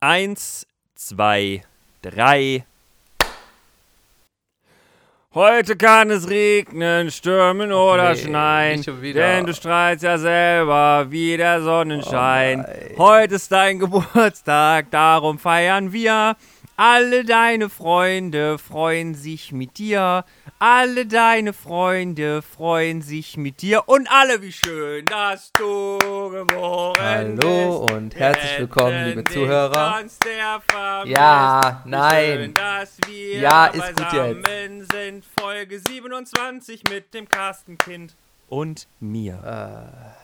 [0.00, 0.64] Eins,
[0.94, 1.64] zwei,
[2.02, 2.64] drei.
[5.34, 11.62] Heute kann es regnen, stürmen oder nee, schneien, denn du strahlst ja selber wie der
[11.62, 12.64] Sonnenschein.
[12.96, 13.08] Oh.
[13.08, 16.36] Heute ist dein Geburtstag, darum feiern wir.
[16.80, 20.24] Alle deine Freunde freuen sich mit dir.
[20.60, 23.88] Alle deine Freunde freuen sich mit dir.
[23.88, 27.92] Und alle, wie schön, dass du geboren Hallo bist.
[27.92, 30.04] und herzlich willkommen, liebe Zuhörer.
[31.06, 32.24] Ja, nein.
[32.38, 35.24] Schön, dass wir Ja, ist gut beisammen sind.
[35.36, 38.14] Folge 27 mit dem Carstenkind
[38.48, 40.14] und mir.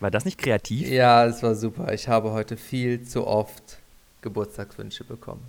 [0.00, 0.88] War das nicht kreativ?
[0.88, 1.92] Ja, es war super.
[1.92, 3.80] Ich habe heute viel zu oft
[4.26, 5.42] Geburtstagswünsche bekommen.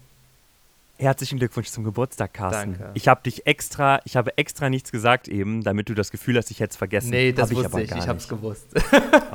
[0.99, 2.73] Herzlichen Glückwunsch zum Geburtstag, Carsten.
[2.77, 2.91] Danke.
[2.93, 6.49] Ich habe dich extra, ich habe extra nichts gesagt eben, damit du das Gefühl hast,
[6.51, 7.09] ich hätte es vergessen.
[7.09, 7.89] Nee, das Hab ich wusste aber ich.
[7.89, 8.29] gar Ich hab's nicht.
[8.29, 8.67] gewusst.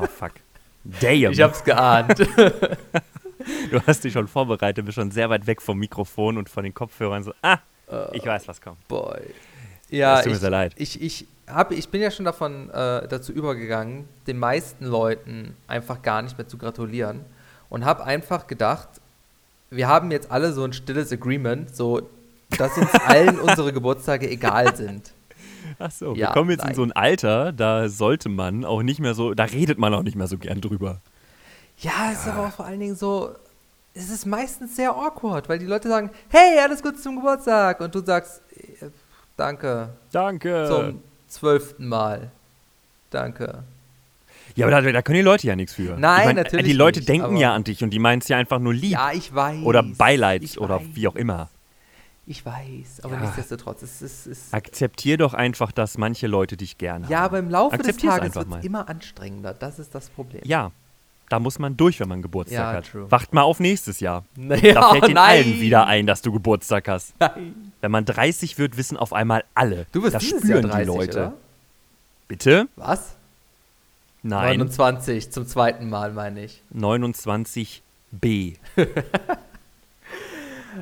[0.00, 0.32] Oh fuck.
[1.00, 1.32] Damn.
[1.32, 2.18] Ich hab's geahnt.
[3.70, 6.74] du hast dich schon vorbereitet, bist schon sehr weit weg vom Mikrofon und von den
[6.74, 7.22] Kopfhörern.
[7.24, 7.58] So, ah,
[8.12, 8.86] ich weiß, was kommt.
[8.88, 9.20] Boy.
[9.88, 10.72] Ja, Es tut mir sehr leid.
[10.76, 16.02] Ich, ich, hab, ich bin ja schon davon äh, dazu übergegangen, den meisten Leuten einfach
[16.02, 17.20] gar nicht mehr zu gratulieren
[17.68, 18.88] und habe einfach gedacht,
[19.72, 22.08] wir haben jetzt alle so ein stilles Agreement, so
[22.58, 25.12] dass uns allen unsere Geburtstage egal sind.
[25.78, 26.74] Ach so, Ja, wir kommen jetzt in nein.
[26.76, 30.16] so ein Alter, da sollte man auch nicht mehr so, da redet man auch nicht
[30.16, 31.00] mehr so gern drüber.
[31.78, 33.30] Ja, es ist aber auch vor allen Dingen so,
[33.94, 37.94] es ist meistens sehr awkward, weil die Leute sagen, hey, alles Gute zum Geburtstag und
[37.94, 38.86] du sagst, äh,
[39.36, 40.66] danke, Danke.
[40.68, 42.30] zum zwölften Mal.
[43.10, 43.62] Danke.
[44.56, 45.96] Ja, aber da, da können die Leute ja nichts für.
[45.98, 48.28] Nein, ich mein, natürlich Die Leute nicht, denken ja an dich und die meinen es
[48.28, 48.92] ja einfach nur lieb.
[48.92, 49.62] Ja, ich weiß.
[49.64, 51.48] oder Beileid oder weiß, wie auch immer.
[52.26, 53.20] Ich weiß, aber Ja.
[53.22, 57.24] nichtsdestotrotz, es ist, Akzeptier doch einfach, dass manche Leute dich gerne ja, haben.
[57.24, 59.52] aber im Laufe des Tages wird es immer anstrengender.
[59.54, 60.40] Das ist das Problem.
[60.44, 60.70] Ja,
[61.28, 62.90] da muss man durch, wenn man Geburtstag Ja, hat.
[62.90, 63.10] true.
[63.10, 64.24] Wacht mal auf nächstes Jahr.
[64.36, 65.30] Naja, Da fällt den nein.
[65.44, 67.14] allen wieder ein, dass du Geburtstag hast.
[67.18, 67.72] Nein.
[67.80, 69.86] Wenn man 30 wird, wissen auf einmal alle.
[69.92, 71.10] Du bist das spüren Jahr 30, die Leute.
[71.18, 71.32] oder?
[72.28, 72.68] Bitte?
[72.76, 73.16] Was?
[74.22, 74.58] Nein.
[74.58, 76.62] 29 zum zweiten Mal, meine ich.
[76.74, 78.56] 29b.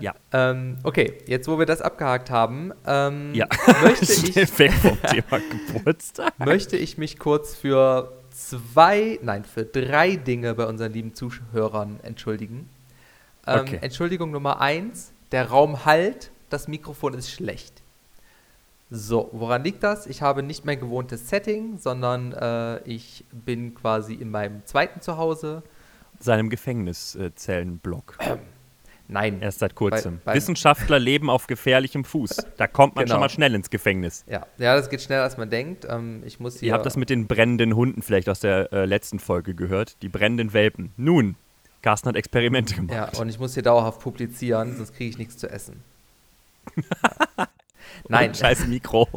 [0.00, 0.14] ja.
[0.32, 3.46] Ähm, okay, jetzt wo wir das abgehakt haben, ähm, Ja.
[3.82, 5.40] möchte, ich, weg vom Thema
[5.74, 6.38] Geburtstag.
[6.38, 12.68] möchte ich mich kurz für zwei, nein, für drei Dinge bei unseren lieben Zuhörern entschuldigen.
[13.46, 13.78] Ähm, Okay.
[13.80, 17.79] Entschuldigung Nummer eins, der Raum halt, das Mikrofon ist schlecht.
[18.90, 20.06] So, woran liegt das?
[20.06, 25.62] Ich habe nicht mein gewohntes Setting, sondern äh, ich bin quasi in meinem zweiten Zuhause.
[26.18, 28.18] Seinem Gefängniszellenblock.
[29.08, 30.20] Nein, Erst seit kurzem.
[30.24, 32.46] bei- Wissenschaftler leben auf gefährlichem Fuß.
[32.56, 33.14] Da kommt man Genau.
[33.14, 34.24] schon mal schnell ins Gefängnis.
[34.28, 35.86] ja, ja, das geht schneller als man denkt.
[35.88, 36.68] Ähm, ich muss hier.
[36.68, 39.96] Ihr habt das mit den brennenden Hunden vielleicht aus der äh, letzten Folge gehört.
[40.02, 40.92] Die brennenden Welpen.
[40.96, 41.36] Nun,
[41.82, 43.14] Carsten hat Experimente gemacht.
[43.14, 45.82] Ja, und ich muss hier dauerhaft publizieren, sonst kriege ich nichts zu essen.
[48.08, 49.08] Nein, scheiß Mikro.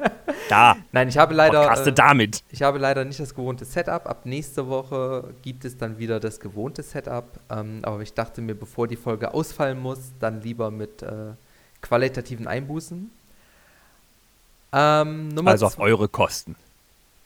[0.48, 1.60] da, nein, ich habe leider.
[1.60, 2.42] podcaste äh, damit.
[2.50, 4.06] Ich habe leider nicht das gewohnte Setup.
[4.06, 7.40] Ab nächste Woche gibt es dann wieder das gewohnte Setup.
[7.50, 11.32] Ähm, aber ich dachte mir, bevor die Folge ausfallen muss, dann lieber mit äh,
[11.80, 13.10] qualitativen Einbußen.
[14.72, 16.56] Ähm, Also auf eure Kosten.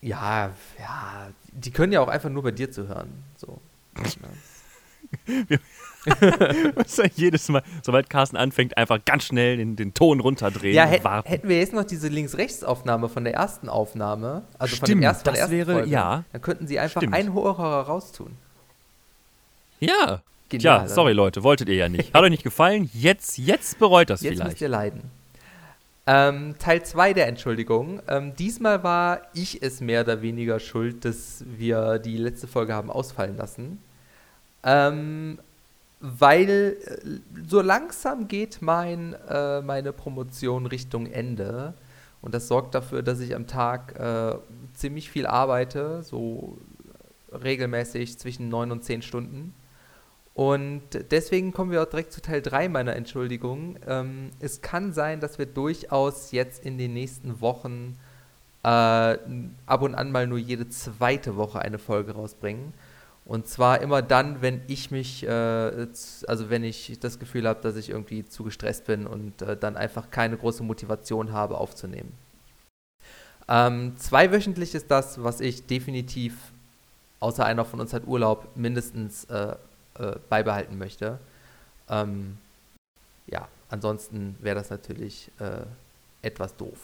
[0.00, 3.25] Ja, ja, die können ja auch einfach nur bei dir zu hören.
[3.36, 3.60] So.
[6.76, 11.03] Muss jedes Mal, sobald Carsten anfängt, einfach ganz schnell den, den Ton runterdrehen Ja, hätt,
[11.25, 15.25] hätten wir jetzt noch diese Links-Rechts-Aufnahme von der ersten Aufnahme, also von, Stimmt, dem ersten,
[15.25, 16.25] von der das ersten wäre- Folge, ja.
[16.32, 17.14] dann könnten sie einfach Stimmt.
[17.14, 18.37] einen Hörer raustun.
[19.81, 20.22] ja.
[20.50, 22.14] Genial, Tja, sorry Leute, wolltet ihr ja nicht.
[22.14, 22.88] Hat euch nicht gefallen?
[22.94, 24.60] Jetzt, jetzt bereut das Jetzt müsst vielleicht.
[24.62, 25.03] ihr leiden.
[26.06, 28.00] Ähm, Teil 2 der Entschuldigung.
[28.08, 32.91] Ähm, diesmal war ich es mehr oder weniger schuld, dass wir die letzte Folge haben
[32.91, 33.78] ausfallen lassen.
[34.64, 35.38] Ähm,
[36.00, 41.75] weil äh, so langsam geht mein, äh, meine Promotion Richtung Ende.
[42.20, 44.37] Und das sorgt dafür, dass ich am Tag äh,
[44.75, 46.58] ziemlich viel arbeite, so
[47.32, 49.54] regelmäßig zwischen 9 und 10 Stunden.
[50.34, 53.76] Und deswegen kommen wir auch direkt zu Teil 3 meiner Entschuldigung.
[53.87, 57.96] Ähm, es kann sein, dass wir durchaus jetzt in den nächsten Wochen
[58.62, 62.73] äh, ab und an mal nur jede zweite Woche eine Folge rausbringen.
[63.28, 65.28] Und zwar immer dann, wenn ich mich, äh,
[66.26, 69.76] also wenn ich das Gefühl habe, dass ich irgendwie zu gestresst bin und äh, dann
[69.76, 72.14] einfach keine große Motivation habe aufzunehmen.
[73.46, 76.52] Ähm, zweiwöchentlich ist das, was ich definitiv,
[77.20, 79.56] außer einer von uns hat Urlaub, mindestens äh,
[79.98, 81.19] äh, beibehalten möchte.
[81.90, 82.38] Ähm,
[83.26, 85.66] ja, ansonsten wäre das natürlich äh,
[86.22, 86.78] etwas doof.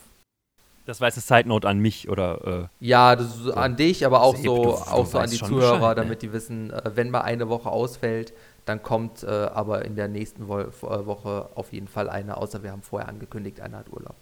[0.86, 4.04] Das war jetzt eine Side Note an mich oder äh, Ja, das ist an dich,
[4.04, 6.90] aber auch so, du- du auch so an die Zuhörer, Bescheid, damit die wissen, äh,
[6.94, 8.32] wenn mal eine Woche ausfällt,
[8.66, 10.66] dann kommt äh, aber in der nächsten Wo äh,
[11.06, 14.16] Woche auf jeden Fall eine, außer wir haben vorher angekündigt, einer hat Urlaub.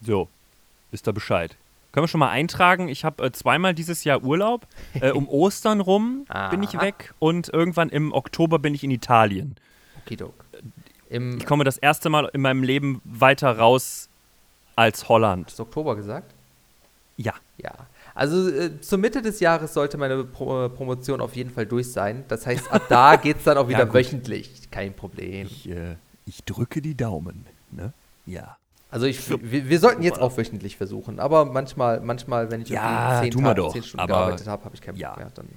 [0.00, 0.28] so.
[0.90, 1.56] Wisst ihr Bescheid.
[1.92, 2.88] Können wir schon mal eintragen?
[2.88, 4.66] Ich habe äh, zweimal dieses Jahr Urlaub.
[5.00, 9.56] Äh, um Ostern rum bin ich weg und irgendwann im Oktober bin ich in Italien.
[10.04, 10.34] Okidok.
[11.08, 14.08] Im, Ich komme das erste Mal in meinem Leben weiter raus
[14.76, 15.46] als Holland.
[15.46, 16.32] hast du Oktober gesagt?
[17.16, 17.34] Ja.
[17.58, 17.72] Ja.
[18.14, 22.24] Also äh, zur Mitte des Jahres sollte meine Pro Promotion auf jeden Fall durch sein.
[22.28, 23.94] Das heißt, ab da geht es dann auch Ja, wieder gut.
[23.94, 24.70] wöchentlich.
[24.70, 25.46] Kein Problem.
[25.46, 25.96] Ich, äh,
[26.26, 27.46] ich drücke die Daumen.
[27.70, 27.92] Ne?
[28.26, 28.56] Ja.
[28.90, 32.82] Also ich, wir, wir sollten jetzt auch wöchentlich versuchen, aber manchmal, manchmal, wenn ich Ja,
[32.82, 35.16] mal Tage, doch, zehn Stunden aber- gearbeitet habe, habe ich keinen Bock ja.
[35.16, 35.30] mehr.
[35.34, 35.48] Dann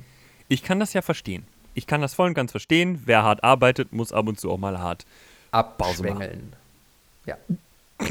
[0.48, 1.46] Ich kann das ja verstehen.
[1.74, 3.02] Ich kann das voll und ganz verstehen.
[3.06, 5.06] Wer hart arbeitet, muss ab und zu auch mal hart.
[5.52, 6.54] abschwängeln.
[7.26, 7.36] Ja.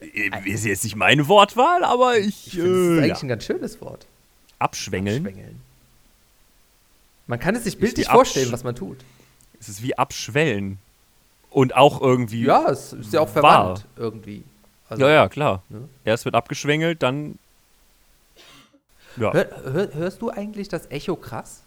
[0.00, 2.46] Äh, Ist jetzt nicht meine Wortwahl, aber ich.
[2.48, 3.22] Ich finde, das ist äh, eigentlich ja.
[3.22, 4.06] ein ganz schönes Wort.
[4.58, 5.26] Abschwängeln.
[5.26, 5.60] Abschwängeln.
[7.26, 8.98] Man kann es sich bildlich vorstellen, was man tut.
[9.60, 10.78] Es ist wie abschwellen.
[11.50, 12.44] Und auch irgendwie.
[12.44, 13.42] Ja, es ist ja auch Wahr.
[13.42, 14.44] verwandt irgendwie.
[14.88, 15.62] Also, ja, ja, klar.
[15.68, 15.88] Ne?
[16.04, 17.38] Erst wird abgeschwängelt, dann.
[19.16, 21.64] Ja, Hör, hör, hörst du eigentlich das Echo krass?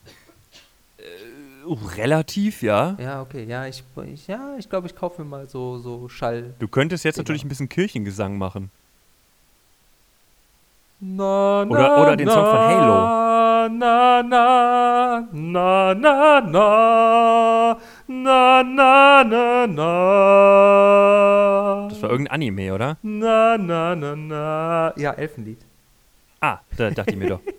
[1.95, 2.95] Relativ, ja.
[2.99, 3.43] Ja, okay.
[3.45, 6.53] Ja, ich, ich, ja, ich glaube, ich kaufe mir mal so, so Schall.
[6.59, 7.23] Du könntest jetzt Genau.
[7.23, 8.69] natürlich ein bisschen Kirchengesang machen.
[10.99, 13.17] Na, Oder- oder den Song von Halo.
[13.69, 15.27] Na, na, na,
[15.93, 16.41] na, na,
[18.07, 19.91] na, na, na, na.
[21.89, 22.97] Das war irgendein Anime, oder?
[23.01, 24.93] Na, na, na, na.
[24.97, 25.59] Ja, Elfenlied.
[26.39, 27.39] Ah, da dachte ich mir doch.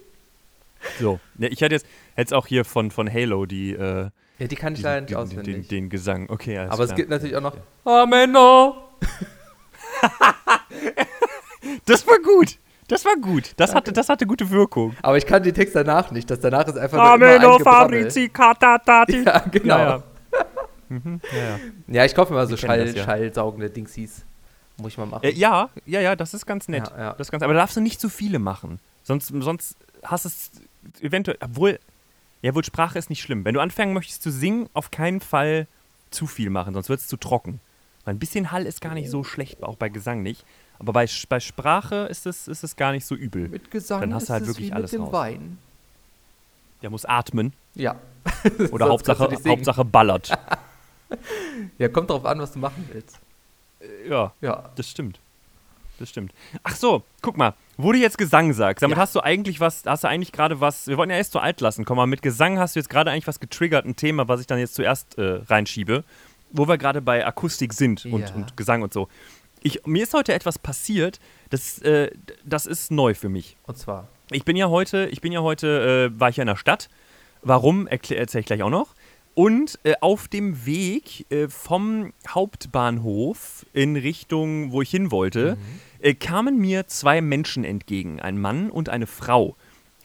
[1.00, 1.20] So.
[1.36, 1.86] Ne, ich hatte jetzt,
[2.16, 5.68] jetzt auch hier von, von Halo die, äh, Ja, die kann ich leider nicht auswendig.
[5.68, 6.28] den, den Gesang.
[6.30, 6.96] Okay, Aber es klar.
[6.96, 8.76] gibt natürlich auch noch Ameno.
[11.86, 12.58] Das war gut.
[12.88, 13.52] Das war gut.
[13.56, 14.94] Das hatte, das hatte gute Wirkung.
[15.02, 16.30] Aber ich kann den Text danach nicht.
[16.30, 18.28] Das danach ist einfach nur ein Gebrabbel.
[18.28, 19.22] katatati.
[19.24, 19.78] Ja, genau.
[19.78, 20.02] Ja, Ja, ja.
[20.88, 21.58] Mhm, ja, ja.
[21.88, 22.04] ja.
[22.04, 23.04] ich kaufe mir mal so Schall, das ja.
[23.04, 24.24] schallsaugende Dingsies.
[24.76, 25.24] Muss ich mal machen.
[25.24, 26.88] Äh, ja, ja, ja, das ist ganz nett.
[26.90, 27.12] Ja, ja.
[27.14, 28.78] Das ganz, aber da darfst du nicht zu viele machen.
[29.02, 30.50] Sonst, sonst hast es
[31.00, 31.78] eventuell, obwohl,
[32.42, 33.44] ja, wohl Sprache ist nicht schlimm.
[33.44, 35.66] Wenn du anfangen möchtest zu singen, auf keinen Fall
[36.10, 37.60] zu viel machen, sonst wird es zu trocken.
[38.04, 40.44] Weil ein bisschen Hall ist gar nicht so schlecht, auch bei Gesang nicht.
[40.78, 43.48] Aber bei, bei Sprache ist es, ist es gar nicht so übel.
[43.48, 45.12] Mit Gesang Dann hast ist du halt wirklich alles mit dem raus.
[45.12, 45.58] Wein.
[46.82, 47.94] Der muss atmen Ja.
[48.72, 49.28] oder Hauptsache.
[49.46, 50.36] Hauptsache ballert.
[51.76, 53.18] Ja, kommt drauf an, was du machen willst.
[54.08, 54.70] ja, Ja.
[54.76, 55.20] das stimmt.
[55.98, 56.32] Das stimmt.
[56.62, 59.02] Ach so, guck mal, wo du jetzt Gesang sagst, damit Ja.
[59.02, 61.60] hast du eigentlich was, hast du eigentlich gerade was, wir wollten ja erst so alt
[61.60, 64.40] lassen, komm mal, mit Gesang hast du jetzt gerade eigentlich was getriggert, ein Thema, was
[64.40, 66.04] ich dann jetzt zuerst äh, reinschiebe,
[66.50, 68.34] wo wir gerade bei Akustik sind und, Ja.
[68.34, 69.08] und Gesang und so.
[69.62, 71.20] Ich, mir ist heute etwas passiert,
[71.50, 72.10] das, äh,
[72.44, 73.56] das ist neu für mich.
[73.64, 74.08] Und zwar.
[74.30, 76.88] Ich bin ja heute, ich bin ja heute, äh, war ich ja in der Stadt.
[77.42, 78.94] Warum, erzähle ich gleich auch noch.
[79.34, 85.56] Und äh, auf dem Weg äh, vom Hauptbahnhof in Richtung, wo ich hin wollte,
[86.00, 89.56] äh, kamen mir zwei Menschen entgegen, ein Mann und eine Frau.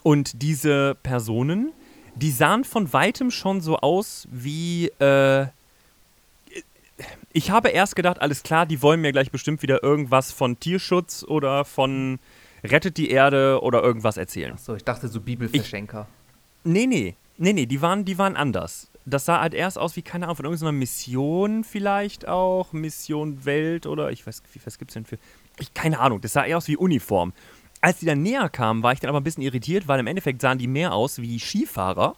[0.04, 1.74] Und diese Personen,
[2.16, 5.48] die sahen von weitem schon so aus wie, äh,
[7.34, 11.24] ich habe erst gedacht, alles klar, die wollen mir gleich bestimmt wieder irgendwas von Tierschutz
[11.24, 12.20] oder von
[12.64, 14.54] Rettet die Erde oder irgendwas erzählen.
[14.54, 16.08] Achso, ich dachte so Bibelverschenker.
[16.64, 18.90] Nee, nee, nee, nee, die waren, die waren anders.
[19.10, 23.86] Das sah halt erst aus wie, keine Ahnung, von irgendeiner Mission vielleicht auch, Mission Welt
[23.86, 25.18] oder ich weiß, was gibt's denn für,
[25.60, 27.32] ich, keine Ahnung, das sah eher aus wie Uniform.
[27.80, 30.42] Als die dann näher kamen, war ich dann aber ein bisschen irritiert, weil im Endeffekt
[30.42, 32.18] sahen die mehr aus wie Skifahrer.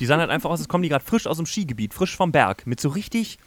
[0.00, 2.32] Die sahen halt einfach aus, als kommen die gerade frisch aus dem Skigebiet, frisch vom
[2.32, 3.38] Berg, mit so richtig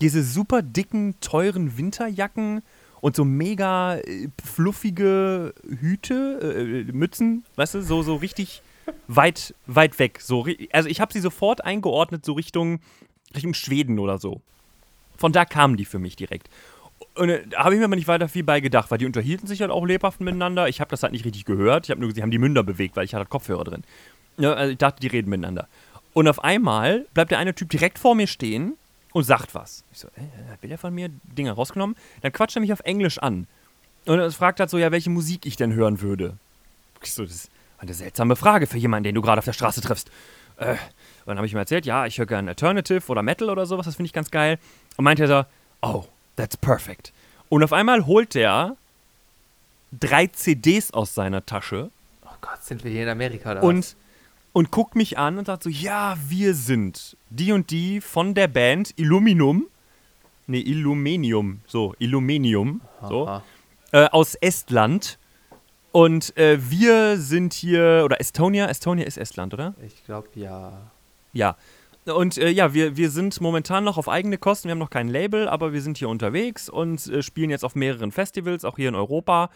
[0.00, 2.62] diese super dicken, teuren Winterjacken
[3.00, 8.62] und so mega äh, fluffige Hüte, äh, Mützen, weißt du, so, so richtig
[9.08, 10.20] weit, weit weg.
[10.20, 12.80] So, also ich habe sie sofort eingeordnet, so Richtung,
[13.34, 14.40] Richtung Schweden oder so.
[15.16, 16.48] Von da kamen die für mich direkt.
[17.14, 19.46] Und äh, da habe ich mir aber nicht weiter viel bei gedacht, weil die unterhielten
[19.46, 20.68] sich halt auch lebhaft miteinander.
[20.68, 21.86] Ich habe das halt nicht richtig gehört.
[21.86, 23.84] Ich habe nur die haben die Münder bewegt, weil ich hatte Kopfhörer drin.
[24.36, 25.68] Ja, also ich dachte, die reden miteinander.
[26.12, 28.76] Und auf einmal bleibt der eine Typ direkt vor mir stehen
[29.12, 29.84] und sagt was.
[29.92, 31.96] Ich so, äh, will er von mir Dinger rausgenommen?
[32.22, 33.46] Dann quatscht er mich auf Englisch an.
[34.06, 36.36] Und er fragt halt so, ja, welche Musik ich denn hören würde.
[37.02, 37.48] Ich so, das
[37.84, 40.10] eine seltsame Frage für jemanden, den du gerade auf der Straße triffst.
[40.56, 40.78] Äh, und
[41.26, 43.96] dann habe ich ihm erzählt, ja, ich höre gerne Alternative oder Metal oder sowas, das
[43.96, 44.58] finde ich ganz geil.
[44.96, 45.44] Und meinte er so,
[45.82, 46.04] oh,
[46.36, 47.12] that's perfect.
[47.48, 48.76] Und auf einmal holt der
[49.98, 51.90] drei CDs aus seiner Tasche
[52.22, 53.96] Oh Gott, sind wir hier in Amerika oder und,
[54.52, 58.48] und guckt mich an und sagt so, ja, wir sind die und die von der
[58.48, 59.66] Band Illuminum
[60.46, 61.60] Nee, Illuminium.
[61.66, 62.80] So, Illuminium.
[63.08, 63.26] So.
[63.26, 63.42] Aha.
[63.92, 65.18] Äh, aus Estland.
[65.94, 69.76] Und äh, wir sind hier, oder Estonia, Estonia ist Estland, oder?
[69.86, 70.90] Ich glaube, ja.
[71.32, 71.56] Ja.
[72.04, 74.66] Und äh, ja, wir, wir sind momentan noch auf eigene Kosten.
[74.66, 77.76] Wir haben noch kein Label, aber wir sind hier unterwegs und äh, spielen jetzt auf
[77.76, 79.50] mehreren Festivals, auch hier in Europa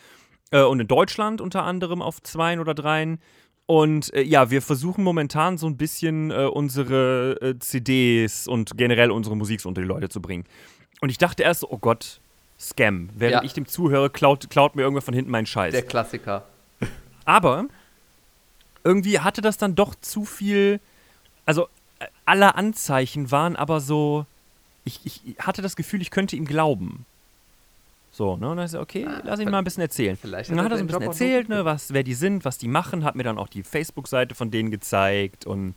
[0.52, 3.18] äh, und in Deutschland unter anderem auf zweien oder dreien.
[3.66, 9.36] Und äh, ja, wir versuchen momentan so ein bisschen äh, unsere CDs und generell unsere
[9.36, 10.44] Musik so unter die Leute zu bringen.
[11.00, 12.20] Und ich dachte erst so, oh Gott,
[12.60, 13.10] Scam.
[13.14, 13.42] Während Ja.
[13.44, 15.72] ich dem zuhöre, klaut, klaut mir irgendwer von hinten meinen Scheiß.
[15.72, 16.44] Der Klassiker.
[17.24, 17.66] Aber
[18.84, 20.80] irgendwie hatte das dann doch zu viel.
[21.46, 21.68] Also,
[22.24, 24.26] alle Anzeichen waren aber so.
[24.84, 27.04] Ich, ich hatte das Gefühl, ich könnte ihm glauben.
[28.10, 28.48] So, ne?
[28.50, 30.14] Und dann ist er, okay, lass ihn mal ein bisschen erzählen.
[30.16, 32.14] Ah, Vielleicht und dann hat er so ein bisschen Job erzählt, ne, was, wer die
[32.14, 35.74] sind, was die machen, hat mir dann auch die Facebook-Seite von denen gezeigt und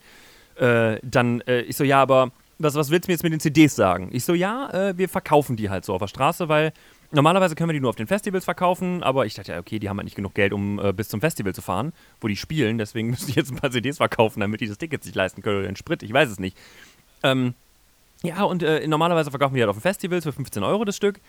[0.55, 2.31] äh, dann, äh, ich so, ja, aber
[2.63, 4.09] was, was willst du mir jetzt mit den CDs sagen?
[4.11, 6.73] Ich so, ja, äh, wir verkaufen die halt so auf der Straße, weil
[7.11, 9.89] normalerweise können wir die nur auf den Festivals verkaufen, aber ich dachte, ja, okay, die
[9.89, 12.77] haben halt nicht genug Geld, um äh, bis zum Festival zu fahren, wo die spielen,
[12.77, 15.57] deswegen müssen die jetzt ein paar CDs verkaufen, damit die das Ticket sich leisten können
[15.57, 16.57] oder den Sprit, ich weiß es nicht.
[17.23, 17.53] Ähm,
[18.23, 21.19] ja, und äh, normalerweise verkaufen wir halt auf den Festivals für 15 Euro das Stück.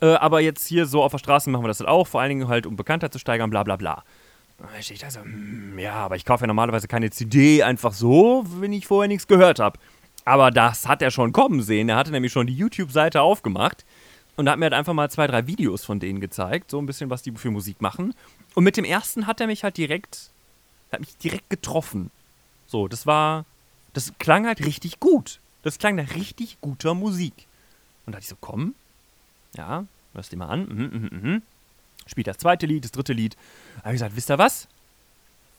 [0.00, 2.28] Äh, aber jetzt hier so auf der Straße machen wir das halt auch, vor allen
[2.30, 4.04] Dingen halt, um Bekanntheit zu steigern, bla bla bla.
[4.78, 8.72] Ich da so, hm, ja, aber ich kaufe ja normalerweise keine CD einfach so, wenn
[8.72, 9.78] ich vorher nichts gehört habe.
[10.26, 11.88] Aber das hat er schon kommen sehen.
[11.88, 13.84] Er hatte nämlich schon die YouTube-Seite aufgemacht
[14.34, 17.08] und hat mir halt einfach mal zwei, drei Videos von denen gezeigt, so ein bisschen,
[17.10, 18.12] was die für Musik machen.
[18.54, 20.30] Und mit dem ersten hat er mich halt direkt,
[20.90, 22.10] hat mich direkt getroffen.
[22.66, 23.44] So, das war,
[23.92, 25.38] das klang halt richtig gut.
[25.62, 27.32] Das klang nach richtig guter Musik.
[28.04, 28.74] Und da dachte ich so, komm,
[29.56, 30.66] ja, hörst dir mal an.
[30.66, 31.42] Mhm, mhm, mhm.
[32.04, 33.36] Spielt das zweite Lied, das dritte Lied.
[33.76, 34.66] Da habe ich gesagt, wisst ihr was?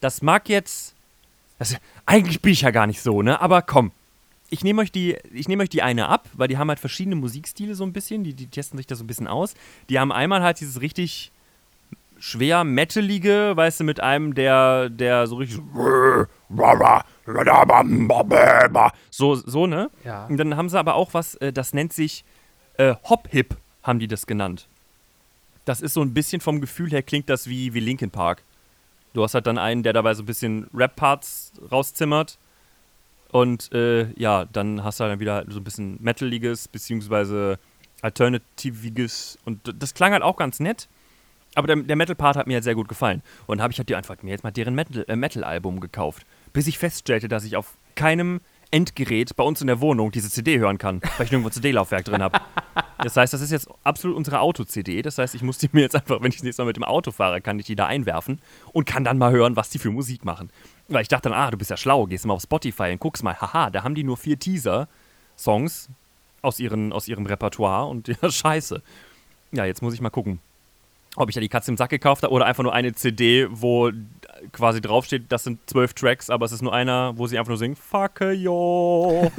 [0.01, 0.93] Das mag jetzt.
[1.57, 3.39] Das, eigentlich bin ich ja gar nicht so, ne?
[3.39, 3.93] Aber komm.
[4.49, 7.15] Ich nehme euch, die- ich nehme euch die eine ab, weil die haben halt verschiedene
[7.15, 8.23] Musikstile so ein bisschen.
[8.23, 9.53] Die, die testen sich da so ein bisschen aus.
[9.89, 11.31] Die haben einmal halt dieses richtig
[12.19, 15.59] schwer metalige, weißt du, mit einem, der, der so richtig
[19.11, 19.89] so, so, ne?
[20.03, 20.25] Ja.
[20.25, 22.23] Und dann haben sie aber auch was, äh, das nennt sich
[22.77, 24.67] äh, Hop-Hip, haben die das genannt.
[25.65, 28.43] Das ist so ein bisschen vom Gefühl her, klingt das wie, wie Linkin Park.
[29.13, 32.37] Du hast halt dann einen, der dabei so ein bisschen Rap-Parts rauszimmert.
[33.31, 37.59] Und äh, ja, dann hast du halt dann wieder so ein bisschen Metaliges, beziehungsweise
[38.01, 39.37] Alternativiges.
[39.45, 40.87] Und das klang halt auch ganz nett.
[41.55, 43.21] Aber der, der Metal-Part hat mir halt sehr gut gefallen.
[43.47, 46.25] Und habe ich halt die einfach mir jetzt mal deren Metal- äh, Metal-Album gekauft.
[46.53, 50.59] Bis ich feststellte, dass ich auf keinem Endgerät bei uns in der Wohnung diese CD
[50.59, 52.39] hören kann, weil ich nirgendwo CD-Laufwerk drin habe.
[52.99, 55.01] Das heißt, das ist jetzt absolut unsere Auto-CD.
[55.01, 56.83] Das heißt, ich muss die mir jetzt einfach, wenn ich das nächste Mal mit dem
[56.83, 58.41] Auto fahre, kann ich die da einwerfen
[58.73, 60.49] und kann dann mal hören, was die für Musik machen.
[60.89, 63.23] Weil ich dachte dann, ah, du bist ja schlau, gehst mal auf Spotify und guckst
[63.23, 65.89] mal, haha, da haben die nur vier Teaser-Songs
[66.41, 68.81] aus, ihren, aus ihrem Repertoire und ja, scheiße.
[69.51, 70.39] Ja, jetzt muss ich mal gucken,
[71.15, 73.91] ob ich da die Katze im Sack gekauft habe oder einfach nur eine CD, wo
[74.51, 77.57] quasi draufsteht, das sind zwölf Tracks, aber es ist nur einer, wo sie einfach nur
[77.57, 79.31] singen, fuck yo.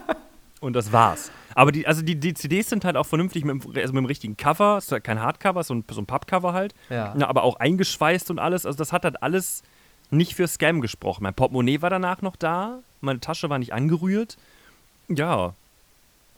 [0.60, 1.30] und das war's.
[1.54, 4.06] Aber die, also die, die CDs sind halt auch vernünftig mit, dem- also mit dem
[4.06, 6.74] richtigen Cover, es ist halt kein Hardcover, so ein, so ein Pappcover halt.
[6.90, 7.14] Ja.
[7.16, 8.66] Ja, aber auch eingeschweißt und alles.
[8.66, 9.62] Also das hat halt alles
[10.12, 11.22] nicht für Scam gesprochen.
[11.24, 14.36] Mein Portemonnaie war danach noch da, meine Tasche war nicht angerührt.
[15.08, 15.54] Ja.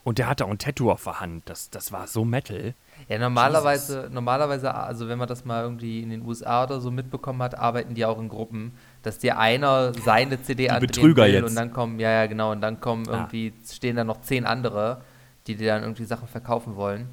[0.05, 1.43] Und der hatte auch ein Tattoo auf der Hand.
[1.47, 2.75] Das, das war so Metal.
[3.09, 7.43] Ja, normalerweise, normalerweise, also wenn man das mal irgendwie in den USA oder so mitbekommen
[7.43, 11.49] hat, arbeiten die auch in Gruppen, dass dir einer seine CD andrehen Betrüger will jetzt.
[11.51, 13.13] und dann kommen, ja, ja, genau, und dann kommen Ah.
[13.13, 15.01] irgendwie, stehen da noch zehn andere,
[15.47, 17.09] die dir dann irgendwie Sachen verkaufen wollen.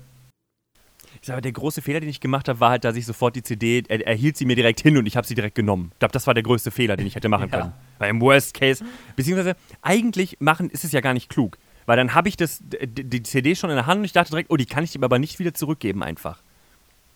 [1.21, 3.43] Ich sage, der große Fehler, den ich gemacht habe, war halt, dass ich sofort die
[3.43, 5.91] CD, er, er hielt sie mir direkt hin und ich habe sie direkt genommen.
[5.93, 7.59] Ich glaube, das war der größte Fehler, den ich hätte machen Ja.
[7.59, 7.73] können.
[7.99, 8.83] Weil im Worst Case,
[9.15, 11.59] beziehungsweise eigentlich machen ist es ja gar nicht klug.
[11.85, 14.49] Weil dann habe ich das, die CD schon in der Hand und ich dachte direkt,
[14.49, 16.41] oh, die kann ich ihm aber nicht wieder zurückgeben einfach.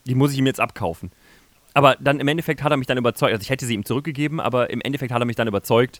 [0.05, 1.12] Die muss ich ihm jetzt abkaufen.
[1.74, 3.33] Aber dann im Endeffekt hat er mich dann überzeugt.
[3.33, 6.00] Also ich hätte sie ihm zurückgegeben, aber im Endeffekt hat er mich dann überzeugt.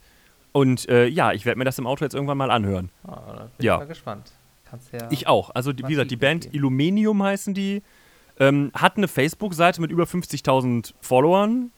[0.52, 2.92] Und äh, ja, ich werde mir das im Auto jetzt irgendwann mal anhören.
[3.04, 3.74] Da bin Ja.
[3.76, 4.32] ich mal gespannt.
[4.92, 5.08] Ja.
[5.12, 5.52] Ich auch.
[5.54, 6.56] Also, die, wie gesagt, die Band geben.
[6.56, 7.82] Illuminium heißen die.
[8.38, 11.72] Ähm, hat eine Facebook-Seite mit über 50.000 Followern.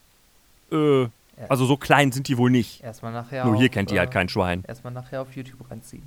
[0.71, 1.07] Äh,
[1.49, 2.83] also, so klein sind die wohl nicht.
[2.83, 3.45] erstmal nachher.
[3.45, 4.63] Nur hier auf, kennt die äh, halt kein Schwein.
[4.67, 6.03] Erstmal nachher auf YouTube reinziehen.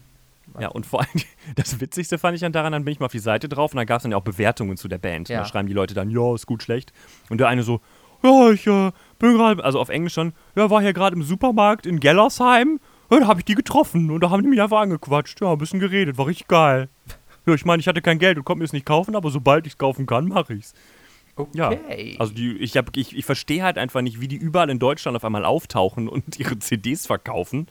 [0.58, 1.22] Ja, und vor allem,
[1.56, 3.76] das Witzigste fand ich dann daran, dann bin ich mal auf die Seite drauf und
[3.76, 5.28] da gab es dann ja auch Bewertungen zu der Band.
[5.28, 5.40] Ja.
[5.40, 6.92] Da schreiben die Leute dann, ja, ist gut, schlecht.
[7.28, 7.80] Und der eine so,
[8.22, 11.86] ja, ich äh, bin gerade, also auf Englisch schon, ja, war hier gerade im Supermarkt
[11.86, 12.80] in Gellersheim.
[13.10, 15.40] Ja, da habe ich die getroffen und da haben die mich einfach angequatscht.
[15.40, 16.88] Ja, ein bisschen geredet, war richtig geil.
[17.46, 19.66] Ja, ich meine, ich hatte kein Geld und konnte mir es nicht kaufen, aber sobald
[19.66, 20.74] ich es kaufen kann, mache ich's.
[21.54, 22.16] Ja, Okay.
[22.18, 25.16] also die, ich, hab- ich, ich verstehe halt einfach nicht, wie die überall in Deutschland
[25.16, 27.66] auf einmal auftauchen und ihre CDs verkaufen.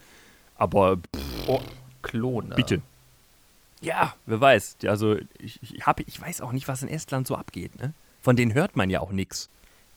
[0.55, 1.61] Aber pff, oh,
[2.01, 2.55] Klone.
[2.55, 2.81] bitte.
[3.81, 4.77] Ja, wer weiß.
[4.87, 7.79] Also ich, ich, hab, ich weiß auch nicht, was in Estland so abgeht.
[7.79, 7.93] Ne?
[8.21, 9.49] Von denen hört man ja auch nichts.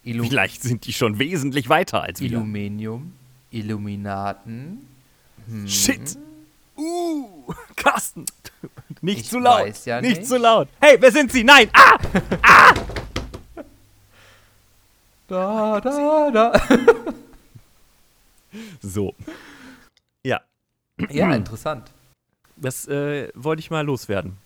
[0.05, 2.29] Vielleicht sind die schon wesentlich weiter als wir.
[2.31, 3.13] Illuminium,
[3.51, 4.87] Illuminaten.
[5.47, 5.69] Hm.
[5.69, 6.19] Shit.
[6.77, 8.25] Uh, Carsten.
[9.01, 9.61] Nicht Ich zu laut.
[9.67, 10.19] weiß ja nicht.
[10.19, 10.29] nicht.
[10.29, 10.69] zu laut.
[10.81, 11.45] Hey, wer sind Sie?
[11.45, 11.69] Nein.
[11.73, 11.99] Ah!
[15.29, 16.53] Da, da, da.
[18.83, 19.15] So.
[20.23, 20.43] Ja,
[21.09, 21.91] ja, interessant.
[22.57, 24.37] das äh, wollte ich mal loswerden.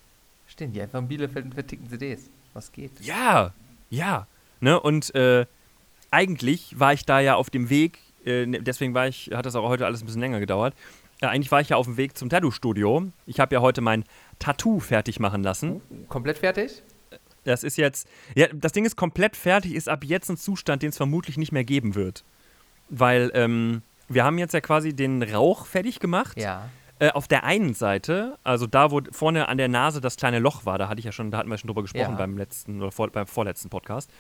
[0.47, 2.31] Stehen die einfach in Bielefeld und verticken CDs.
[2.53, 2.93] Was geht?
[3.01, 3.53] Ja,
[3.91, 4.29] ja.
[4.61, 4.79] Ne?
[4.79, 5.47] Und äh,
[6.13, 9.87] eigentlich war ich da ja auf dem Weg, deswegen war ich, hat das auch heute
[9.87, 10.75] alles ein bisschen länger gedauert.
[11.21, 13.11] Äh, eigentlich war ich ja auf dem Weg zum Tattoo-Studio.
[13.27, 14.05] Ich habe ja heute mein
[14.39, 15.81] Tattoo fertig machen lassen.
[16.09, 16.83] Komplett fertig?
[17.45, 20.91] Das ist jetzt, ja, das Ding ist komplett fertig, ist ab jetzt ein Zustand, den
[20.91, 22.25] es vermutlich nicht mehr geben wird.
[22.89, 26.41] Weil, ähm, wir haben jetzt ja quasi den Rauch fertig gemacht.
[26.41, 26.69] Ja.
[26.99, 30.65] Äh, auf der einen Seite, also da, wo vorne an der Nase das kleine Loch
[30.65, 32.17] war, da hatte ich ja schon, da hatten wir schon drüber gesprochen Ja.
[32.17, 34.11] beim letzten oder vor, beim vorletzten Podcast.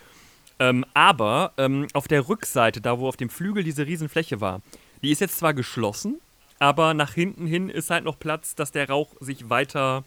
[0.58, 4.62] Ähm, aber ähm, auf der Rückseite, da wo auf dem Flügel diese Riesenfläche war,
[5.02, 6.20] die ist jetzt zwar geschlossen,
[6.58, 10.04] aber nach hinten hin ist halt noch Platz, dass der Rauch sich weiter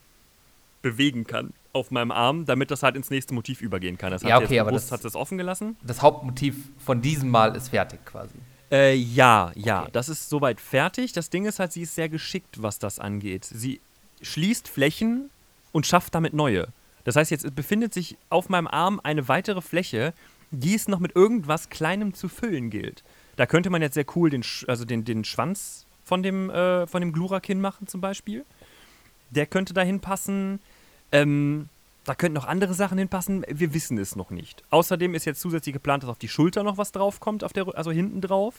[0.82, 4.12] bewegen kann auf meinem Arm, damit das halt ins nächste Motiv übergehen kann.
[4.12, 5.77] Das Ja, hat okay, jetzt aber bewusst, das- hat es offen gelassen.
[5.84, 8.34] Das Hauptmotiv von diesem Mal ist fertig quasi.
[8.72, 9.89] Äh, ja, ja, Okay.
[9.94, 11.12] das ist soweit fertig.
[11.13, 13.46] Das Ding ist halt, sie ist sehr geschickt, was das angeht.
[13.46, 13.82] Sie
[14.22, 15.29] schließt Flächen
[15.72, 16.68] und schafft damit neue.
[17.03, 20.13] Das heißt, jetzt befindet sich auf meinem Arm eine weitere Fläche,
[20.51, 23.03] die es noch mit irgendwas Kleinem zu füllen gilt.
[23.36, 27.01] Da könnte man jetzt sehr cool den, also den, den Schwanz von dem, äh, von
[27.01, 28.46] dem Glurakin machen, zum Beispiel.
[29.29, 30.60] Der könnte dahin passen.
[31.12, 31.70] Ähm,
[32.03, 33.46] da könnten noch andere Sachen hinpassen.
[33.48, 34.63] Wir wissen es noch nicht.
[34.72, 37.91] Außerdem ist jetzt zusätzlich geplant, dass auf die Schulter noch was draufkommt, auf der, also
[37.91, 38.56] hinten drauf.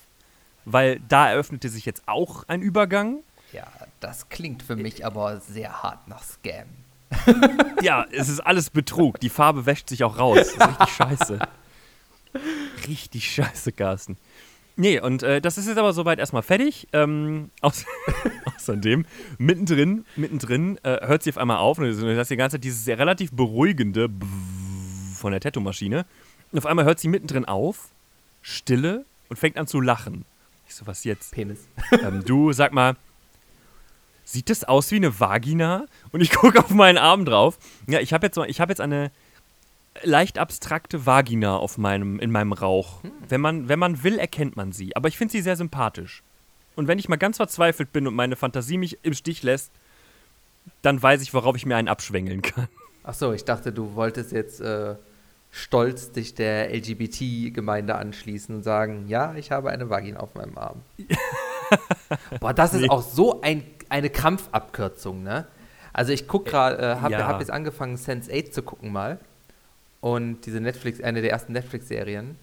[0.64, 3.18] Weil da eröffnete sich jetzt auch ein Übergang.
[3.52, 3.66] Ja,
[3.98, 6.68] das klingt für mich aber sehr hart nach Scam.
[7.82, 9.18] Ja, es ist alles Betrug.
[9.20, 10.36] Die Farbe wäscht sich auch raus.
[10.36, 11.38] Das ist richtig scheiße.
[12.88, 14.16] Richtig scheiße, Carsten.
[14.76, 16.88] Nee, und äh, das ist jetzt aber soweit erstmal fertig.
[16.92, 17.84] Ähm, aus,
[18.56, 19.04] außerdem,
[19.38, 22.84] mittendrin, mittendrin äh, hört sie auf einmal auf und du hast die ganze Zeit dieses
[22.84, 24.08] sehr relativ beruhigende
[25.16, 26.06] von der Tattoo-Maschine.
[26.52, 27.90] Und auf einmal hört sie mittendrin auf,
[28.42, 30.24] Stille und fängt an zu lachen.
[30.66, 31.32] Ich so, was jetzt?
[31.32, 31.68] Penis.
[32.02, 32.96] ähm, du, sag mal,
[34.24, 35.86] sieht das aus wie eine Vagina?
[36.12, 37.58] Und ich gucke auf meinen Arm drauf.
[37.86, 39.10] Ja, ich habe jetzt, ich hab jetzt eine
[40.02, 43.00] leicht abstrakte Vagina auf meinem, in meinem Rauch.
[43.28, 44.94] Wenn, man, wenn man will, erkennt man sie.
[44.96, 46.22] Aber ich finde sie sehr sympathisch.
[46.76, 49.70] Und wenn ich mal ganz verzweifelt bin und meine Fantasie mich im Stich lässt,
[50.82, 52.68] dann weiß ich, worauf ich mir einen abschwängeln kann.
[53.02, 54.94] Achso, ich dachte, du wolltest jetzt äh,
[55.50, 60.82] stolz dich der LGBT-Gemeinde anschließen und sagen, ja, ich habe eine Vagina auf meinem Arm.
[62.40, 62.88] Boah, das ist Nee.
[62.90, 65.46] auch so ein, eine Krampfabkürzung, ne?
[65.92, 67.26] Also ich gucke gerade, äh, habe Ja.
[67.26, 69.18] hab jetzt angefangen, Sense8 zu gucken mal.
[70.00, 72.36] Und diese Netflix, eine der ersten Netflix-Serien.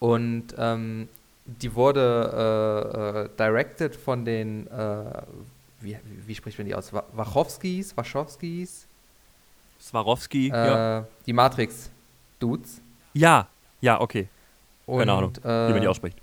[0.00, 1.08] Und ähm,
[1.44, 5.22] die wurde äh, äh, directed von den, äh,
[5.80, 6.92] wie, wie spricht man die aus?
[6.92, 8.86] Wa- Wachowskis, Wachowskis,
[9.80, 11.06] Swarovski, äh, ja.
[11.26, 12.80] die Matrix-Dudes.
[13.14, 13.48] Ja,
[13.80, 14.28] ja, okay.
[14.86, 16.18] Keine Und, Ahnung, äh, wie man die ausspricht.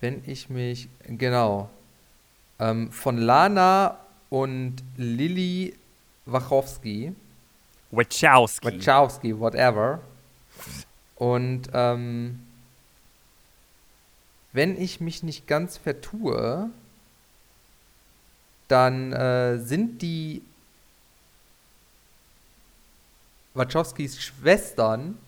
[0.00, 1.70] Wenn ich mich, genau,
[2.58, 3.98] ähm, von Lana
[4.30, 5.74] und Lilly
[6.26, 7.12] Wachowski,
[7.92, 8.66] Wachowski.
[8.66, 10.00] Wachowski, whatever.
[11.16, 12.40] Und ähm,
[14.52, 16.70] wenn ich mich nicht ganz vertue,
[18.68, 20.42] dann äh, sind die
[23.54, 25.18] Wachowskis Schwestern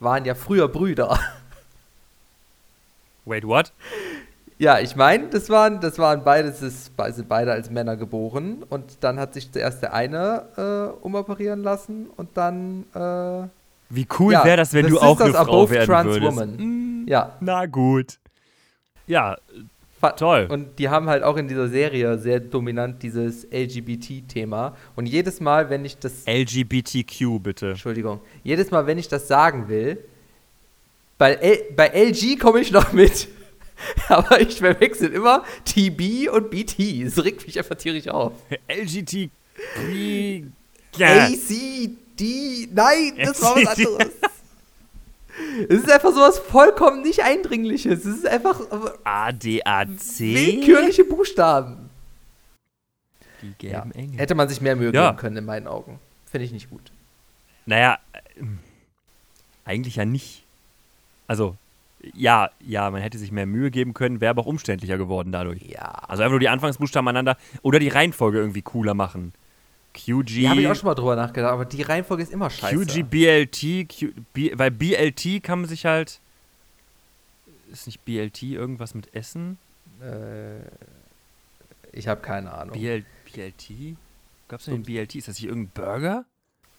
[0.00, 1.18] waren ja früher Brüder.
[3.24, 3.72] Wait, what?
[4.62, 9.18] Ja, ich meine, das waren, das waren beides, sind beide als Männer geboren und dann
[9.18, 13.48] hat sich zuerst der eine äh, umoperieren lassen und dann, äh,
[13.90, 16.36] Wie cool Ja, wäre das, wenn the du auch eine Frau werden trans würdest?
[16.36, 17.02] women.
[17.02, 17.36] Mm, ja.
[17.40, 18.20] Na gut.
[19.08, 19.36] Ja,
[20.16, 20.46] toll.
[20.48, 25.70] Und die haben halt auch in dieser Serie sehr dominant dieses LGBT-Thema und jedes Mal,
[25.70, 27.70] wenn ich das, LGBTQ bitte.
[27.70, 29.98] Entschuldigung, jedes Mal, wenn ich das sagen will,
[31.18, 33.26] bei, L, bei LG komme ich noch mit.
[34.08, 36.78] Aber ich verwechsel immer TB und BT.
[37.06, 38.32] Es regt mich einfach tierisch auf.
[40.96, 41.24] Ja.
[41.24, 42.68] ACD.
[42.72, 44.08] Nein, das war was anderes.
[45.68, 48.04] es ist einfach sowas vollkommen nicht Eindringliches.
[48.04, 48.60] Es ist einfach
[49.04, 50.18] ADAC.
[50.20, 51.88] willkürliche Buchstaben.
[53.40, 53.80] Die Ja.
[53.80, 54.18] gelben Engel.
[54.18, 55.08] Hätte man sich mehr Mühe Ja.
[55.08, 55.98] geben können, in meinen Augen.
[56.30, 56.92] Finde ich nicht gut.
[57.66, 58.18] Naja, äh,
[59.64, 60.44] eigentlich ja nicht.
[61.26, 61.56] Also,
[62.14, 65.62] ja, ja, man hätte sich mehr Mühe geben können, wäre aber auch umständlicher geworden dadurch.
[65.62, 65.88] Ja.
[66.08, 69.32] Also einfach nur die Anfangsbuchstaben aneinander oder die Reihenfolge irgendwie cooler machen.
[69.94, 72.86] QG, Ja, habe ich auch schon mal drüber nachgedacht, aber die Reihenfolge ist immer scheiße.
[72.86, 76.20] QG, BLT, Q, B, weil BLT kann man sich halt.
[77.70, 79.58] Ist nicht BLT irgendwas mit Essen?
[80.00, 80.60] Äh,
[81.92, 82.78] ich habe keine Ahnung.
[82.78, 83.96] BL, BLT?
[84.48, 85.14] Gab es denn den BLT?
[85.16, 86.24] Ist das hier irgendein Burger?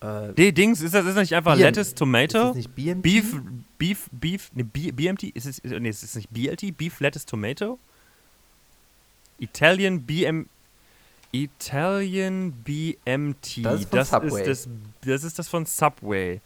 [0.03, 2.47] Äh, Nee, Dings, ist das, ist das nicht einfach BM Lettuce, ist Tomato?
[2.49, 3.01] das nicht BMT?
[3.01, 3.35] Beef,
[3.77, 5.23] Beef, Beef, ne, B, BMT?
[5.23, 6.77] Ist es, nee, ist es nicht BLT?
[6.77, 7.79] Beef, Lettuce, Tomato?
[9.39, 10.47] Italian BM,
[11.31, 13.63] Italian BMT.
[13.65, 14.41] Das ist von Subway.
[14.41, 14.69] Ist das,
[15.05, 16.41] das ist das von Subway.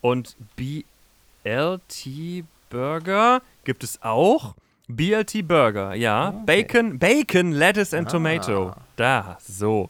[0.00, 4.54] Und BLT Burger gibt es auch.
[4.88, 6.30] BLT Burger, ja.
[6.30, 6.42] Okay.
[6.46, 8.10] Bacon, Bacon, Lettuce and Ah.
[8.10, 8.74] Tomato.
[8.96, 9.88] Da, so.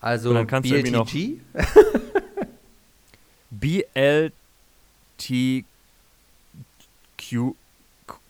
[0.00, 1.40] Also BLTG?
[3.52, 4.32] BLT
[7.18, 7.54] Q,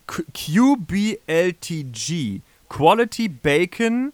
[0.06, 0.22] Q,
[1.26, 2.40] QBLTG.
[2.68, 4.12] Quality Bacon,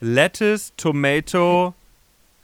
[0.00, 1.72] Lettuce, Tomato,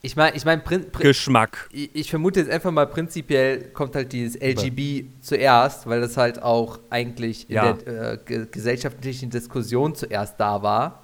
[0.01, 0.62] Ich meine, ich mein,
[0.99, 1.68] Geschmack.
[1.70, 6.42] ich, ich vermute jetzt einfach mal prinzipiell kommt halt dieses LGB zuerst, weil das halt
[6.42, 7.75] auch eigentlich in Ja.
[7.75, 11.03] der äh, ge gesellschaftlichen Diskussion zuerst da war.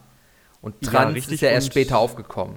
[0.62, 2.56] Und Ja, Trans richtig, ist ja erst später aufgekommen.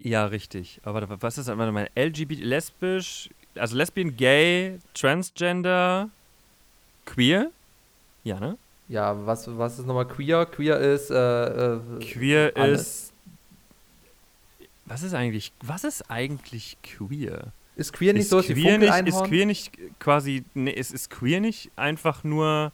[0.00, 0.80] Ja, richtig.
[0.84, 1.58] Aber was ist das?
[1.58, 6.08] Warte mal, LGBT, lesbisch, also Lesbian, Gay, Transgender,
[7.06, 7.50] Queer?
[8.24, 8.56] Ja, ne?
[8.88, 10.46] Ja, was, was ist nochmal queer?
[10.46, 12.80] Queer ist äh, äh, Queer alles.
[12.80, 13.12] ist.
[14.84, 17.52] Was ist eigentlich, was ist eigentlich queer?
[17.76, 21.08] Ist queer nicht ist so wie queer nicht, ist queer nicht quasi, nee, ist, ist
[21.08, 22.72] queer nicht einfach nur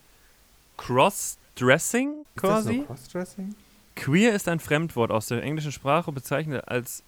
[0.79, 2.77] Cross-Dressing Ist das quasi?
[2.79, 3.55] nur Crossdressing?
[3.95, 7.03] Queer ist ein Fremdwort aus der englischen Sprache, bezeichnet als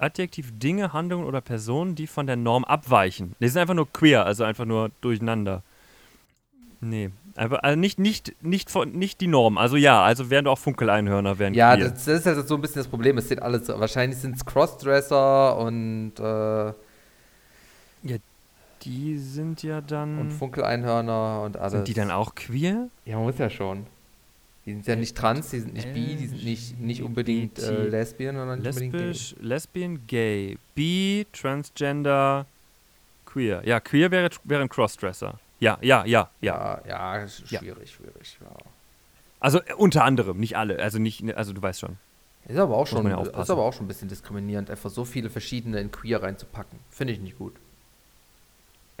[0.00, 3.34] Adjektiv Dinge, Handlungen oder Personen, die von der Norm abweichen.
[3.40, 5.62] Die sind einfach nur queer, also einfach nur durcheinander.
[6.80, 9.58] Nee, einfach, also nicht, nicht, nicht, von, nicht die Norm.
[9.58, 11.90] Also ja, also wären auch Funkeleinhörner, wären Ja, queer.
[11.90, 13.18] das, das ist halt so ein bisschen das Problem.
[13.18, 16.72] Es sind alles, wahrscheinlich sind es Crossdresser und, äh,
[18.82, 20.18] die sind ja dann.
[20.18, 21.72] und Funkeleinhörner und alles.
[21.72, 22.88] sind die dann auch queer?
[23.04, 23.86] Ja, muss ja schon.
[24.66, 27.88] Die sind ja nicht trans, die sind nicht bi, die sind nicht, nicht unbedingt äh,
[27.88, 29.06] lesbien, sondern nicht unbedingt gay.
[29.08, 32.46] Lesbisch, Lesbian, Gay, Bi, Transgender,
[33.24, 33.62] Queer.
[33.64, 35.38] Ja, Queer wäre, wäre ein Crossdresser.
[35.60, 36.82] Ja, ja, ja, ja.
[36.86, 37.60] Ja, ja, sch- Ja.
[37.60, 38.38] schwierig, schwierig.
[38.42, 38.50] Ja.
[39.40, 40.78] Also äh, unter anderem, nicht alle.
[40.78, 41.96] Also nicht, also du weißt schon.
[42.48, 45.30] Ist aber auch schon, ja ist aber auch schon ein bisschen diskriminierend, einfach so viele
[45.30, 46.78] verschiedene in queer reinzupacken.
[46.90, 47.54] Finde ich nicht gut.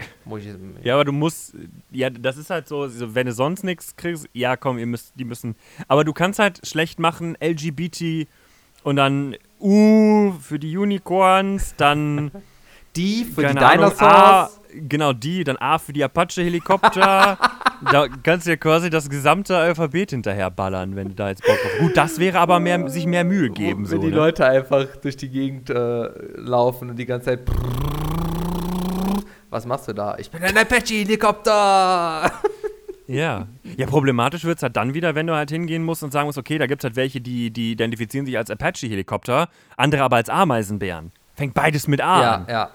[0.24, 1.54] Muss ich Ja, aber du musst,
[1.90, 5.12] ja, das ist halt so, so wenn du sonst nichts kriegst, ja, komm, ihr müsst,
[5.16, 5.56] die müssen.
[5.88, 8.26] Aber du kannst halt schlecht machen, LGBT
[8.82, 12.30] und dann U für die Unicorns, dann
[12.96, 14.60] die für die Ahnung, A, Dinosaurs.
[14.88, 17.38] genau die, dann A für die Apache-Helikopter.
[17.92, 21.56] da kannst du ja quasi das gesamte Alphabet hinterher ballern, wenn du da jetzt Bock
[21.60, 23.84] drauf Gut, das wäre aber mehr, sich mehr Mühe geben.
[23.90, 24.16] wenn So, die ne?
[24.16, 27.40] Leute einfach durch die Gegend äh, laufen und die ganze Zeit.
[29.50, 30.16] Was machst du da?
[30.18, 32.32] Ich bin ein Apache-Helikopter!
[33.06, 33.48] Ja.
[33.76, 36.38] Ja, problematisch wird es halt dann wieder, wenn du halt hingehen musst und sagen musst,
[36.38, 40.28] okay, da gibt es halt welche, die, die identifizieren sich als Apache-Helikopter, andere aber als
[40.28, 41.10] Ameisenbären.
[41.34, 42.46] Fängt beides mit A Ja, an.
[42.48, 42.70] ja.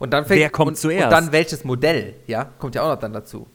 [0.00, 1.04] Und dann fängt, Wer kommt und, zuerst?
[1.04, 2.46] Und dann welches Modell, ja?
[2.58, 3.46] Kommt ja auch noch dann dazu.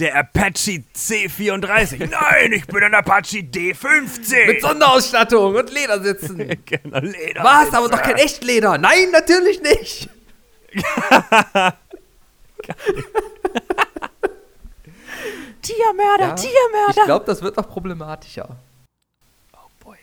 [0.00, 1.98] Der Apache C34.
[2.10, 4.46] Nein, ich bin ein Apache D15.
[4.48, 6.38] Mit Sonderausstattung und Ledersitzen.
[6.66, 7.44] genau, Leder.
[7.44, 7.72] Was?
[7.72, 8.78] Aber doch kein Echtleder.
[8.78, 10.08] Nein, natürlich nicht.
[15.62, 16.96] Tiermörder, Ja, Tiermörder.
[16.98, 18.56] Ich glaube, das wird noch problematischer.
[19.52, 19.96] oh boy.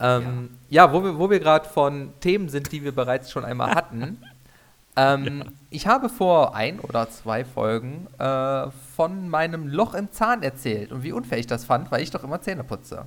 [0.00, 0.92] Ähm, ja.
[0.92, 4.22] wo wir, wo wir gerade von Themen sind, die wir bereits schon einmal hatten.
[4.96, 10.92] ähm, Ich habe vor ein oder zwei Folgen äh, von meinem Loch im Zahn erzählt
[10.92, 13.06] und wie unfair ich das fand, weil ich doch immer Zähne putze.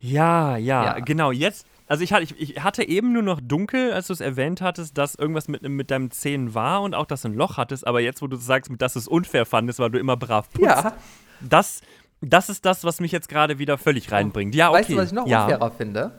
[0.00, 0.98] Ja, ja, Ja.
[1.00, 1.32] genau.
[1.32, 4.60] Jetzt, also ich hatte, ich, ich hatte eben nur noch dunkel, als du es erwähnt
[4.60, 7.86] hattest, dass irgendwas mit, mit deinem Zähnen war und auch, dass du ein Loch hattest.
[7.86, 10.64] Aber jetzt, wo du sagst, dass du es unfair fandest, weil du immer brav putzt,
[10.66, 10.96] Ja.
[11.40, 11.80] das,
[12.20, 14.54] das ist das, was mich jetzt gerade wieder völlig reinbringt.
[14.54, 14.78] Ja, okay.
[14.80, 16.12] Weißt du, was ich noch ja, unfairer finde?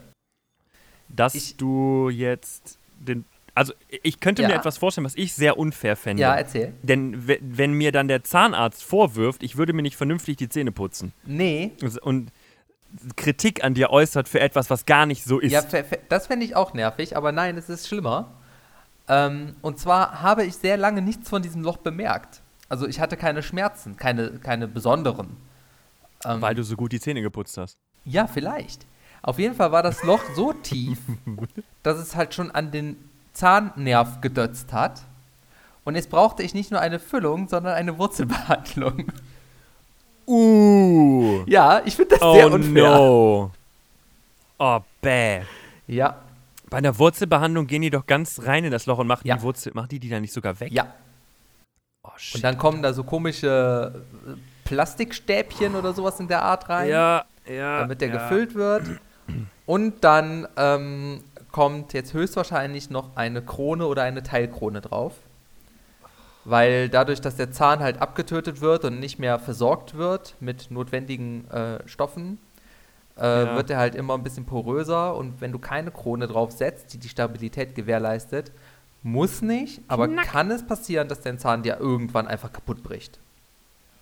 [1.08, 3.24] Dass Ich- du jetzt den.
[3.52, 4.56] Also, ich könnte mir Ja.
[4.56, 6.20] etwas vorstellen, was ich sehr unfair fände.
[6.22, 6.72] Ja, erzähl.
[6.82, 10.70] Denn we- wenn mir dann der Zahnarzt vorwirft, ich würde mir nicht vernünftig die Zähne
[10.70, 12.30] putzen Nee, und
[13.16, 15.52] Kritik an dir äußert für etwas, was gar nicht so ist.
[15.52, 15.62] Ja,
[16.08, 18.32] das fände ich auch nervig, aber nein, es ist schlimmer.
[19.08, 22.40] Ähm, und zwar habe ich sehr lange nichts von diesem Loch bemerkt.
[22.68, 25.36] Also ich hatte keine Schmerzen, keine, keine besonderen.
[26.24, 27.78] Ähm, weil du so gut die Zähne geputzt hast.
[28.04, 28.86] ja, vielleicht.
[29.22, 30.98] Auf jeden Fall war das Loch so tief,
[31.82, 32.96] dass es halt schon an den
[33.32, 35.02] Zahnnerv gedötzt hat.
[35.84, 39.06] Und jetzt brauchte ich nicht nur eine Füllung, sondern eine Wurzelbehandlung.
[40.26, 41.42] Uh.
[41.46, 42.90] Ja, ich finde das Oh sehr unfair.
[42.96, 43.50] no.
[44.58, 45.40] Oh, bäh.
[45.86, 46.16] Ja,
[46.68, 49.36] Bei einer Wurzelbehandlung gehen die doch ganz rein in das Loch und machen Ja.
[49.36, 50.70] die Wurzel, machen die die dann nicht sogar weg?
[50.72, 50.86] ja.
[52.02, 52.36] Oh, shit.
[52.36, 53.92] Und dann kommen da so komische
[54.26, 54.30] äh,
[54.64, 57.80] Plastikstäbchen oder sowas in der Art rein, ja, ja.
[57.80, 58.14] damit der ja.
[58.14, 58.84] gefüllt wird.
[59.66, 65.12] Und dann ähm, kommt jetzt höchstwahrscheinlich noch eine Krone oder eine Teilkrone drauf.
[66.50, 71.48] Weil dadurch, dass der Zahn halt abgetötet wird und nicht mehr versorgt wird mit notwendigen
[71.50, 72.38] äh, Stoffen,
[73.16, 73.56] äh, Ja.
[73.56, 75.14] wird er halt immer ein bisschen poröser.
[75.16, 78.50] Und wenn du keine Krone drauf setzt, die die Stabilität gewährleistet,
[79.02, 83.18] muss nicht, aber kann es passieren, dass dein Zahn dir irgendwann einfach kaputt bricht.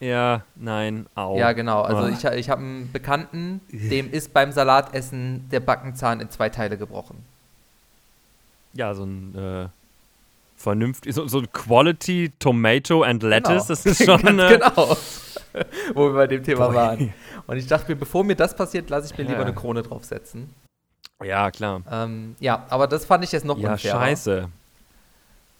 [0.00, 1.36] Ja, nein, au.
[1.36, 1.82] Ja, genau.
[1.82, 2.08] Also Ah.
[2.08, 7.18] ich, ich habe einen Bekannten, dem ist beim Salatessen der Backenzahn in zwei Teile gebrochen.
[8.74, 9.68] Ja, so ein äh,
[10.58, 14.20] vernünftig, so, so ein Quality Tomato and Lettuce, das ist schon.
[14.22, 14.96] Ganz genau.
[15.94, 16.74] Wo wir bei dem Thema Boy.
[16.76, 17.14] waren.
[17.46, 19.44] Und ich dachte mir, bevor mir das passiert, lasse ich mir lieber Ja.
[19.46, 20.52] eine Krone draufsetzen.
[21.24, 21.82] Ja, klar.
[21.90, 23.98] Ähm, ja, aber das fand ich jetzt noch Ja, unfairer.
[24.00, 24.48] scheiße.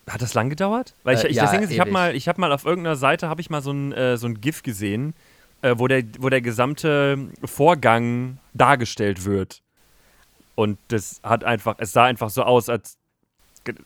[0.08, 0.94] Hat das lang gedauert?
[1.04, 3.28] Weil ich, Äh, ich ja, ist, ich habe mal, ich habe mal auf irgendeiner Seite
[3.28, 5.14] habe ich mal so ein äh, so ein GIF gesehen,
[5.62, 9.60] äh, wo der wo der gesamte Vorgang dargestellt wird.
[10.54, 12.97] Und das hat einfach, es sah einfach so aus, als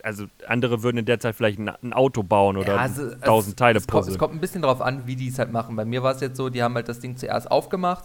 [0.02, 3.58] also andere würden in der Zeit vielleicht ein, Auto bauen oder Ja, also, es- tausend
[3.58, 5.76] Teile es, kommt, es kommt ein bisschen drauf an, wie die es halt machen.
[5.76, 8.04] Bei mir war es jetzt so, die haben halt das Ding zuerst aufgemacht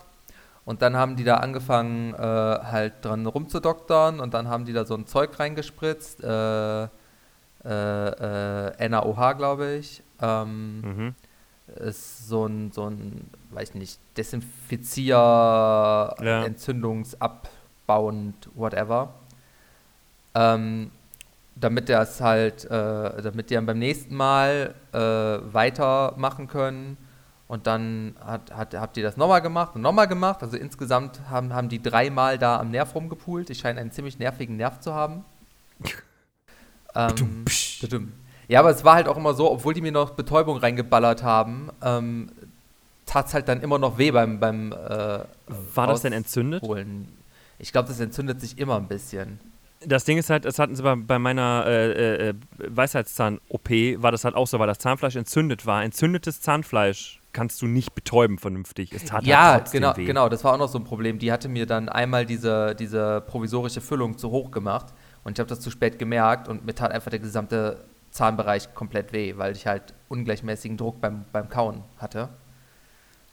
[0.66, 4.86] und dann haben die da angefangen, äh, halt dran rumzudoktern und dann haben die da
[4.86, 6.88] so ein Zeug reingespritzt, äh, äh,
[7.66, 10.02] äh, NaOH, glaube ich.
[10.22, 11.16] Ähm, Mhm.
[11.76, 16.14] ist so ein, so ein, weiß nicht, Desinfizier,
[16.46, 19.10] entzündungsabbauend, whatever.
[20.36, 20.92] Ähm,
[21.60, 26.98] damit der es halt, äh, damit die dann beim nächsten Mal äh, weitermachen können.
[27.48, 30.44] Und dann hat, hat, habt ihr das nochmal gemacht und nochmal gemacht.
[30.44, 33.50] Also insgesamt haben, haben die dreimal da am Nerv rumgepult.
[33.50, 35.24] Ich scheine einen ziemlich nervigen Nerv zu haben.
[36.96, 37.46] ähm,
[38.50, 41.70] ja, aber es war halt auch immer so, obwohl die mir noch Betäubung reingeballert haben,
[41.82, 42.32] ähm,
[43.06, 45.20] tat es halt dann immer noch weh beim, beim äh,
[45.74, 46.64] War das denn entzündet?
[47.60, 49.40] Ich glaube, das entzündet sich immer ein bisschen.
[49.86, 53.70] Das Ding ist halt, das hatten sie bei, bei meiner äh, äh, Weisheitszahn-OP,
[54.02, 55.84] war das halt auch so, weil das Zahnfleisch entzündet war.
[55.84, 58.92] Entzündetes Zahnfleisch kannst du nicht betäuben vernünftig.
[58.92, 60.06] Es tat ja, halt genau, weh.
[60.06, 61.20] genau, das war auch noch so ein Problem.
[61.20, 64.88] Die hatte mir dann einmal diese, diese provisorische Füllung zu hoch gemacht
[65.24, 69.14] und ich habe das zu spät gemerkt und mir tat einfach der gesamte Zahnbereich komplett
[69.14, 72.30] weh, weil ich halt ungleichmäßigen Druck beim, beim Kauen hatte.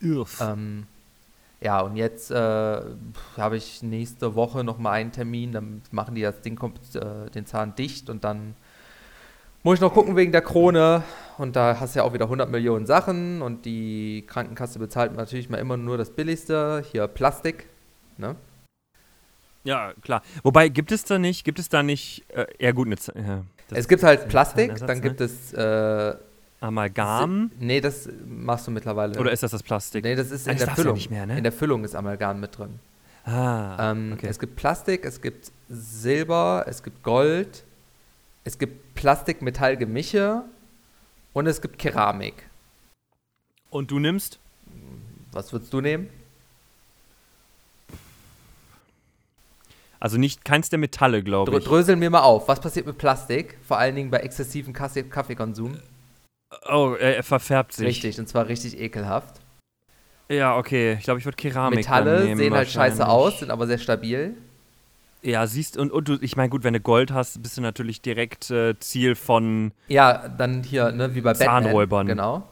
[0.01, 0.39] Irf.
[0.41, 0.87] Ähm,
[1.65, 6.43] ja, und jetzt äh, habe ich nächste Woche nochmal einen Termin, dann machen die das
[6.43, 8.55] Ding, komp- äh, den Zahn dicht und dann
[9.63, 11.03] muss ich noch gucken wegen der Krone
[11.39, 15.49] und da hast du ja auch wieder 100 Millionen Sachen und die Krankenkasse bezahlt natürlich
[15.49, 17.67] mal immer nur das Billigste, hier Plastik,
[18.19, 18.37] ne?
[19.65, 20.21] Ja, klar.
[20.43, 22.97] Wobei, gibt es da nicht, gibt es da nicht, äh, ja gut, eine,
[23.69, 25.03] das Es gibt halt Plastik, Zahnersatz, dann ne?
[25.03, 26.15] gibt es äh,
[26.65, 29.19] Amalgam Nee, das machst du mittlerweile.
[29.21, 30.03] oder ist das das Plastik?
[30.05, 30.95] Nee, das ist in das der ja Füllung.
[30.95, 31.37] nicht mehr, ne?
[31.37, 32.79] In der Füllung ist Amalgam mit drin.
[33.27, 34.29] ah, Ähm, okay.
[34.29, 37.65] Es gibt Plastik, es gibt Silber, es gibt Gold,
[38.45, 40.43] es gibt Plastik-Metall-Gemische
[41.35, 42.35] und es gibt Keramik.
[43.71, 44.39] Und du nimmst?
[45.33, 46.09] Was würdest du nehmen?
[50.01, 51.65] Also nicht keins der Metalle, glaube ich.
[51.65, 52.47] dröseln wir mal auf.
[52.49, 53.57] Was passiert mit Plastik?
[53.67, 55.79] Vor allen Dingen bei exzessivem Kaffeekonsum.
[56.69, 57.87] Oh, er, er verfärbt sich.
[57.87, 59.41] Richtig, und zwar richtig ekelhaft.
[60.29, 60.95] Ja, okay.
[60.95, 64.35] Ich glaube, ich würde Keramik Metalle nehmen, sehen halt scheiße aus, sind aber sehr stabil.
[65.23, 68.03] Ja, siehst und, und du, ich meine, gut, wenn du Gold hast, bist du natürlich
[68.03, 69.73] direkt äh, Ziel von.
[69.89, 71.65] Ja, dann hier, ne, wie bei Batman.
[71.65, 72.07] Zahnräubern.
[72.07, 72.47] Genau.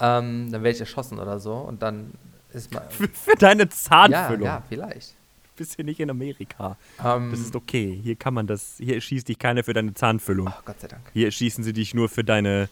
[0.00, 2.12] Ähm, dann werde ich erschossen oder so und dann
[2.52, 2.86] ist mal.
[2.90, 4.46] Für, für deine ja, Zahnfüllung.
[4.46, 5.14] ja, vielleicht.
[5.56, 6.76] Bist hier nicht in Amerika.
[7.04, 7.98] Ähm, Das ist okay.
[8.02, 8.76] Hier kann man das.
[8.78, 10.48] Hier erschießt dich keiner für deine Zahnfüllung.
[10.48, 11.02] oh, Gott sei Dank.
[11.12, 12.68] Hier erschießen sie dich nur für deine.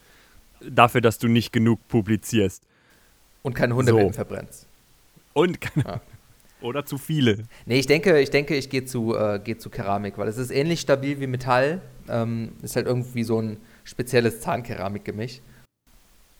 [0.61, 2.62] Dafür, dass du nicht genug publizierst.
[3.42, 4.16] Und keine Hundebetten So.
[4.16, 4.66] verbrennst.
[5.33, 5.85] Und keine.
[5.87, 6.01] Ja.
[6.62, 7.45] Oder zu viele.
[7.66, 10.51] Nee, ich denke, ich denke, ich gehe zu, äh, geh zu Keramik, weil es ist
[10.51, 11.81] ähnlich stabil wie Metall.
[12.09, 15.40] Ähm, ist halt irgendwie so ein spezielles Zahnkeramikgemisch.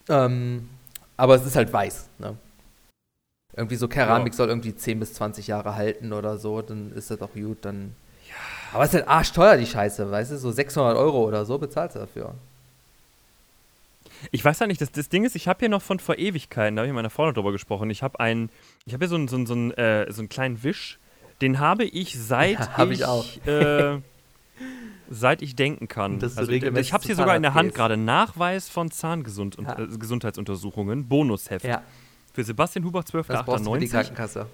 [0.09, 0.69] Ähm,
[1.17, 2.37] aber es ist halt weiß, ne?
[3.55, 4.37] Irgendwie so Keramik Ja.
[4.37, 7.95] soll irgendwie 10 bis 20 Jahre halten oder so, dann ist das auch gut, dann.
[8.73, 10.39] Aber es ist halt arschteuer, die Scheiße, weißt du?
[10.39, 12.35] So 600 Euro oder so bezahlst du dafür.
[14.31, 16.77] Ich weiß ja nicht, das, das Ding ist, ich habe hier noch von vor Ewigkeiten,
[16.77, 17.91] da habe ich mit meiner Frau noch drüber gesprochen.
[17.91, 18.51] Ich habe einen,
[18.85, 20.99] ich habe hier so einen, so einen, so einen, äh, so einen kleinen Wisch,
[21.41, 23.25] den habe ich seit Ja, hab ich auch.
[23.47, 24.01] Äh,
[25.11, 26.19] seit ich denken kann.
[26.19, 27.97] Dass du Also, ich habe es hier sogar in der Hand gerade.
[27.97, 29.79] Nachweis von Zahngesund Ja.
[29.79, 31.65] äh, Bonusheft.
[31.65, 31.83] Ja.
[32.33, 33.91] Für Sebastian Hubach Was brauchst du für die 12.98.
[33.91, 34.47] Krankenkasse?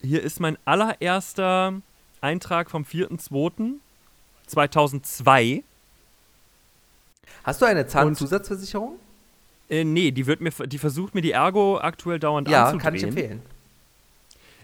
[0.00, 1.80] Hier ist mein allererster
[2.20, 5.64] Eintrag vom 4.2.2002.
[7.44, 8.94] Hast du eine Zahnzusatzversicherung?
[9.70, 12.82] Äh, nee, die, wird mir, die versucht mir die Ergo aktuell dauernd Ja, anzudrehen.
[12.82, 13.42] kann ich empfehlen.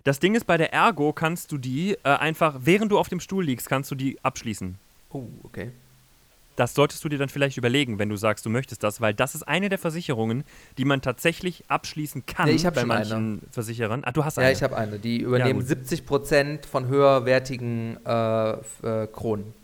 [0.05, 3.21] Das Ding ist, bei der Ergo kannst du die äh, einfach, während du auf dem
[3.21, 4.77] Stuhl liegst, kannst du die abschließen.
[5.13, 5.71] Oh, okay.
[6.57, 9.35] Das solltest du dir dann vielleicht überlegen, wenn du sagst, du möchtest das, weil das
[9.35, 10.45] ist eine der Versicherungen,
[10.79, 14.03] die man tatsächlich abschließen kann Nee, ich bei schon manchen Versicherern.
[14.05, 14.53] Ah, du hast Ja, eine.
[14.53, 14.99] ich habe eine.
[14.99, 15.69] Die übernehmen gut.
[15.69, 19.55] 70% von höherwertigen äh, äh, Kronen.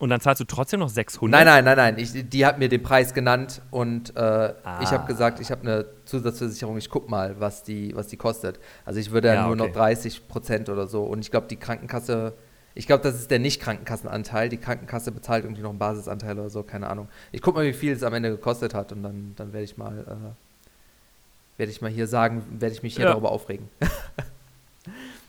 [0.00, 1.30] Und dann zahlst du trotzdem noch 600.
[1.30, 1.98] Nein, nein, nein, nein.
[2.02, 4.90] Ich, die hat mir den Preis genannt und äh, ich Ah.
[4.92, 6.78] habe gesagt, ich habe eine Zusatzversicherung.
[6.78, 8.58] Ich guck mal, was die, was die kostet.
[8.86, 9.66] Also ich würde ja, Ja, nur okay.
[9.68, 11.02] noch 30 Prozent oder so.
[11.04, 12.32] Und ich glaube, die Krankenkasse,
[12.74, 14.48] ich glaube, das ist der Nicht-Krankenkassenanteil.
[14.48, 17.08] Die Krankenkasse bezahlt irgendwie noch einen Basisanteil oder so, keine Ahnung.
[17.30, 19.76] Ich guck mal, wie viel es am Ende gekostet hat und dann, dann werde ich
[19.76, 23.10] mal, äh, werde ich mal hier sagen, werde ich mich hier Ja.
[23.12, 23.68] darüber aufregen.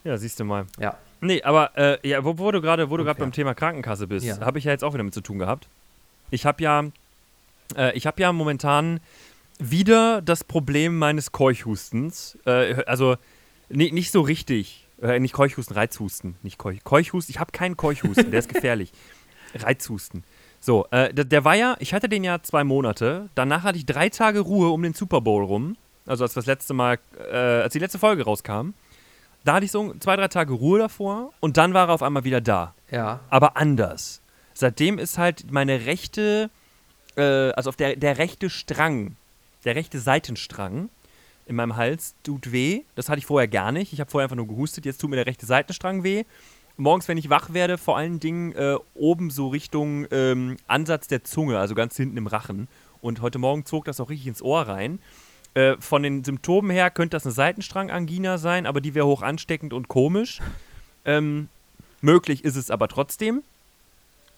[0.04, 0.66] Ja, siehst du mal.
[0.80, 0.98] ja.
[1.24, 3.26] Nee, aber äh, ja, wo, wo du gerade wo du gerade Unfair.
[3.28, 4.40] beim Thema Krankenkasse bist, Ja.
[4.40, 5.68] habe ich ja jetzt auch wieder mit zu tun gehabt.
[6.32, 6.86] Ich habe ja,
[7.78, 9.00] äh, ich habe ja momentan
[9.60, 12.40] wieder das Problem meines Keuchhustens.
[12.48, 13.18] Äh, also
[13.70, 14.88] ni- nicht so richtig.
[15.00, 16.36] Äh, nicht Keuchhusten, Reizhusten.
[16.42, 17.32] Nicht Keuch, Keuchhusten.
[17.32, 18.92] Ich habe keinen Keuchhusten, der ist gefährlich.
[19.54, 20.24] Reizhusten.
[20.60, 23.30] So, äh, der, der war ja, ich hatte den ja zwei Monate.
[23.36, 25.76] Danach hatte ich drei Tage Ruhe um den Super Bowl rum.
[26.08, 26.98] Also als das letzte Mal,
[27.32, 28.70] äh, als die letzte Folge rauskam.
[29.44, 32.24] Da hatte ich so zwei, drei Tage Ruhe davor und dann war er auf einmal
[32.24, 32.76] wieder da.
[32.92, 33.22] Ja.
[33.30, 34.22] Aber anders.
[34.54, 36.50] Seitdem ist halt meine rechte,
[37.16, 39.16] äh, also auf der, der rechte Strang,
[39.66, 40.90] der rechte Seitenstrang
[41.48, 42.82] in meinem Hals tut weh.
[42.96, 43.94] Das hatte ich vorher gar nicht.
[43.94, 44.86] Ich habe vorher einfach nur gehustet.
[44.86, 46.24] Jetzt tut mir der rechte Seitenstrang weh.
[46.78, 51.24] Morgens, wenn ich wach werde, vor allen Dingen äh, oben so Richtung ähm, Ansatz der
[51.24, 52.68] Zunge, also ganz hinten im Rachen.
[53.02, 55.00] Und heute Morgen zog das auch richtig ins Ohr rein.
[55.54, 59.74] Äh, von den Symptomen her könnte das eine Seitenstrangangina sein, aber die wäre hoch ansteckend
[59.74, 60.40] und komisch.
[61.04, 61.50] Ähm,
[62.02, 63.44] möglich ist es aber trotzdem.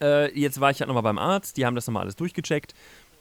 [0.00, 2.74] Äh, jetzt war ich halt nochmal beim Arzt, die haben das nochmal alles durchgecheckt.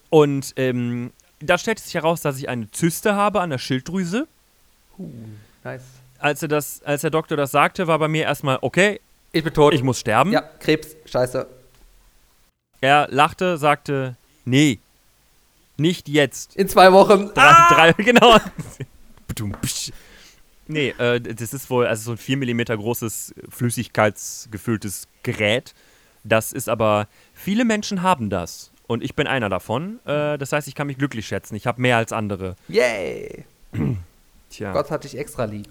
[0.09, 4.27] Und ähm, da stellte sich heraus, dass ich eine Zyste habe an der Schilddrüse.
[5.63, 5.83] Nice.
[6.19, 9.01] Als, er das, als der Doktor das sagte, war bei mir erstmal, okay,
[9.33, 9.73] Ich bin tot.
[9.73, 10.31] ich muss sterben.
[10.31, 11.47] ja, Krebs, scheiße.
[12.81, 14.79] Er lachte, sagte, nee,
[15.77, 16.55] nicht jetzt.
[16.55, 17.31] In zwei Wochen.
[17.33, 18.37] Drei, drei, genau.
[20.67, 25.73] Nee, äh, das ist wohl also so ein 4 mm großes, flüssigkeitsgefülltes Gerät.
[26.23, 28.71] Das ist aber, viele Menschen haben das.
[28.87, 29.99] Und ich bin einer davon.
[30.05, 31.55] Äh, das heißt, ich kann mich glücklich schätzen.
[31.55, 32.55] Ich habe mehr als andere.
[32.67, 33.45] Yay.
[34.49, 34.71] Tja.
[34.71, 35.67] Gott hat dich extra lieb.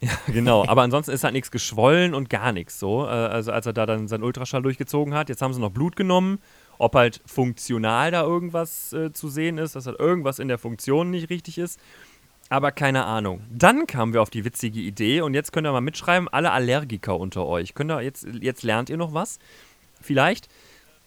[0.00, 0.64] Ja, genau.
[0.66, 3.04] Aber ansonsten ist halt nichts geschwollen und gar nichts so.
[3.04, 5.96] Äh, also als er da dann seinen Ultraschall durchgezogen hat, jetzt haben sie noch Blut
[5.96, 6.38] genommen.
[6.78, 11.10] Ob halt funktional da irgendwas äh, zu sehen ist, dass halt irgendwas in der Funktion
[11.10, 11.80] nicht richtig ist.
[12.50, 13.42] Aber keine Ahnung.
[13.50, 17.18] Dann kamen wir auf die witzige Idee und jetzt könnt ihr mal mitschreiben, alle Allergiker
[17.18, 17.74] unter euch.
[17.74, 19.38] Könnt ihr jetzt, jetzt lernt ihr noch was?
[20.00, 20.48] Vielleicht.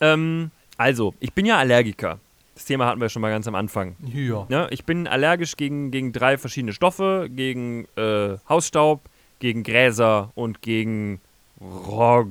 [0.01, 2.19] Ähm, also, ich bin ja Allergiker.
[2.53, 3.95] Das Thema hatten wir schon mal ganz am Anfang.
[4.05, 4.45] Ja.
[4.49, 9.01] Ja, ich bin allergisch gegen, gegen drei verschiedene Stoffe, gegen äh, Hausstaub,
[9.39, 11.21] gegen Gräser und gegen
[11.59, 12.27] Rog.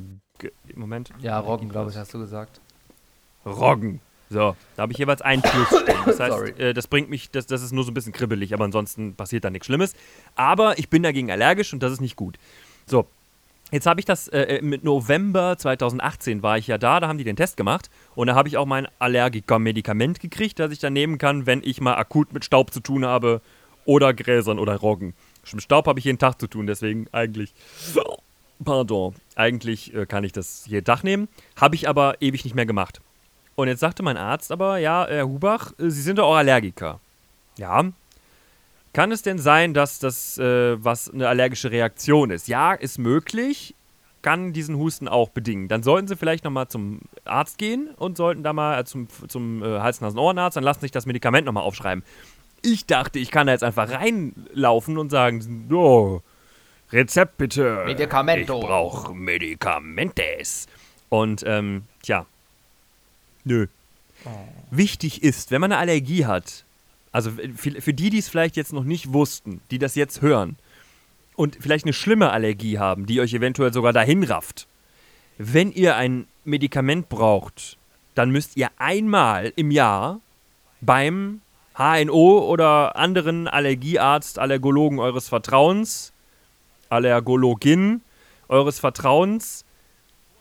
[0.74, 1.10] Moment.
[1.20, 2.60] Ja, Roggen, glaube ich, hast du gesagt.
[3.44, 4.00] Roggen.
[4.30, 5.96] So, da habe ich jeweils ein Plus stehen.
[6.06, 8.64] Das heißt, äh, das bringt mich, das, das ist nur so ein bisschen kribbelig, aber
[8.64, 9.94] ansonsten passiert da nichts Schlimmes.
[10.36, 12.38] Aber ich bin dagegen allergisch und das ist nicht gut.
[12.86, 13.06] So,
[13.72, 17.24] jetzt habe ich das, äh, mit November 2018 war ich ja da, da haben die
[17.24, 21.18] den Test gemacht und da habe ich auch mein Allergiker-Medikament gekriegt, das ich dann nehmen
[21.18, 23.40] kann, wenn ich mal akut mit Staub zu tun habe
[23.84, 25.14] oder Gräsern oder Roggen.
[25.52, 27.52] Mit Staub habe ich jeden Tag zu tun, deswegen eigentlich,
[28.64, 31.26] pardon, eigentlich äh, kann ich das jeden Tag nehmen,
[31.56, 33.00] habe ich aber ewig nicht mehr gemacht.
[33.60, 37.00] Und jetzt sagte mein Arzt aber, ja, Herr Hubach, äh, Sie sind doch auch Allergiker.
[37.58, 37.84] Ja.
[38.92, 42.48] Kann es denn sein, dass das äh, was eine allergische Reaktion ist?
[42.48, 43.74] Ja, ist möglich.
[44.22, 45.68] Kann diesen Husten auch bedingen.
[45.68, 49.62] Dann sollten Sie vielleicht nochmal zum Arzt gehen und sollten da mal äh, zum, zum
[49.62, 52.02] äh, Hals-Nasen-Ohrenarzt, dann lassen Sie sich das Medikament nochmal aufschreiben.
[52.62, 56.22] Ich dachte, ich kann da jetzt einfach reinlaufen und sagen, so,
[56.92, 57.84] Rezept bitte.
[57.86, 58.58] Medikamento.
[58.58, 60.66] Ich brauche Medikamentes.
[61.08, 62.26] Und, ähm, tja,
[63.44, 63.66] nö.
[64.70, 66.64] Wichtig ist, wenn man eine Allergie hat,
[67.12, 70.56] also für, für die, die es vielleicht jetzt noch nicht wussten, die das jetzt hören
[71.34, 74.66] und vielleicht eine schlimme Allergie haben, die euch eventuell sogar dahin rafft,
[75.38, 77.78] wenn ihr ein Medikament braucht,
[78.14, 80.20] dann müsst ihr einmal im Jahr
[80.80, 81.40] beim
[81.74, 86.12] HNO oder anderen Allergiearzt, Allergologen eures Vertrauens,
[86.90, 88.02] Allergologin
[88.48, 89.64] eures Vertrauens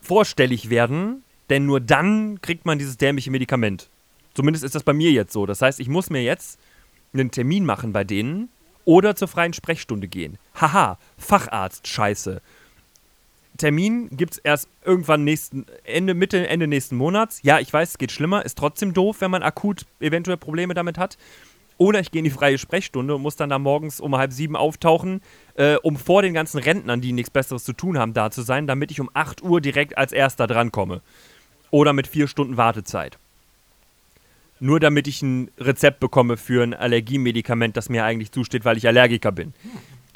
[0.01, 3.89] vorstellig werden, denn nur dann kriegt man dieses dämliche Medikament.
[4.33, 5.45] Zumindest ist das bei mir jetzt so.
[5.45, 6.59] Das heißt, ich muss mir jetzt
[7.13, 8.49] einen Termin machen bei denen
[8.85, 10.37] oder zur freien Sprechstunde gehen.
[10.55, 12.41] Haha, Facharzt, scheiße.
[13.57, 17.41] Termin gibt es erst irgendwann nächsten, Ende, Mitte, Ende nächsten Monats.
[17.43, 20.97] Ja, ich weiß, es geht schlimmer, ist trotzdem doof, wenn man akut eventuell Probleme damit
[20.97, 21.17] hat.
[21.77, 24.55] Oder ich gehe in die freie Sprechstunde und muss dann da morgens um halb sieben
[24.55, 25.21] auftauchen,
[25.55, 28.67] äh, um vor den ganzen Rentnern, die nichts Besseres zu tun haben, da zu sein,
[28.67, 31.01] damit ich um 8 Uhr direkt als erster drankomme.
[31.71, 33.17] Oder mit vier Stunden Wartezeit.
[34.59, 38.87] Nur damit ich ein Rezept bekomme für ein Allergiemedikament, das mir eigentlich zusteht, weil ich
[38.87, 39.53] Allergiker bin.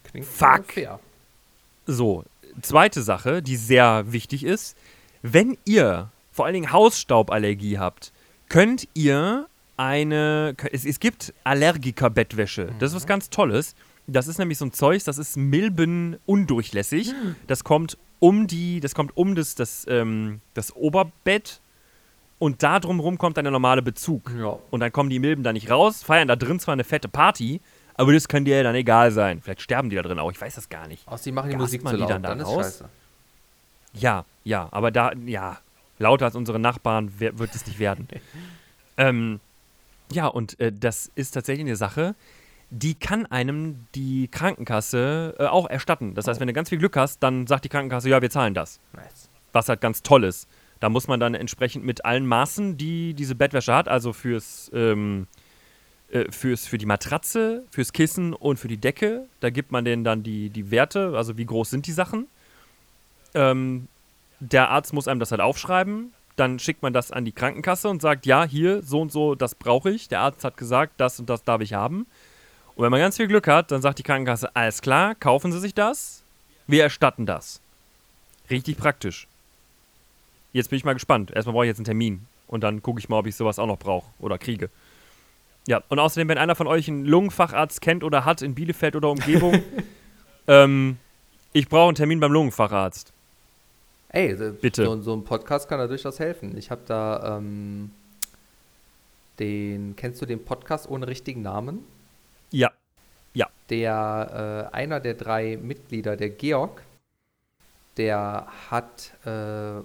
[0.03, 0.73] Klingt Fuck.
[0.73, 0.99] fair.
[1.85, 2.23] So,
[2.61, 4.75] zweite Sache, die sehr wichtig ist.
[5.21, 8.11] Wenn ihr vor allen Dingen Hausstauballergie habt,
[8.49, 9.47] könnt ihr
[9.77, 10.55] eine.
[10.71, 12.73] Es, es gibt Allergiker-Bettwäsche.
[12.79, 13.75] Das ist was ganz Tolles.
[14.07, 17.13] Das ist nämlich so ein Zeug, das ist milbenundurchlässig.
[17.47, 21.59] Das kommt um die, das kommt um das, das, ähm, das Oberbett
[22.39, 24.31] und da drumherum kommt dann der normale Bezug.
[24.39, 24.59] Ja.
[24.71, 27.59] Und dann kommen die Milben da nicht raus, feiern da drin zwar eine fette Party,
[27.95, 29.41] aber das kann dir ja dann egal sein.
[29.41, 31.05] Vielleicht sterben die da drin auch, ich weiß das gar nicht.
[31.05, 32.63] Außer die machen die Gast Musik man zu die laut, dann dann, da raus?
[32.63, 32.89] scheiße.
[33.91, 35.57] Ja, ja, aber da, ja,
[35.99, 38.07] lauter als unsere Nachbarn wird es nicht werden.
[38.97, 39.41] ähm,
[40.13, 42.15] ja, und äh, das ist tatsächlich eine Sache,
[42.73, 46.15] die kann einem die Krankenkasse äh, auch erstatten.
[46.15, 48.55] Das heißt, wenn du ganz viel Glück hast, dann sagt die Krankenkasse, ja, wir zahlen
[48.55, 48.79] das.
[48.93, 49.29] Nice.
[49.51, 50.47] Was halt ganz toll ist.
[50.79, 55.27] Da muss man dann entsprechend mit allen Maßen, die diese Bettwäsche hat, also fürs, ähm,
[56.09, 60.03] äh, fürs, für die Matratze, fürs Kissen und für die Decke, da gibt man denen
[60.03, 62.27] dann die, die Werte, also wie groß sind die Sachen.
[63.35, 63.87] Ähm,
[64.39, 66.11] der Arzt muss einem das halt aufschreiben.
[66.35, 69.53] Dann schickt man das an die Krankenkasse und sagt, ja, hier, so und so, das
[69.53, 70.07] brauche ich.
[70.07, 72.07] Der Arzt hat gesagt, das und das darf ich haben.
[72.75, 75.59] Und wenn man ganz viel Glück hat, dann sagt die Krankenkasse, alles klar, kaufen Sie
[75.59, 76.23] sich das,
[76.67, 77.61] wir erstatten das.
[78.49, 79.27] Richtig praktisch.
[80.53, 81.31] Jetzt bin ich mal gespannt.
[81.31, 82.25] Erstmal brauche ich jetzt einen Termin.
[82.47, 84.69] Und dann gucke ich mal, ob ich sowas auch noch brauche oder kriege.
[85.65, 89.09] Ja, und außerdem, wenn einer von euch einen Lungenfacharzt kennt oder hat in Bielefeld oder
[89.09, 89.63] Umgebung,
[90.47, 90.97] ähm,
[91.53, 93.11] ich brauche einen Termin beim Lungenfacharzt.
[94.09, 94.85] Ey, Bitte.
[94.85, 96.55] So, so ein Podcast kann da durchaus helfen.
[96.57, 97.89] Ich habe da ähm,
[99.39, 101.79] den, kennst du den Podcast ohne richtigen Namen?
[102.53, 102.71] Ja.
[103.69, 106.83] Der, äh, einer der drei Mitglieder, der Georg,
[107.97, 109.79] der hat äh,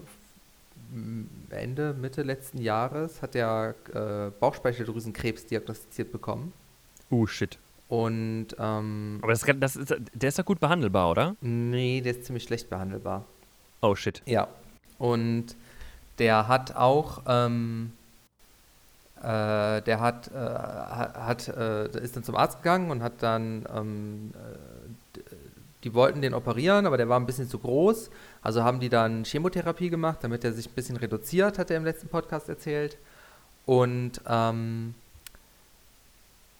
[1.51, 6.53] Ende, Mitte letzten Jahres, hat er äh, Bauchspeicheldrüsenkrebs diagnostiziert bekommen.
[7.11, 7.59] Uh, shit.
[7.89, 11.37] Und ähm, Aber das, das ist, der ist ja gut behandelbar, oder?
[11.41, 13.25] nee, der ist ziemlich schlecht behandelbar.
[13.81, 14.23] Oh, shit.
[14.27, 14.49] Ja.
[14.99, 15.57] Und
[16.19, 17.93] der hat auch, ähm,
[19.23, 24.33] äh, der hat, äh, hat, äh, ist dann zum Arzt gegangen und hat dann, ähm,
[24.35, 25.21] äh,
[25.85, 28.11] die wollten den operieren, aber der war ein bisschen zu groß.
[28.43, 31.85] Also haben die dann Chemotherapie gemacht, damit er sich ein bisschen reduziert, hat er im
[31.85, 32.99] letzten Podcast erzählt.
[33.65, 34.95] Und ähm,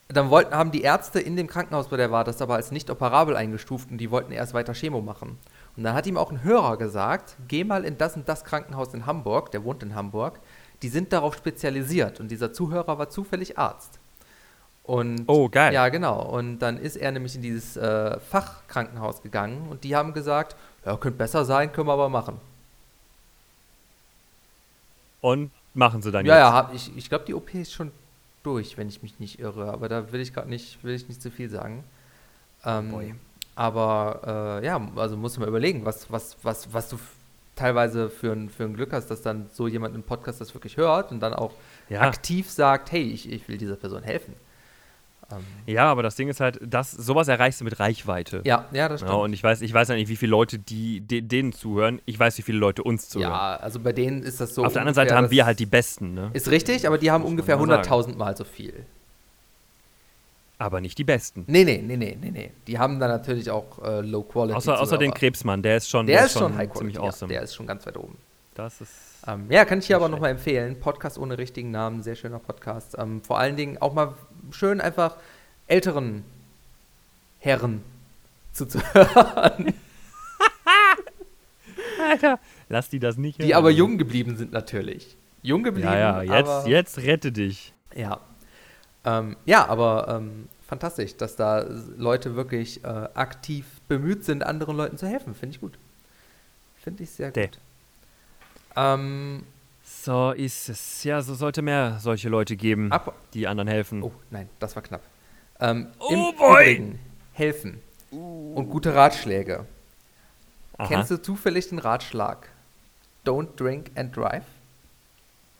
[0.09, 2.91] dann wollten, haben die Ärzte in dem Krankenhaus, wo der war, das aber als nicht
[2.91, 5.39] operabel eingestuft und die wollten erst weiter Chemo machen.
[5.77, 8.95] Und dann hat ihm auch ein Hörer gesagt, geh mal in das und das Krankenhaus
[8.95, 10.41] in Hamburg, der wohnt in Hamburg,
[10.83, 13.99] die sind darauf spezialisiert und dieser Zuhörer war zufällig Arzt.
[14.85, 15.75] Und Oh, geil.
[15.75, 16.23] ja, genau.
[16.23, 20.57] Und dann ist er nämlich in dieses äh, Fachkrankenhaus gegangen und die haben gesagt,
[20.87, 22.41] ja, könnte besser sein, können wir aber machen.
[25.21, 26.41] Und machen sie dann Ja, jetzt.
[26.43, 27.91] ja, hab, ich, ich glaube, die OP ist schon
[28.43, 31.21] durch, wenn ich mich nicht irre, aber da will ich gerade nicht, will ich nicht
[31.21, 31.85] zu viel sagen.
[32.65, 33.19] Ähm,
[33.57, 36.99] aber äh, ja, also musst du mal überlegen, was, was, was, was du
[37.59, 40.77] teilweise für ein, für ein Glück hast, dass dann so jemand im Podcast das wirklich
[40.77, 41.53] hört und dann auch
[41.89, 42.03] Ja.
[42.03, 44.35] aktiv sagt, hey, ich, ich will dieser Person helfen.
[45.31, 48.41] Ähm, Ja, aber das Ding ist halt, das, sowas erreichst du mit Reichweite.
[48.45, 49.23] ja, ja, das Ja, stimmt.
[49.25, 52.01] und ich weiß, ich weiß ja nicht, wie viele Leute die, de, denen zuhören.
[52.07, 53.33] Ich weiß, wie viele Leute uns zuhören.
[53.33, 54.65] Ja, also bei denen ist das so.
[54.65, 56.31] Auf der anderen Seite haben wir halt die Besten, ne?
[56.33, 57.89] Ist richtig, aber die haben ungefähr mal sagen.
[57.89, 58.87] 100.000 Mal so viel.
[60.61, 61.45] Aber nicht die Besten.
[61.47, 62.51] Nee, nee, nee, nee, nee, nee.
[62.67, 64.57] Die haben dann natürlich auch äh, Low Quality.
[64.57, 65.15] Außer, außer den.
[65.15, 67.15] Krebsmann, der ist schon, Der ist schon High ziemlich Quality.
[67.17, 67.33] awesome.
[67.33, 68.17] Ja, der ist schon ganz weit oben.
[68.55, 68.91] das ist.
[69.27, 70.79] Ähm, ja, kann ich hier aber nochmal empfehlen.
[70.81, 72.97] Podcast ohne richtigen Namen, sehr schöner Podcast.
[72.99, 74.15] Ähm, vor allen Dingen auch mal
[74.51, 75.17] schön einfach
[75.67, 76.25] älteren
[77.41, 77.83] Herren
[78.53, 79.75] zuzuhören,
[82.11, 82.39] Alter,
[82.69, 83.39] lass die das nicht.
[83.41, 83.57] die hören.
[83.59, 85.17] aber jung geblieben sind natürlich.
[85.43, 87.73] Jung geblieben, Ja, ja, jetzt, jetzt rette dich.
[87.95, 88.21] Ja,
[89.09, 91.65] ähm, ja aber ähm, fantastisch, dass da
[91.97, 95.35] Leute wirklich äh, aktiv bemüht sind, anderen Leuten zu helfen.
[95.35, 95.79] Finde ich gut.
[96.83, 97.59] Finde ich sehr gut.
[98.77, 99.45] Ähm,
[99.85, 101.05] So ist es.
[101.05, 104.03] Ja, so sollte mehr solche Leute geben, ab, die anderen helfen.
[104.03, 105.03] Oh, nein, das war knapp.
[105.61, 106.99] Ähm, Oh Im boy!
[107.33, 107.81] Helfen
[108.11, 109.65] und gute Ratschläge.
[110.77, 110.89] Aha.
[110.89, 112.49] Kennst du zufällig den Ratschlag?
[113.25, 114.45] Don't drink and drive?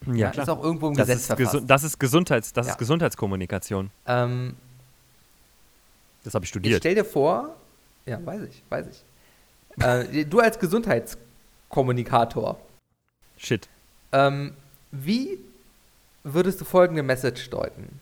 [0.07, 0.45] Ja, klar.
[0.45, 1.65] Ist auch irgendwo im das, Gesetz ist verfasst.
[1.67, 2.73] das ist Gesundheits, das Ja.
[2.73, 3.91] ist Gesundheitskommunikation.
[4.07, 4.57] Ähm,
[6.25, 6.79] Das habe ich studiert.
[6.81, 7.55] stell dir vor,
[8.07, 9.05] ja, weiß ich, weiß ich.
[9.85, 12.59] äh, du als Gesundheitskommunikator,
[13.37, 13.69] Shit.
[14.13, 14.55] ähm,
[14.91, 15.39] wie
[16.25, 18.01] würdest du folgende Message deuten?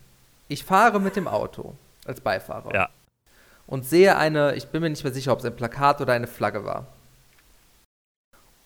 [0.49, 1.74] Ich fahre mit dem Auto
[2.07, 2.88] als Beifahrer Ja.
[3.66, 6.26] und sehe eine, ich bin mir nicht mehr sicher, ob es ein Plakat oder eine
[6.28, 6.86] Flagge war.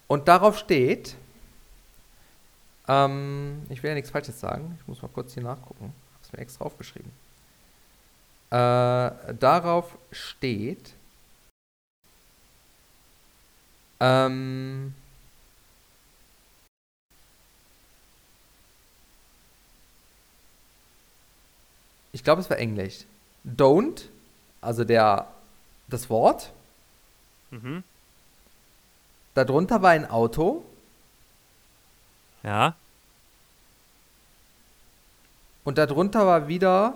[0.06, 1.16] Und darauf steht,
[2.90, 5.94] ähm, ich will ja nichts Falsches sagen, ich muss mal kurz hier nachgucken.
[5.94, 7.12] Ich habe es mir extra aufgeschrieben.
[8.50, 10.94] Äh, darauf steht,
[14.00, 14.92] ähm,
[22.12, 23.04] ich glaube, es war Englisch.
[23.46, 24.06] Don't,
[24.60, 25.28] also der,
[25.86, 26.52] das Wort.
[27.52, 27.84] Mhm.
[29.34, 30.64] Darunter war ein Auto
[32.42, 32.74] Ja.
[35.70, 36.94] Und darunter war wieder.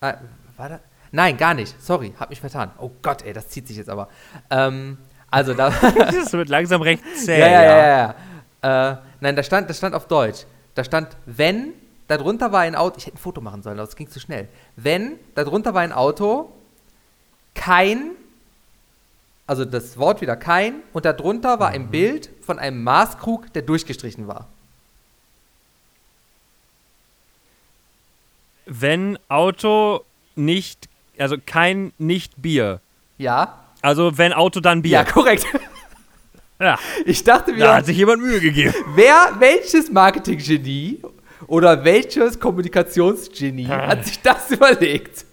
[0.00, 0.14] Ah,
[0.56, 0.80] war da?
[1.10, 1.74] Nein, gar nicht.
[1.82, 2.70] Sorry, hab mich vertan.
[2.78, 4.08] Oh Gott, ey, das zieht sich jetzt aber.
[4.50, 4.98] Ähm,
[5.32, 5.72] also da.
[5.96, 7.40] Das wird langsam recht zäh.
[7.40, 8.14] ja, ja, ja,
[8.62, 8.92] ja.
[8.92, 10.46] Äh, nein, da stand, das stand auf Deutsch.
[10.76, 11.72] Da stand, wenn,
[12.06, 12.98] darunter war ein Auto.
[12.98, 14.46] Ich hätte ein Foto machen sollen, aber es ging zu schnell.
[14.76, 16.52] Wenn, darunter war ein Auto,
[17.56, 18.12] kein,
[19.46, 24.26] also das Wort wieder kein, und darunter war ein Bild von einem Maßkrug, der durchgestrichen
[24.26, 24.48] war.
[28.66, 30.04] Wenn Auto
[30.36, 30.88] nicht,
[31.18, 32.80] also kein nicht Bier.
[33.18, 33.60] Ja?
[33.82, 35.12] Also wenn Auto dann Ja, Bier.
[35.12, 35.46] korrekt.
[36.58, 38.72] Ja, Ich dachte da mir, hat sich jemand Mühe gegeben.
[38.94, 41.02] wer, welches Marketinggenie
[41.46, 45.26] oder welches Kommunikationsgenie hat sich das überlegt?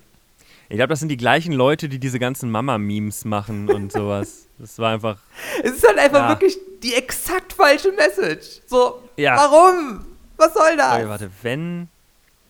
[0.71, 4.47] Ich glaube, das sind die gleichen Leute, die diese ganzen Mama-Memes machen und sowas.
[4.57, 5.17] Das war einfach.
[5.63, 6.29] Es ist halt einfach Ja.
[6.29, 8.61] wirklich die exakt falsche Message.
[8.67, 9.35] So, Ja.
[9.35, 10.05] warum?
[10.37, 10.93] Was soll das?
[10.95, 11.89] Okay, warte, wenn,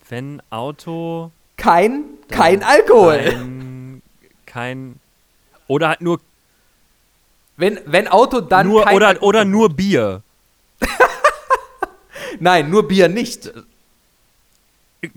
[0.08, 3.18] wenn Auto Kein, kein Alkohol.
[3.24, 4.02] kein,
[4.46, 4.96] kein
[5.68, 6.20] oder halt nur,
[7.58, 9.28] Wenn, wenn Auto, dann nur kein oder, Alkohol.
[9.30, 10.22] oder nur Bier.
[12.40, 13.52] Nein, nur Bier nicht.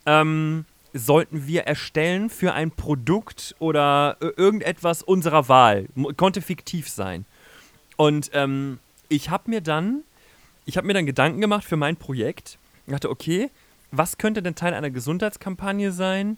[0.06, 5.88] ähm, sollten wir erstellen für ein Produkt oder äh, irgendetwas unserer Wahl.
[6.18, 7.26] Konnte fiktiv sein.
[7.98, 8.80] Und ähm,
[9.14, 10.04] ich habe mir dann,
[10.66, 12.58] ich habe mir dann Gedanken gemacht für mein Projekt.
[12.86, 13.50] Ich dachte, okay,
[13.92, 16.38] was könnte denn Teil einer Gesundheitskampagne sein,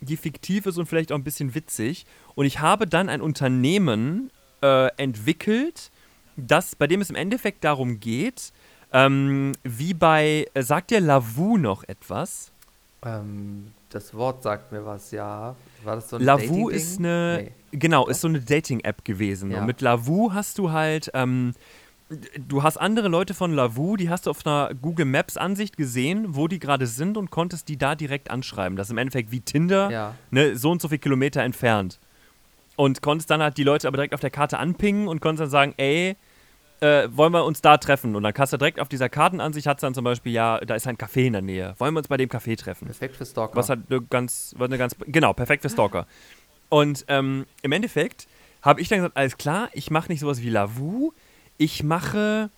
[0.00, 2.04] die fiktiv ist und vielleicht auch ein bisschen witzig?
[2.34, 4.30] Und ich habe dann ein Unternehmen
[4.62, 5.90] äh, entwickelt,
[6.36, 8.52] das, bei dem es im Endeffekt darum geht,
[8.92, 12.52] ähm, wie bei, äh, sagt dir Lavu noch etwas?
[13.04, 15.56] Ähm, das Wort sagt mir was, ja.
[15.84, 17.78] War das so ein Lavu ist eine, Nee.
[17.78, 19.50] genau, ist so eine Dating-App gewesen.
[19.50, 19.60] Ja.
[19.60, 21.54] Und mit Lavu hast du halt, ähm,
[22.38, 26.34] du hast andere Leute von Lavu, die hast du auf einer Google Maps Ansicht gesehen,
[26.36, 28.76] wo die gerade sind und konntest die da direkt anschreiben.
[28.76, 30.14] Das ist im Endeffekt wie Tinder, Ja.
[30.30, 31.98] ne, so und so viele Kilometer entfernt.
[32.76, 35.50] Und konntest dann halt die Leute aber direkt auf der Karte anpingen und konntest dann
[35.50, 36.16] sagen, ey,
[36.80, 38.16] äh, wollen wir uns da treffen?
[38.16, 40.86] Und dann kannst du direkt auf dieser Kartenansicht, hat dann zum Beispiel, ja, da ist
[40.88, 41.74] ein Café in der Nähe.
[41.78, 42.86] Wollen wir uns bei dem Café treffen?
[42.86, 43.54] Perfekt für Stalker.
[43.54, 46.06] Was hat eine ganz, was eine ganz, genau, perfekt für Stalker.
[46.68, 48.26] Und ähm, im Endeffekt
[48.62, 51.12] habe ich dann gesagt, alles klar, ich mache nicht sowas wie Lavu,
[51.58, 52.50] ich mache,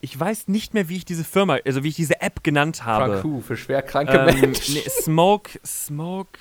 [0.00, 3.20] ich weiß nicht mehr, wie ich diese Firma, also wie ich diese App genannt habe.
[3.20, 4.74] Franku für schwer kranke Ähm, Menschen.
[4.74, 6.38] nee, Smoke, Smoke,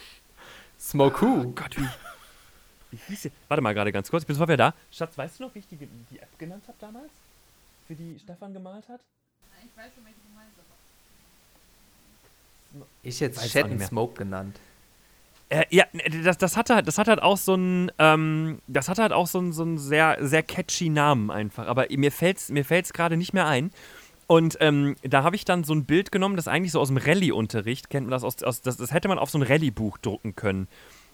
[0.79, 1.25] Smoku.
[1.25, 1.87] oh Gott, wie,
[2.91, 3.31] wie hieß sie?
[3.47, 4.73] Warte mal gerade ganz kurz, ich bin sofort wieder da.
[4.91, 7.11] Schatz, weißt du noch, wie ich die, die App genannt habe damals?
[7.87, 8.99] Für die Stefan gemalt hat?
[13.01, 13.87] Ich jetzt Weiß auch Chat nicht and mehr.
[13.87, 14.59] Smoke genannt.
[15.49, 15.85] Äh, ja,
[16.23, 19.27] das, das, hat halt, das hat halt auch so einen, ähm, das hat halt auch
[19.27, 21.67] so einen, so einen sehr, sehr catchy Namen einfach.
[21.67, 23.71] Aber mir fällt's, mir fällt's gerade nicht mehr ein.
[24.27, 26.97] Und ähm, da habe ich dann so ein Bild genommen, das eigentlich so aus dem
[26.97, 30.35] Rallye-Unterricht, kennt man das aus, aus das, das hätte man auf so ein Rallye-Buch drucken
[30.35, 30.67] können,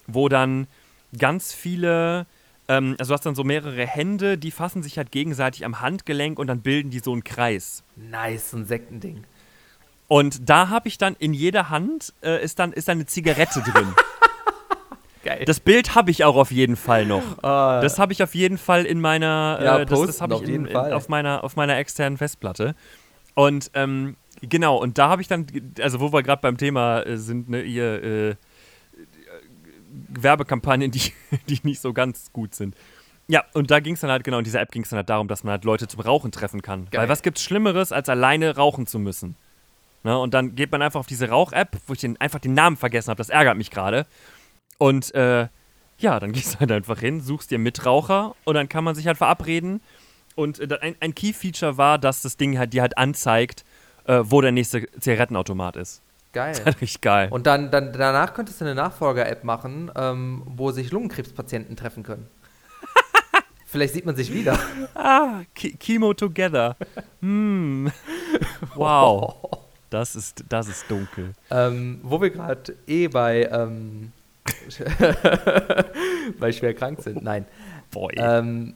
[0.08, 0.66] wo dann
[1.16, 2.26] ganz viele,
[2.68, 6.40] ähm, also du hast dann so mehrere Hände, die fassen sich halt gegenseitig am Handgelenk
[6.40, 7.84] und dann bilden die so einen Kreis.
[7.96, 9.26] Nice, so ein Sektending.
[10.08, 13.62] Und da habe ich dann in jeder Hand äh, ist dann ist dann eine Zigarette
[13.62, 13.94] drin.
[15.24, 15.46] Geil.
[15.46, 17.42] Das Bild habe ich auch auf jeden Fall noch.
[17.44, 20.42] Ah, Das habe ich auf jeden Fall in meiner, Ja, äh, das, das habe ich
[20.42, 22.76] auf in, in, auf meiner auf meiner externen Festplatte.
[23.34, 25.48] Und ähm, genau, und da habe ich dann,
[25.82, 28.36] also wo wir gerade beim Thema äh, sind, ne, ihr äh,
[30.10, 31.14] Werbekampagnen, die,
[31.50, 32.76] die nicht so ganz gut sind.
[33.28, 35.10] Ja, und da ging es dann halt, genau, in dieser App ging es dann halt
[35.10, 36.88] darum, dass man halt Leute zum Rauchen treffen kann.
[36.92, 37.02] Geil.
[37.02, 39.36] Weil was gibt's Schlimmeres, als alleine rauchen zu müssen?
[40.04, 42.76] Ne, und dann geht man einfach auf diese Rauch-App, wo ich den, einfach den Namen
[42.76, 44.06] vergessen habe, das ärgert mich gerade.
[44.84, 45.48] Und äh,
[45.98, 49.08] ja, dann gehst du halt einfach hin, suchst dir Mitraucher und dann kann man sich
[49.08, 49.82] halt verabreden.
[50.36, 53.64] Und äh, ein, ein Key-Feature war, dass das Ding halt dir halt anzeigt,
[54.08, 56.02] äh, wo der nächste Zigarettenautomat ist.
[56.34, 56.54] Geil.
[56.66, 57.30] Richtig geil.
[57.32, 62.28] Und dann, dann danach könntest du eine Nachfolger-App machen, ähm, wo sich Lungenkrebspatienten treffen können.
[63.66, 64.60] Vielleicht sieht man sich wieder.
[64.96, 66.76] ah, Chemo Together.
[67.22, 67.90] Hm.
[68.76, 69.36] Wow.
[69.90, 71.32] Das ist, das ist dunkel.
[71.50, 74.12] Ähm, wo wir gerade eh bei, ähm,
[76.39, 77.24] bei schwer krank sind.
[77.24, 77.46] Nein.
[77.91, 78.14] Boy.
[78.18, 78.74] Ähm,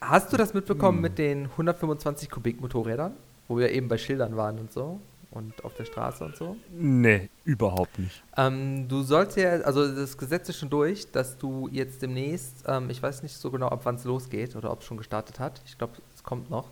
[0.00, 1.02] hast du das mitbekommen Hm.
[1.02, 3.12] mit den 125 Kubik Motorrädern?
[3.48, 5.00] Wo wir eben bei Schildern waren und so.
[5.30, 6.56] Und auf der Straße und so.
[6.70, 8.22] nee, überhaupt nicht.
[8.36, 12.88] Ähm, du sollst ja, also das Gesetz ist schon durch, dass du jetzt demnächst, ähm,
[12.88, 15.60] ich weiß nicht so genau, ab wann es losgeht oder ob es schon gestartet hat,
[15.66, 16.68] ich glaube, es kommt noch,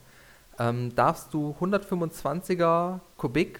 [0.60, 3.58] ähm, darfst du 125er Kubik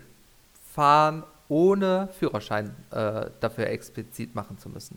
[0.73, 4.97] fahren, ohne Führerschein äh, dafür explizit machen zu müssen.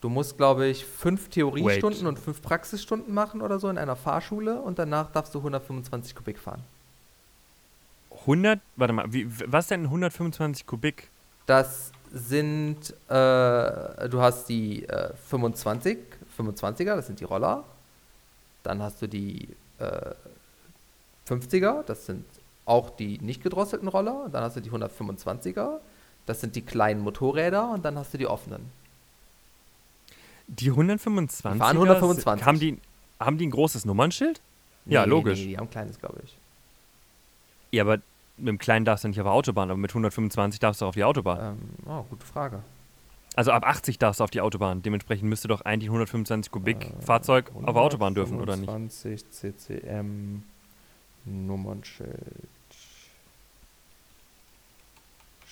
[0.00, 2.08] Du musst, glaube ich, fünf Theoriestunden Wait.
[2.08, 6.40] und fünf Praxisstunden machen oder so in einer Fahrschule und danach darfst du 125 Kubik
[6.40, 6.62] fahren.
[8.22, 11.08] 100, warte mal, wie, was denn 125 Kubik?
[11.46, 15.98] Das sind, äh, du hast die äh, 25,
[16.36, 17.62] 25er, das sind die Roller.
[18.64, 19.48] Dann hast du die
[19.78, 20.14] äh,
[21.28, 22.24] 50er, das sind
[22.66, 24.28] auch die nicht gedrosselten Roller.
[24.30, 25.78] Dann hast du die 125er,
[26.26, 27.70] das sind die kleinen Motorräder.
[27.70, 28.70] Und dann hast du die offenen.
[30.48, 32.44] Die 125 Die fahren 125.
[32.46, 32.78] Haben die,
[33.18, 34.40] haben die ein großes Nummernschild?
[34.84, 35.40] Ja, logisch.
[35.40, 36.36] Nee, die haben ein kleines, glaube ich.
[37.72, 37.96] Ja, aber
[38.36, 40.94] mit dem Kleinen darfst du nicht auf der Autobahn, aber mit 125 darfst du auf
[40.94, 41.56] die Autobahn.
[41.58, 42.60] Ähm, oh, gute Frage.
[43.34, 44.82] Also ab 80 darfst du auf die Autobahn.
[44.82, 48.68] Dementsprechend müsste doch eigentlich 125 Kubik Äh, Fahrzeug auf der Autobahn dürfen, oder nicht?
[48.68, 50.42] 125 CCM
[51.24, 52.48] Nummernschild.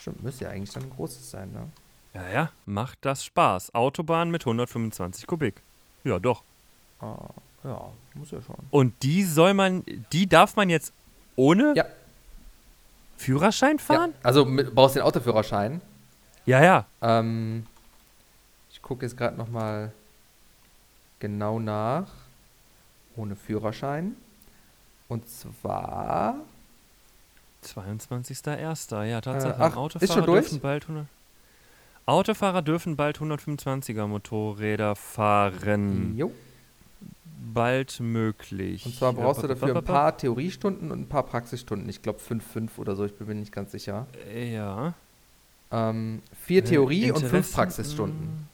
[0.04, 1.66] Stimmt, müsste ja eigentlich dann ein großes sein, ne?
[2.12, 3.74] Ja, ja, macht das Spaß.
[3.74, 5.62] Autobahn mit 125 Kubik.
[6.04, 6.42] Ja, doch.
[7.00, 7.30] Ah,
[7.64, 8.56] ja, muss ja schon.
[8.70, 9.82] Und die soll man,
[10.12, 10.92] die darf man jetzt
[11.36, 11.86] ohne Ja.
[13.16, 13.82] Führerschein ja.
[13.82, 14.12] fahren?
[14.22, 15.80] Also mit, brauchst den Autoführerschein.
[16.44, 16.84] Ja, ja.
[17.00, 17.66] Ähm,
[18.70, 19.90] ich gucke jetzt gerade nochmal
[21.18, 22.08] genau nach.
[23.16, 24.16] Ohne Führerschein.
[25.08, 26.36] Und zwar
[27.64, 29.04] 22.01.
[29.04, 29.60] Ja, tatsächlich.
[29.60, 31.06] Äh, ach, Autofahrer dürfen bald 100
[32.06, 36.16] Autofahrer dürfen bald 125er Motorräder fahren.
[36.16, 36.32] Jo.
[37.52, 38.84] Bald möglich.
[38.84, 41.88] Und zwar brauchst du dafür ein paar Theoriestunden und ein paar Praxisstunden.
[41.88, 44.06] Ich glaube 5, 5 oder so, ich bin mir nicht ganz sicher.
[44.34, 44.94] Ja.
[45.70, 48.48] Ähm, vier Theorie Äh, und fünf Praxisstunden.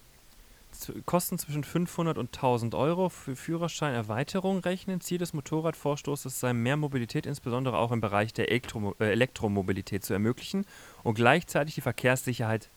[1.06, 5.00] Kosten zwischen 500 und 1000 Euro für Führerscheinerweiterung rechnen.
[5.00, 10.12] Ziel des Motorradvorstoßes sei, mehr Mobilität, insbesondere auch im Bereich der Elektromo äh, Elektromobilität zu
[10.12, 10.66] ermöglichen
[11.02, 12.68] und gleichzeitig die Verkehrssicherheit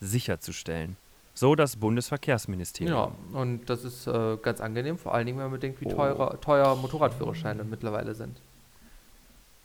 [0.00, 0.96] sicherzustellen.
[1.34, 2.94] So das Bundesverkehrsministerium.
[2.94, 5.94] Ja, und das ist äh, ganz angenehm, vor allen Dingen, wenn man bedenkt, wie Oh.
[5.94, 8.40] teurer, teuer Motorradführerscheine mittlerweile sind.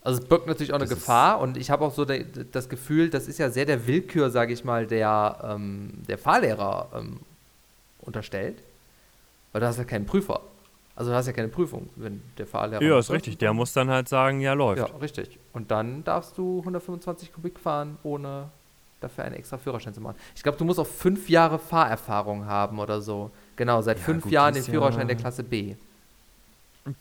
[0.02, 2.70] Also es birgt natürlich auch eine Das Gefahr und ich habe auch so de, das
[2.70, 7.20] Gefühl, das ist ja sehr der Willkür, sage ich mal, der, ähm, der Fahrlehrer ähm,
[8.08, 8.58] unterstellt.
[9.52, 10.42] Weil du hast ja keinen Prüfer.
[10.96, 12.82] Also du hast ja keine Prüfung, wenn der Fahrlehrer.
[12.82, 13.38] Ja, ist richtig.
[13.38, 14.90] Der muss dann halt sagen, ja, läuft.
[14.90, 15.38] Ja, richtig.
[15.54, 18.50] Und dann darfst du 125 Kubik fahren, ohne
[19.00, 20.16] dafür einen extra Führerschein zu machen.
[20.36, 23.30] Ich glaube, du musst auch fünf Jahre Fahrerfahrung haben oder so.
[23.56, 25.76] Genau, seit Ja, fünf gut, Jahren den Führerschein ja- der Klasse B.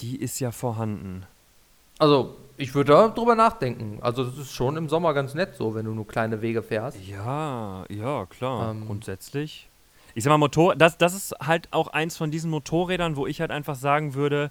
[0.01, 1.25] Die ist ja vorhanden.
[1.99, 3.99] Also, ich würde da drüber nachdenken.
[4.03, 6.99] Also, das ist schon im Sommer ganz nett so, wenn du nur kleine Wege fährst.
[7.07, 8.73] Ja, ja, klar.
[8.73, 8.87] Ähm.
[8.87, 9.69] Grundsätzlich.
[10.17, 13.43] Ich sag mal, Motor, das, das ist halt auch eins von diesen Motorrädern, wo ich
[13.43, 14.51] halt einfach sagen würde,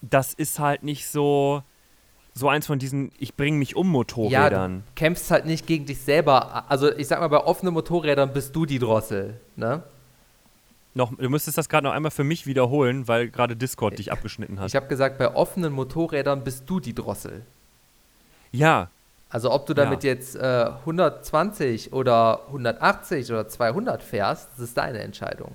[0.00, 1.64] das ist halt nicht so,
[2.34, 4.84] so eins von diesen, ich bringe mich um Ja, Motorrädern.
[4.86, 6.70] du kämpfst halt nicht gegen dich selber.
[6.70, 9.82] Also, ich sag mal, bei offenen Motorrädern bist du die Drossel, ne?
[10.94, 14.60] noch, du müsstest das gerade noch einmal für mich wiederholen, weil gerade Discord dich abgeschnitten
[14.60, 14.68] hat.
[14.68, 17.42] Ich habe gesagt, bei offenen Motorrädern bist du die Drossel.
[18.52, 18.88] ja,
[19.32, 24.98] Also ob du damit jetzt äh, 120 oder 180 oder 200 fährst, das ist deine
[25.00, 25.52] Entscheidung.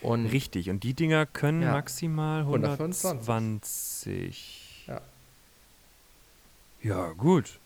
[0.00, 0.70] Und richtig.
[0.70, 1.72] Und die Dinger können Ja.
[1.72, 3.28] maximal 125.
[3.28, 4.84] 120.
[4.86, 5.00] Ja.
[6.82, 7.58] Ja, gut.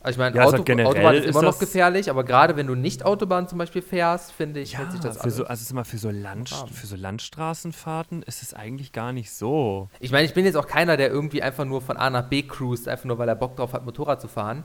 [0.00, 2.08] Also ich meine, Ja, ist Auto, halt generell Autobahn ist ist immer noch das- gefährlich,
[2.10, 5.18] aber gerade wenn du nicht Autobahn zum Beispiel fährst, finde ich, Ja, hält sich das
[5.18, 5.36] alles.
[5.36, 9.30] so, also ist immer für so, Land, für so Landstraßenfahrten ist es eigentlich gar nicht
[9.32, 9.88] so.
[10.00, 12.42] ich meine, ich bin jetzt auch keiner, der irgendwie einfach nur von A nach B
[12.42, 14.64] cruist, einfach nur weil er Bock drauf hat, Motorrad zu fahren.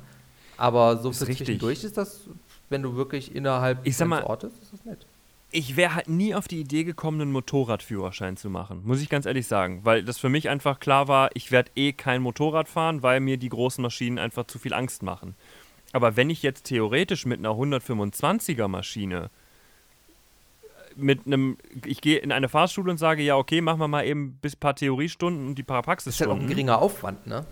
[0.57, 1.47] Aber so Ist für richtig.
[1.47, 2.21] zwischendurch ist das,
[2.69, 5.05] wenn du wirklich innerhalb mal- Ortes, ist das nett.
[5.55, 9.27] Ich wäre halt nie auf die Idee gekommen, einen Motorradführerschein zu machen, muss ich ganz
[9.27, 13.03] ehrlich sagen, weil das für mich einfach klar war, ich werde eh kein Motorrad fahren,
[13.03, 15.35] weil mir die großen Maschinen einfach zu viel Angst machen.
[15.91, 19.29] Aber wenn ich jetzt theoretisch mit einer 125er Maschine
[20.95, 24.33] mit einem, ich gehe in eine Fahrschule und sage, ja, okay, machen wir mal eben
[24.41, 26.47] bis paar Theoriestunden und die paar Das ist halt auch ein Praxisstunden.
[26.47, 27.45] geringer Aufwand, ne?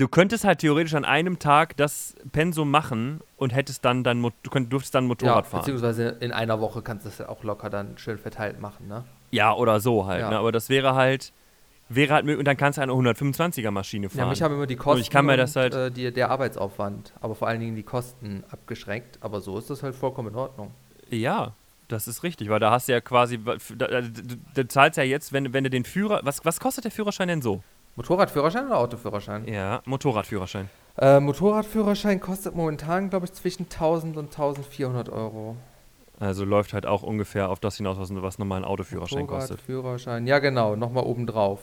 [0.00, 4.30] Du könntest halt theoretisch an einem Tag das Pensum machen und hättest dann dein Mo
[4.42, 5.60] du könnt, dürftest dann Motorrad fahren.
[5.60, 9.04] beziehungsweise in einer Woche kannst du das ja auch locker dann schön verteilt machen, ne?
[9.30, 10.22] Ja, oder so halt.
[10.22, 10.30] Ja.
[10.30, 10.38] Ne?
[10.38, 11.34] Aber das wäre halt,
[11.90, 12.38] wäre halt möglich.
[12.38, 14.30] Und dann kannst du eine 125er Maschine Ja, fahren.
[14.30, 17.34] mich haben immer die Kosten ich kann mir das halt- äh, die, der Arbeitsaufwand, aber
[17.34, 19.18] vor allen Dingen die Kosten abgeschränkt.
[19.20, 20.70] Aber so ist das halt vollkommen in Ordnung.
[21.10, 21.52] ja,
[21.88, 23.38] das ist richtig, weil da hast du ja quasi,
[23.76, 24.12] da, da, du,
[24.54, 27.42] du zahlst ja jetzt, wenn, wenn du den Führer, was, was kostet der Führerschein denn
[27.42, 27.62] so?
[28.00, 29.46] Motorradführerschein oder Autoführerschein?
[29.46, 30.70] Ja, Motorradführerschein.
[30.96, 35.56] Äh, Motorradführerschein kostet momentan, glaube ich, zwischen 1000 und 1400 Euro.
[36.18, 39.58] Also läuft halt auch ungefähr auf das hinaus, was, was nochmal ein Autoführerschein kostet.
[39.58, 41.60] Motorradführerschein, ja genau, nochmal obendrauf.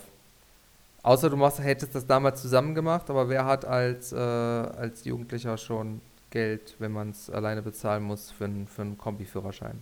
[1.01, 5.57] Außer du machst, hättest das damals zusammen gemacht, aber wer hat als, äh, als Jugendlicher
[5.57, 9.81] schon Geld, wenn man es alleine bezahlen muss für, einen- für einen Kombiführerschein?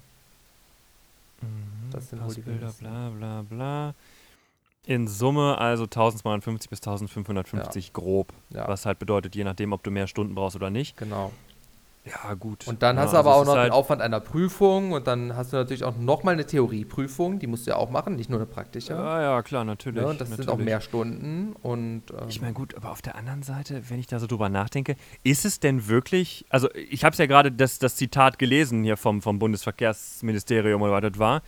[1.92, 3.94] Das sind wohl die Passbilder, bla bla bla.
[4.86, 8.34] In Summe also 1250 bis 1550 grob.
[8.50, 8.68] Ja.
[8.68, 10.98] Was halt bedeutet, je nachdem, ob du mehr Stunden brauchst oder nicht.
[10.98, 11.32] Genau.
[12.06, 12.68] Ja, gut.
[12.68, 14.92] Und dann ja, hast du aber also auch noch ist den halt, Aufwand einer Prüfung
[14.92, 18.16] und dann hast du natürlich auch nochmal eine Theorieprüfung, die musst du ja auch machen,
[18.16, 18.94] nicht nur eine praktische.
[18.94, 20.04] Ja, ja, klar, natürlich.
[20.04, 20.10] Ne?
[20.10, 20.66] Und das sind auch natürlich.
[20.66, 24.20] mehr Stunden und ähm, Ich meine, gut, aber auf der anderen Seite, wenn ich da
[24.20, 27.96] so drüber nachdenke, ist es denn wirklich, also ich habe es ja gerade das, das
[27.96, 31.42] Zitat gelesen hier vom, vom Bundesverkehrsministerium oder was das war,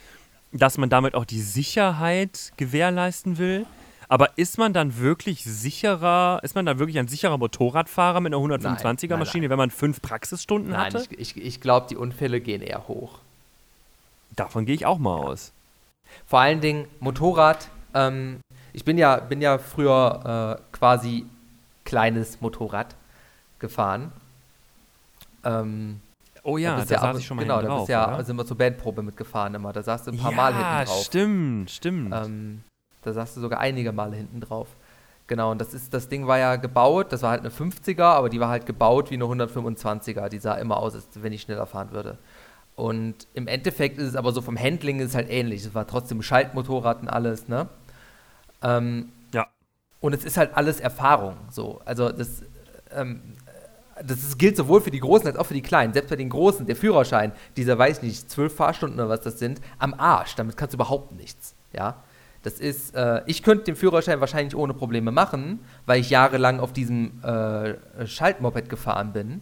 [0.51, 3.65] dass man damit auch die Sicherheit gewährleisten will.
[4.09, 8.41] Aber ist man dann wirklich sicherer, ist man dann wirklich ein sicherer Motorradfahrer mit einer
[8.41, 11.05] 125er nein, Maschine, wenn man fünf Praxisstunden nein, hatte?
[11.11, 13.19] ich, ich, ich glaube, die Unfälle gehen eher hoch.
[14.35, 15.51] Davon gehe ich auch mal aus.
[16.25, 17.69] Vor allen Dingen Motorrad.
[17.93, 18.39] Ähm,
[18.71, 21.25] ich bin ja, bin ja früher äh, quasi
[21.83, 22.95] kleines Motorrad
[23.59, 24.11] gefahren.
[25.43, 25.99] Ähm,
[26.49, 27.89] Oh ja, da, bist ja saß ab- ich schon mal Genau, hinten da drauf, bist
[27.89, 28.23] ja, oder?
[28.23, 29.73] sind wir zur Bandprobe mitgefahren immer.
[29.73, 31.05] Da saß du ein paar ja, Mal hinten drauf.
[31.05, 32.15] stimmt, stimmt.
[32.15, 32.61] Ähm,
[33.01, 34.69] da saß du sogar einige Male hinten drauf.
[35.27, 38.29] Genau, und das ist, das Ding war ja gebaut, das war halt eine 50er, aber
[38.29, 40.29] die war halt gebaut wie eine 125er.
[40.29, 42.17] Die sah immer aus, als wenn ich schneller fahren würde.
[42.77, 45.65] Und im Endeffekt ist es aber so vom Handling ist es halt ähnlich.
[45.65, 47.67] Es war trotzdem Schaltmotorrad und alles, ne?
[48.61, 49.47] Ähm, Ja.
[49.99, 51.35] Und es ist halt alles Erfahrung.
[51.49, 51.81] So.
[51.83, 52.43] Also das,
[52.95, 53.21] ähm,
[54.03, 55.93] das ist, gilt sowohl für die Großen als auch für die Kleinen.
[55.93, 59.61] Selbst bei den Großen, der Führerschein, dieser weiß nicht, zwölf Fahrstunden oder was das sind,
[59.79, 60.35] am Arsch.
[60.35, 61.55] Damit kannst du überhaupt nichts.
[61.73, 62.03] Ja.
[62.43, 66.71] Das ist, äh, ich könnte den Führerschein wahrscheinlich ohne Probleme machen, weil ich jahrelang auf
[66.71, 67.75] diesem äh,
[68.05, 69.41] Schaltmoped gefahren bin.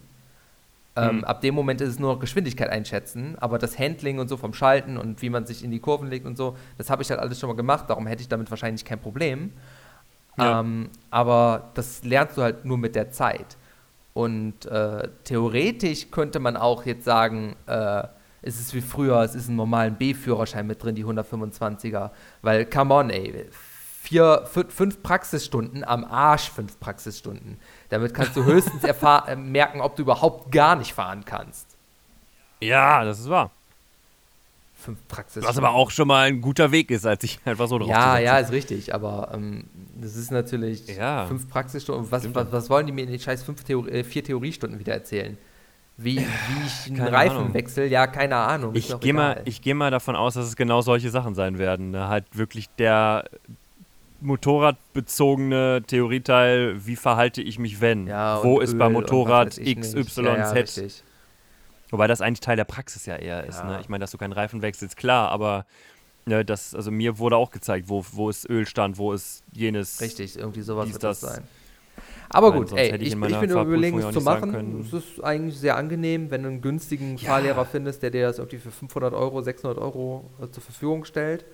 [0.96, 1.24] Ähm, Mhm.
[1.24, 4.54] Ab dem Moment ist es nur noch Geschwindigkeit einschätzen, aber das Handling und so vom
[4.54, 7.20] Schalten und wie man sich in die Kurven legt und so, das habe ich halt
[7.20, 9.52] alles schon mal gemacht, darum hätte ich damit wahrscheinlich kein Problem.
[10.38, 10.60] Ja.
[10.60, 13.56] Ähm, aber das lernst du halt nur mit der Zeit.
[14.16, 18.04] Und äh, theoretisch könnte man auch jetzt sagen, äh,
[18.40, 22.12] es ist wie früher, es ist ein normalen B-Führerschein mit drin, die 125er.
[22.40, 23.44] Weil, come on, ey,
[24.00, 27.58] vier, fün- fünf Praxisstunden am Arsch, fünf Praxisstunden.
[27.90, 28.84] Damit kannst du höchstens
[29.28, 31.76] äh, merken, ob du überhaupt gar nicht fahren kannst.
[32.60, 33.50] Ja, das ist wahr.
[34.76, 35.44] Fünf Praxis.
[35.44, 38.18] Was aber auch schon mal ein guter Weg ist, als ich einfach so drauf Ja,
[38.18, 39.64] ja, ist richtig, aber ähm,
[40.00, 41.26] das ist natürlich Ja.
[41.26, 42.10] fünf Praxisstunden.
[42.10, 44.92] Was, was, was wollen die mir in den scheiß fünf Theor äh, vier Theoriestunden wieder
[44.94, 45.36] erzählen?
[45.98, 46.22] Wie, wie
[46.66, 47.54] ich einen keine Reifen Ahnung.
[47.54, 47.86] wechsle?
[47.86, 48.74] Ja, keine Ahnung.
[48.74, 51.90] Ich gehe mal, ich geh mal davon aus, dass es genau solche Sachen sein werden.
[51.92, 52.08] Ne?
[52.08, 53.24] Halt wirklich der
[54.20, 58.06] motorradbezogene Theorieteil, wie verhalte ich mich, wenn?
[58.06, 60.18] ja, Wo ist Öl bei und Motorrad was weiß ich X, nicht.
[60.18, 60.54] Y, ja, ja.
[61.96, 63.60] Wobei das eigentlich Teil der Praxis ja eher ist.
[63.60, 63.64] Ja.
[63.64, 63.80] Ne?
[63.80, 65.64] Ich meine, dass du keinen Reifen wechselst, klar, aber
[66.26, 70.02] ne, das, also mir wurde auch gezeigt, wo, wo ist Ölstand, wo ist jenes.
[70.02, 71.34] Richtig, irgendwie sowas wird das das.
[71.36, 71.44] sein.
[72.28, 74.80] Aber gut, sonst ey, ich ich, ich, bin Fahrprüfung überlegen, es zu machen.
[74.84, 77.30] Es ist eigentlich sehr angenehm, wenn du einen günstigen Ja.
[77.30, 81.46] Fahrlehrer findest, der dir das irgendwie für 500 Euro, 600 Euro äh, zur Verfügung stellt.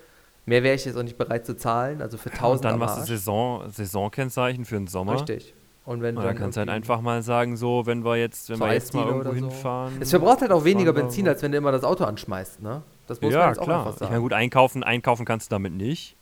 [0.45, 3.03] Mehr wäre ich jetzt auch nicht bereit zu zahlen, also für 1000 Und dann machst
[3.03, 3.07] du.
[3.07, 5.15] Saison, Saisonkennzeichen für den Sommer.
[5.15, 5.55] Richtig.
[5.85, 8.49] Und wenn Und dann dann kannst du halt einfach mal sagen, so, wenn wir jetzt,
[8.51, 9.47] wenn wir jetzt mal irgendwo oder so.
[9.47, 9.95] hinfahren.
[10.01, 12.83] Es verbraucht halt auch weniger Benzin, als wenn du immer das Auto anschmeißt, ne?
[13.09, 13.79] Das muss man ja, jetzt auch klar.
[13.81, 14.13] einfach Ich sagen.
[14.13, 16.17] meine, gut, einkaufen, einkaufen kannst du damit nicht.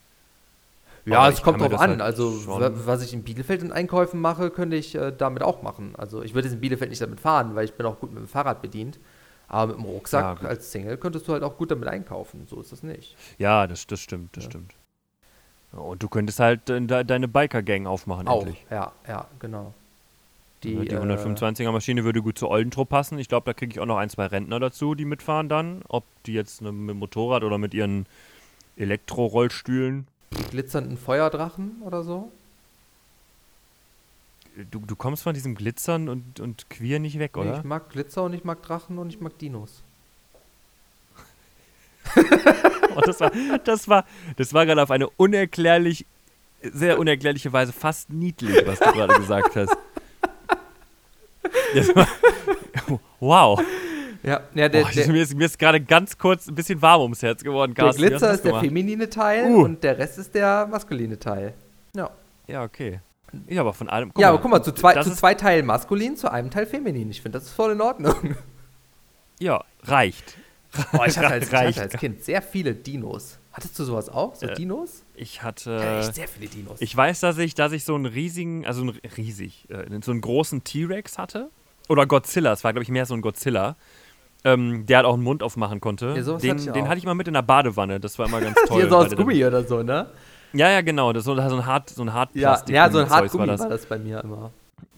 [1.05, 1.91] ja, es ich kommt drauf an.
[1.91, 5.43] halt also, schon- wa- was ich in Bielefeld in Einkäufen mache, könnte ich äh, damit
[5.43, 5.93] auch machen.
[5.99, 8.21] Also, ich würde jetzt in Bielefeld nicht damit fahren, weil ich bin auch gut mit
[8.23, 8.99] dem Fahrrad bedient.
[9.49, 10.49] Aber mit dem Ja, Rucksack gut.
[10.49, 12.47] als Single könntest du halt auch gut damit einkaufen.
[12.49, 13.17] So ist das nicht.
[13.37, 14.51] Ja, das, das stimmt, das Ja.
[14.51, 14.73] stimmt.
[15.73, 18.65] Und du könntest halt äh, de deine Biker-Gang aufmachen, Auch, endlich.
[18.71, 19.73] ja, ja, genau.
[20.65, 23.19] Die, Die, die äh, 125er Maschine würde gut zu Oldentrupp passen.
[23.19, 25.83] Ich glaube, da kriege ich auch noch ein, zwei Rentner dazu, die mitfahren dann.
[25.89, 28.07] Ob die jetzt ne, mit dem Motorrad oder mit ihren
[28.77, 30.07] Elektrorollstühlen.
[30.37, 32.31] die glitzernden Feuerdrachen oder so.
[34.71, 37.59] Du, du kommst von diesem Glitzern und, und Queer nicht weg, Nee, oder?
[37.59, 39.83] ich mag Glitzer und ich mag Drachen und ich mag Dinos.
[42.97, 43.31] Oh, das war,
[43.65, 44.05] das war,
[44.37, 46.07] das war gerade auf eine unerklärlich,
[46.63, 49.77] sehr unerklärliche Weise fast niedlich, was du gerade gesagt hast.
[51.95, 52.09] War,
[53.21, 53.61] wow.
[54.23, 57.23] Ja, ja der, Boah, der, mir ist, ist gerade ganz kurz ein bisschen warm ums
[57.23, 58.03] Herz geworden, der Carsten.
[58.03, 59.65] Hast Glitzer ist der feminine Teil Uh.
[59.65, 61.55] und der Rest ist der maskuline Teil.
[61.95, 62.11] Ja.
[62.47, 63.01] Ja, okay.
[63.47, 64.13] Ja, aber von allem.
[64.19, 67.11] ja, aber guck mal, zu zwei, zu zwei Teilen maskulin, zu einem Teil feminin.
[67.11, 68.37] Ich finde, das ist voll in Ordnung.
[69.39, 70.37] Ja, reicht.
[70.93, 73.39] Boah, ich, hatte als, ich hatte als Kind sehr viele Dinos.
[73.53, 74.35] Hattest du sowas auch?
[74.37, 75.03] So Äh, Dinos?
[75.15, 75.79] Ich hatte.
[75.81, 76.81] hatte echt sehr viele Dinos.
[76.81, 80.21] Ich weiß, dass ich, dass ich so einen riesigen, also einen riesig, äh, so einen
[80.21, 81.51] großen T-Rex hatte.
[81.89, 83.77] Oder Godzilla, es war, glaube ich, mehr so ein Godzilla.
[84.43, 86.15] Ähm, der halt auch einen Mund aufmachen konnte.
[86.17, 88.01] Ja, den, hatte ich den hatte ich mal mit in der Badewanne.
[88.01, 88.81] Das war immer ganz toll.
[88.81, 90.07] Hier so aus Gummi oder so, ne?
[90.55, 91.13] Ja, ja, genau.
[91.13, 92.75] Das, so, so ein Hart, so ein Ja, Hartplastik.
[92.75, 93.61] ja so ein Zeugs Hartgummi war das.
[93.61, 94.51] war das bei mir immer.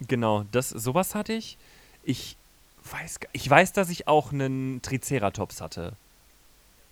[0.06, 1.58] Genau, das, sowas hatte ich.
[2.04, 2.36] Ich
[2.90, 5.94] weiß, gar- ich weiß, dass ich auch einen Triceratops hatte.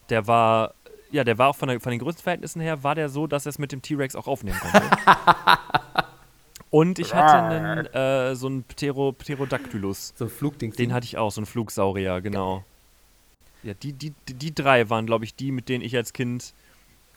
[0.09, 0.75] Der war,
[1.11, 3.51] ja, der war auch von, der, von den Größenverhältnissen her, war der so, dass er
[3.51, 4.83] es mit dem T-Rex auch aufnehmen konnte.
[6.71, 10.13] Und ich hatte einen, äh, so einen Ptero, Pterodactylus.
[10.17, 10.73] So ein Flugding.
[10.73, 12.65] Den hatte ich auch, so einen Flugsaurier, genau.
[13.65, 16.55] Ja, die, die, die, die drei waren, glaube ich, die, mit denen ich als Kind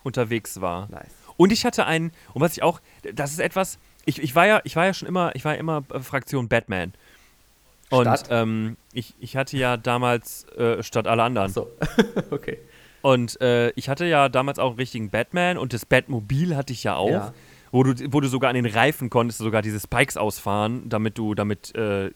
[0.02, 0.88] unterwegs war.
[0.90, 1.06] Nice.
[1.36, 2.80] Und ich hatte einen, und was ich auch,
[3.14, 5.60] das ist etwas, ich, ich war ja, ich war ja schon immer, ich war ja
[5.60, 6.92] immer äh, Fraktion Batman.
[7.90, 11.52] Und ähm, ich, ich hatte ja damals, äh, statt alle anderen.
[11.52, 11.70] So.
[12.30, 12.58] okay.
[13.02, 16.84] Und äh, ich hatte ja damals auch einen richtigen Batman und das Batmobil hatte ich
[16.84, 17.10] ja auch.
[17.10, 17.34] Ja.
[17.70, 21.34] Wo du, wo du sogar an den Reifen konntest, sogar diese Spikes ausfahren, damit du,
[21.34, 22.12] damit äh,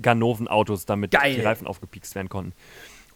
[0.00, 1.34] Ganoven-Autos damit Geil.
[1.34, 2.52] die Reifen aufgepiekst werden konnten.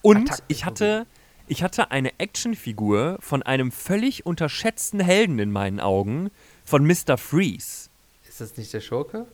[0.02, 1.06] Und Attack- ich hatte,
[1.46, 6.30] ich hatte eine Actionfigur von einem völlig unterschätzten Helden in meinen Augen,
[6.64, 7.16] von Mr.
[7.16, 7.88] Freeze.
[8.28, 9.26] Ist das nicht der Schurke?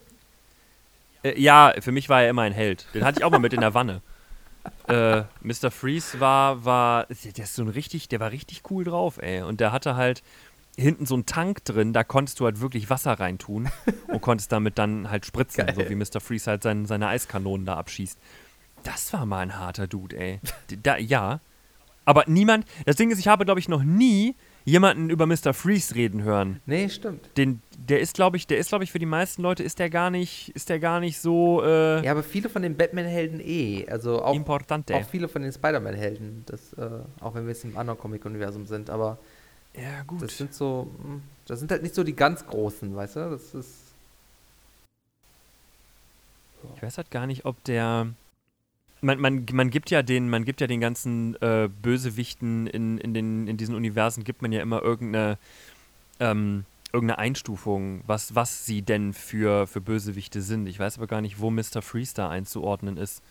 [1.26, 2.86] Äh, ja, für mich war er immer ein Held.
[2.94, 4.02] Den hatte ich auch mal mit in der Wanne.
[4.88, 5.70] Äh, Mr.
[5.70, 9.42] Freeze war, war, der ist so ein richtig, der war richtig cool drauf, ey.
[9.42, 10.24] Und der hatte halt
[10.76, 13.68] hinten so einen Tank drin, da konntest du halt wirklich Wasser reintun
[14.08, 15.74] und konntest damit dann halt spritzen, Geil.
[15.76, 16.20] so wie Mr.
[16.20, 18.18] Freeze halt sein, seine Eiskanonen da abschießt.
[18.82, 20.40] Das war mal ein harter Dude, ey.
[20.82, 21.38] Da, ja.
[22.04, 24.34] Aber niemand, das Ding ist, ich habe, glaube ich, noch nie
[24.66, 25.54] jemanden über Mr.
[25.54, 26.60] Freeze reden hören.
[26.66, 27.26] Nee, stimmt.
[27.38, 29.88] Den, der ist, glaube ich, der ist, glaube ich, für die meisten Leute ist der
[29.88, 33.86] gar nicht, ist der gar nicht so äh, Ja, aber viele von den Batman-Helden eh.
[33.88, 34.94] Also auch, importante.
[34.96, 36.42] auch viele von den Spider-Man-Helden.
[36.46, 36.90] Das, äh,
[37.20, 38.90] auch wenn wir jetzt im anderen Comic-Universum sind.
[38.90, 39.18] Aber
[39.74, 40.20] Ja, gut.
[40.22, 43.30] das sind so, hm, das sind halt nicht so die ganz großen, weißt du?
[43.30, 43.70] Das ist.
[46.74, 48.08] Ich weiß halt gar nicht, ob der.
[49.02, 53.14] Man, man, man gibt ja den, man gibt ja den ganzen äh, Bösewichten in, in,
[53.14, 55.38] den, in diesen Universen, gibt man ja immer irgendeine,
[56.18, 60.66] ähm, irgendeine Einstufung, was, was sie denn für, für Bösewichte sind.
[60.66, 61.82] Ich weiß aber gar nicht, wo Mr.
[61.82, 63.22] Freeze da einzuordnen ist.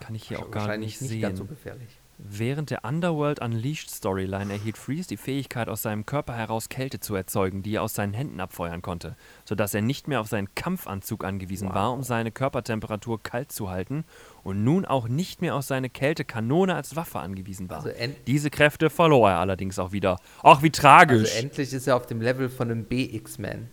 [0.00, 1.50] Kann ich hier auch gar Wahrscheinlich nicht nicht ganz so sehen.
[1.50, 1.88] gefährlich.
[2.18, 7.16] Während der Underworld Unleashed Storyline erhielt Freeze die Fähigkeit, aus seinem Körper heraus Kälte zu
[7.16, 11.24] erzeugen, die er aus seinen Händen abfeuern konnte, sodass er nicht mehr auf seinen Kampfanzug
[11.24, 11.74] angewiesen Wow.
[11.74, 14.04] war, um seine Körpertemperatur kalt zu halten
[14.44, 17.78] und nun auch nicht mehr auf seine Kältekanone als Waffe angewiesen war.
[17.84, 17.90] Also
[18.28, 20.18] Diese Kräfte verlor er allerdings auch wieder.
[20.44, 21.36] Ach, wie Also tragisch.
[21.36, 23.68] endlich ist er auf dem Level von einem B-X-Men.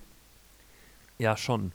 [1.19, 1.71] ja, schon.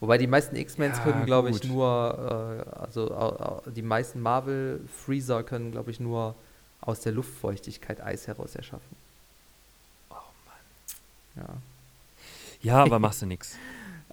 [0.00, 5.42] Wobei die meisten X-Mens Ja, können, glaube ich, nur, äh, also au- die meisten Marvel-Freezer
[5.42, 6.34] können, glaube ich, nur
[6.82, 8.96] aus der Luftfeuchtigkeit Eis heraus erschaffen.
[10.10, 10.14] Oh
[11.36, 11.44] Ja.
[12.62, 13.56] Ja, aber machst du nix.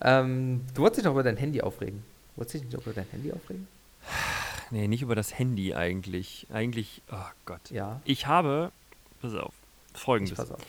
[0.05, 2.03] Ähm, du wolltest dich doch über dein Handy aufregen.
[2.35, 3.67] Wolltest dich nicht über dein Handy aufregen?
[4.71, 6.47] Nee, nicht über das Handy eigentlich.
[6.51, 7.15] Eigentlich, oh
[7.45, 7.69] Gott.
[7.69, 8.01] Ja.
[8.05, 8.71] Ich habe,
[9.21, 9.53] pass auf,
[9.93, 10.35] Ich folgendes.
[10.35, 10.59] pass auf.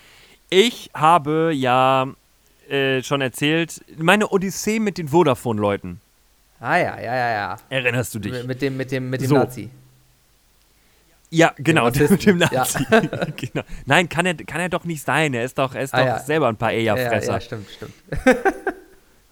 [0.50, 2.12] Ich habe ja
[2.70, 6.00] äh, schon erzählt, meine Odyssee mit den Vodafone-Leuten.
[6.60, 7.56] Ah ja, ja, ja, ja.
[7.68, 8.32] Erinnerst du dich?
[8.32, 9.34] Mit, mit dem, mit dem, mit dem So.
[9.36, 9.68] Nazi.
[11.30, 13.32] ja, genau, Dem mit dem Rassisten, Nazi.
[13.52, 13.64] genau.
[13.86, 15.34] Nein, kann er, kann er doch nicht sein.
[15.34, 16.18] Er ist doch, er ist Ah, doch ja.
[16.20, 17.92] selber ein paar Ja, ja, ja, stimmt, stimmt.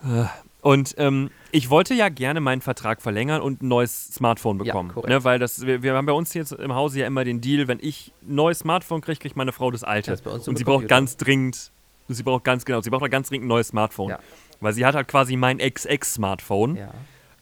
[0.61, 4.91] Und ähm, ich wollte ja gerne meinen Vertrag verlängern und ein neues Smartphone Ja, bekommen.
[4.93, 5.09] korrekt.
[5.09, 7.67] ne, weil das, wir, wir haben bei uns jetzt im Hause ja immer den Deal,
[7.67, 10.13] wenn ich ein neues Smartphone kriege, kriegt meine Frau das alte.
[10.17, 11.73] Das und sie braucht ganz dringend,
[12.09, 14.11] sie braucht ganz genau, sie braucht ganz dringend ein neues Smartphone.
[14.11, 14.19] Ja.
[14.61, 16.77] Weil sie hat halt quasi mein XX-Smartphone.
[16.77, 16.93] Ja.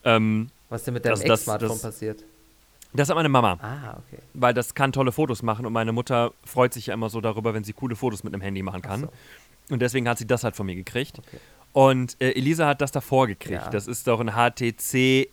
[0.05, 2.25] Ähm, Was ist denn mit deinem das- Ex-Smartphone das- passiert?
[2.93, 4.21] das hat meine Mama, Ah, okay.
[4.35, 7.55] weil das kann tolle Fotos machen und meine Mutter freut sich ja immer so darüber,
[7.55, 9.09] wenn sie coole Fotos mit einem Handy machen kann.
[9.09, 11.19] Ach Und deswegen hat sie das halt von mir gekriegt.
[11.21, 11.39] Okay.
[11.73, 13.63] Und äh, Elisa hat das davor gekriegt.
[13.63, 13.71] Ja.
[13.71, 15.29] Das ist doch ein HTC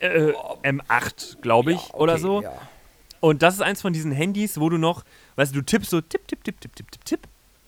[0.00, 2.42] äh, äh, M8, glaube ich, Ja, oder okay, so.
[2.42, 2.52] Ja.
[3.20, 5.04] Und das ist eins von diesen Handys, wo du noch,
[5.36, 7.20] weißt du, du tippst so tipp, tipp, tipp, tipp, tipp, tipp, tipp.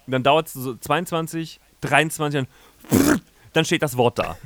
[0.07, 2.49] Und dann dauert es so 22, 23 und
[3.53, 4.37] dann steht das Wort da.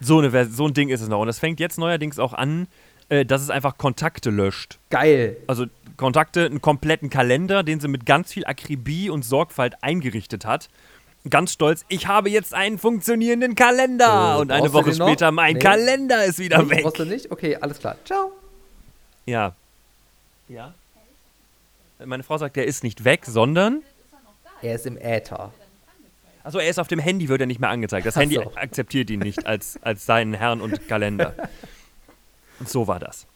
[0.00, 1.20] So, eine, so ein Ding ist es noch.
[1.20, 2.66] Und das fängt jetzt neuerdings auch an,
[3.08, 4.78] äh, dass es einfach Kontakte löscht.
[4.90, 5.36] Geil.
[5.46, 10.68] Also Kontakte, einen kompletten Kalender, den sie mit ganz viel Akribie und Sorgfalt eingerichtet hat.
[11.28, 14.36] Ganz stolz, ich habe jetzt einen funktionierenden Kalender.
[14.36, 15.60] Äh, und eine Woche später, mein Nee.
[15.60, 16.82] Kalender ist wieder Nee, weg.
[16.84, 17.30] Brauchst du nicht?
[17.32, 17.96] Okay, alles klar.
[18.04, 18.32] Ciao.
[19.26, 19.54] Ja.
[20.48, 20.74] Ja?
[22.04, 23.82] Meine Frau sagt, der ist nicht weg, sondern.
[24.62, 25.52] Er ist im Äther.
[26.42, 28.06] Also er ist auf dem Handy, wird er nicht mehr angezeigt.
[28.06, 28.52] Das Ach Handy so.
[28.54, 31.34] akzeptiert ihn nicht als, als seinen Herrn und Kalender.
[32.58, 33.26] Und so war das.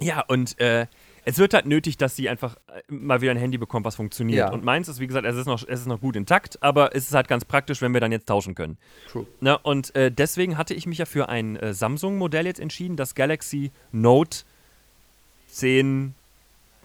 [0.00, 0.86] Ja, und äh,
[1.24, 4.48] es wird halt nötig, dass sie einfach äh, mal wieder ein Handy bekommt, was funktioniert.
[4.48, 4.52] Ja.
[4.52, 7.06] Und meins ist, wie gesagt, es ist, noch, es ist noch gut intakt, aber es
[7.06, 8.78] ist halt ganz praktisch, wenn wir dann jetzt tauschen können.
[9.08, 9.26] True.
[9.40, 13.14] Ne, und äh, deswegen hatte ich mich ja für ein äh, Samsung-Modell jetzt entschieden, das
[13.14, 14.38] Galaxy Note
[15.50, 16.14] 10.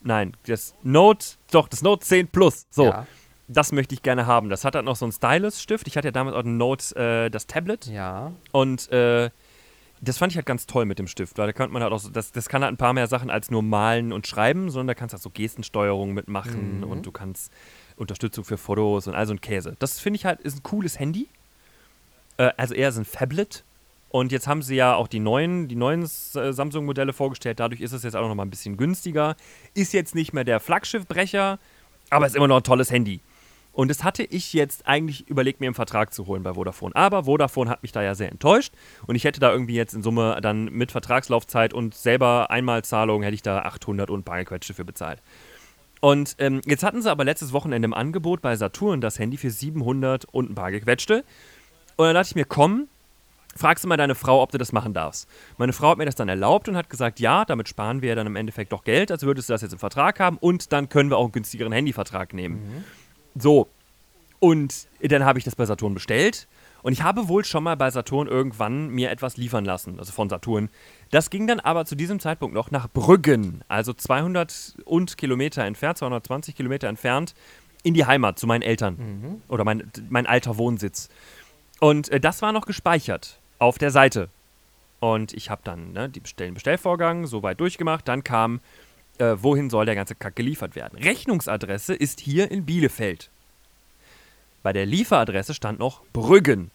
[0.03, 2.67] Nein, das Note, doch, das Note 10 Plus.
[2.69, 3.07] So, Ja.
[3.47, 4.49] Das möchte ich gerne haben.
[4.49, 5.87] Das hat halt noch so einen Stylus-Stift.
[5.87, 7.85] Ich hatte ja damals auch den Note, äh, das Tablet.
[7.87, 8.33] Ja.
[8.51, 9.29] Und äh,
[10.01, 11.99] das fand ich halt ganz toll mit dem Stift, weil da könnte man halt auch
[11.99, 14.87] so, das, das kann halt ein paar mehr Sachen als nur malen und schreiben, sondern
[14.87, 16.83] da kannst du halt so Gestensteuerung mitmachen Mhm.
[16.83, 17.51] und du kannst
[17.95, 19.75] Unterstützung für Fotos und all so ein Käse.
[19.79, 21.27] Das finde ich halt, ist ein cooles Handy.
[22.37, 23.63] Äh, also eher so ein Phablet.
[24.09, 26.07] Und jetzt haben sie ja auch die neuen, die neuen äh,
[26.53, 27.59] Samsung-Modelle vorgestellt.
[27.59, 29.35] Dadurch ist es jetzt auch noch mal ein bisschen günstiger.
[29.73, 31.59] Ist jetzt nicht mehr der Flaggschiffbrecher,
[32.09, 33.19] aber ist immer noch ein tolles Handy.
[33.77, 36.95] Und das hatte ich jetzt eigentlich überlegt, mir einen Vertrag zu holen bei Vodafone.
[36.95, 38.73] Aber Vodafone hat mich da ja sehr enttäuscht.
[39.05, 43.35] Und ich hätte da irgendwie jetzt in Summe dann mit Vertragslaufzeit und selber Einmalzahlung hätte
[43.35, 45.21] ich da 800 und Gequetschte für bezahlt.
[46.01, 49.51] Und ähm, jetzt hatten sie aber letztes Wochenende im Angebot bei Saturn das Handy für
[49.51, 51.23] 700 und ein paar Gequetschte.
[51.97, 52.87] Und dann dachte ich mir, komm,
[53.55, 55.29] fragst du mal deine Frau, ob du das machen darfst.
[55.59, 58.25] Meine Frau hat mir das dann erlaubt und hat gesagt, ja, damit sparen wir dann
[58.25, 61.11] im Endeffekt doch Geld, also würdest du das jetzt im Vertrag haben und dann können
[61.11, 62.83] wir auch einen günstigeren Handyvertrag nehmen.
[63.37, 63.67] So,
[64.39, 66.47] und dann habe ich das bei Saturn bestellt
[66.83, 70.29] und ich habe wohl schon mal bei Saturn irgendwann mir etwas liefern lassen, also von
[70.29, 70.69] Saturn.
[71.11, 75.97] Das ging dann aber zu diesem Zeitpunkt noch nach Brüggen, also 200 und Kilometer entfernt,
[75.97, 77.33] 220 Kilometer entfernt,
[77.83, 81.09] in die Heimat zu meinen Eltern oder mein, mein alter Wohnsitz.
[81.79, 84.29] Und äh, das war noch gespeichert auf der Seite.
[84.99, 88.07] Und ich habe dann ne, die Bestell den Bestellvorgang soweit durchgemacht.
[88.07, 88.61] Dann kam,
[89.19, 90.97] äh, wohin soll der ganze Kack geliefert werden?
[90.99, 93.29] Rechnungsadresse ist hier in Bielefeld.
[94.63, 96.71] Bei der Lieferadresse stand noch Brüggen.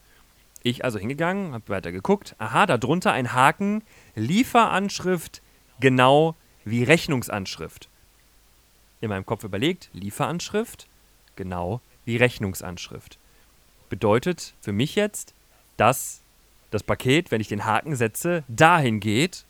[0.63, 2.37] Ich also hingegangen, habe weiter geguckt.
[2.39, 3.83] Aha, darunter ein Haken,
[4.15, 5.43] Lieferanschrift
[5.81, 7.89] genau wie Rechnungsanschrift.
[9.01, 10.87] In meinem Kopf überlegt, Lieferanschrift
[11.35, 13.19] genau wie Rechnungsanschrift.
[13.89, 15.35] Bedeutet für mich jetzt,
[15.77, 16.21] dass
[16.71, 19.45] das Paket, wenn ich den Haken setze, dahin geht,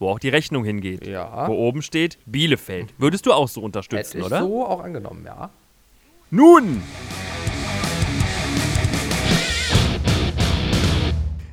[0.00, 1.06] wo auch die Rechnung hingeht.
[1.06, 1.46] Ja.
[1.46, 2.92] Wo oben steht Bielefeld.
[2.98, 4.40] Würdest du auch so Hätte unterstützen, ich oder?
[4.40, 5.50] so auch angenommen, ja.
[6.30, 6.82] Nun!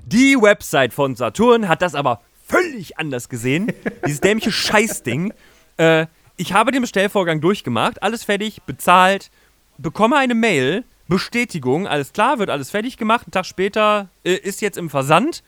[0.05, 3.73] Die Website von Saturn hat das aber völlig anders gesehen.
[4.05, 5.33] Dieses dämliche Scheißding.
[5.75, 9.29] Äh, ich habe den Bestellvorgang durchgemacht, alles fertig, bezahlt,
[9.77, 13.25] bekomme eine Mail, Bestätigung, alles klar, wird alles fertig gemacht.
[13.25, 15.43] Einen Tag später äh, ist jetzt im Versand,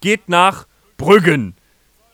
[0.00, 0.66] geht nach
[0.96, 1.56] Brüggen.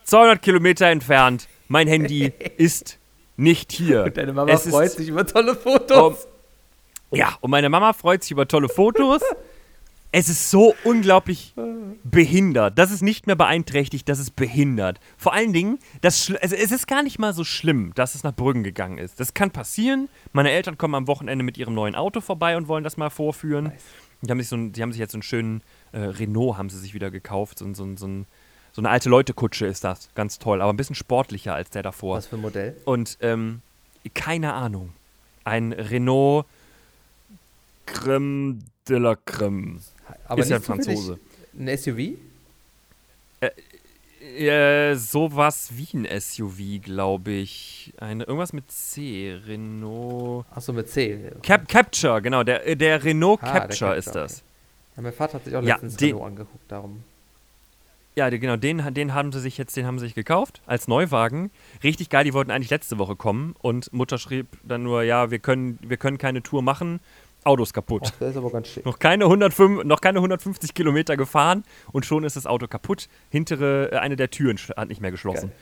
[0.08, 1.48] 200 Kilometer entfernt.
[1.68, 2.98] Mein Handy ist
[3.36, 4.04] nicht hier.
[4.04, 6.26] Und deine Mama Es freut sich über tolle Fotos.
[7.10, 9.20] Ja, und meine Mama freut sich über tolle Fotos.
[10.10, 11.54] Es ist so unglaublich
[12.04, 12.78] behindert.
[12.78, 14.98] Das ist nicht mehr beeinträchtigt, das ist behindert.
[15.18, 18.34] Vor allen Dingen, das also es ist gar nicht mal so schlimm, dass es nach
[18.34, 19.20] Brüggen gegangen ist.
[19.20, 20.08] Das kann passieren.
[20.32, 23.72] Meine Eltern kommen am Wochenende mit ihrem neuen Auto vorbei und wollen das mal vorführen.
[24.22, 26.70] Die haben sich, so ein, die haben sich jetzt so einen schönen äh, Renault haben
[26.70, 27.58] sie sich wieder gekauft.
[27.58, 28.26] So, so, so, ein,
[28.78, 30.08] so eine alte Leute-Kutsche ist das.
[30.14, 32.16] Ganz toll, aber ein bisschen sportlicher als der davor.
[32.18, 32.76] Was für ein Modell?
[32.84, 33.60] Und ähm,
[34.14, 34.92] keine Ahnung.
[35.42, 36.46] Ein Renault
[37.86, 39.80] Creme de la Creme.
[40.28, 41.18] Aber ist ja ein Franzose.
[41.58, 42.18] Ein SUV?
[43.40, 47.92] Äh, sowas wie ein SUV, glaube ich.
[47.98, 49.36] Eine, irgendwas mit C.
[49.44, 50.46] Renault.
[50.54, 51.32] Achso, mit C.
[51.42, 52.44] Cap Capture, genau.
[52.44, 54.42] Der, äh, der Renault Ah, der Capture ist Capture, das.
[54.96, 57.02] Ja, mein Vater hat sich auch Ja, letztens den- Renault angeguckt, darum.
[58.18, 61.52] Ja, genau, den, den haben sie sich jetzt, den haben sie sich gekauft als Neuwagen.
[61.84, 65.38] Richtig geil, die wollten eigentlich letzte Woche kommen und Mutter schrieb dann nur, ja, wir
[65.38, 66.98] können, wir können keine Tour machen,
[67.44, 68.02] Auto ist kaputt.
[68.06, 68.84] Ach, der ist aber ganz schick.
[68.84, 71.62] Noch keine, 105, noch keine 150 Kilometer gefahren
[71.92, 73.08] und schon ist das Auto kaputt.
[73.30, 75.52] Hintere, äh, eine der Türen hat nicht mehr geschlossen.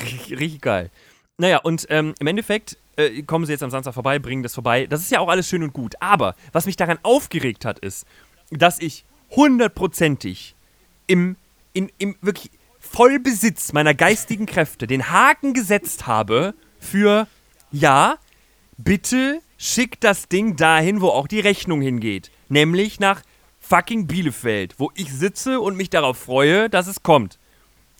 [0.00, 0.90] Richtig, richtig geil.
[1.36, 4.86] Naja, und ähm, im Endeffekt äh, kommen sie jetzt am Samstag vorbei, bringen das vorbei.
[4.86, 5.94] Das ist ja auch alles schön und gut.
[6.00, 8.06] Aber was mich daran aufgeregt hat, ist,
[8.50, 10.54] dass ich hundertprozentig
[11.06, 11.36] im,
[11.76, 12.50] in, im wirklich
[12.80, 17.28] Vollbesitz meiner geistigen Kräfte den Haken gesetzt habe für,
[17.70, 18.16] ja,
[18.78, 22.30] bitte schick das Ding dahin, wo auch die Rechnung hingeht.
[22.48, 23.22] Nämlich nach
[23.60, 27.38] fucking Bielefeld, wo ich sitze und mich darauf freue, dass es kommt.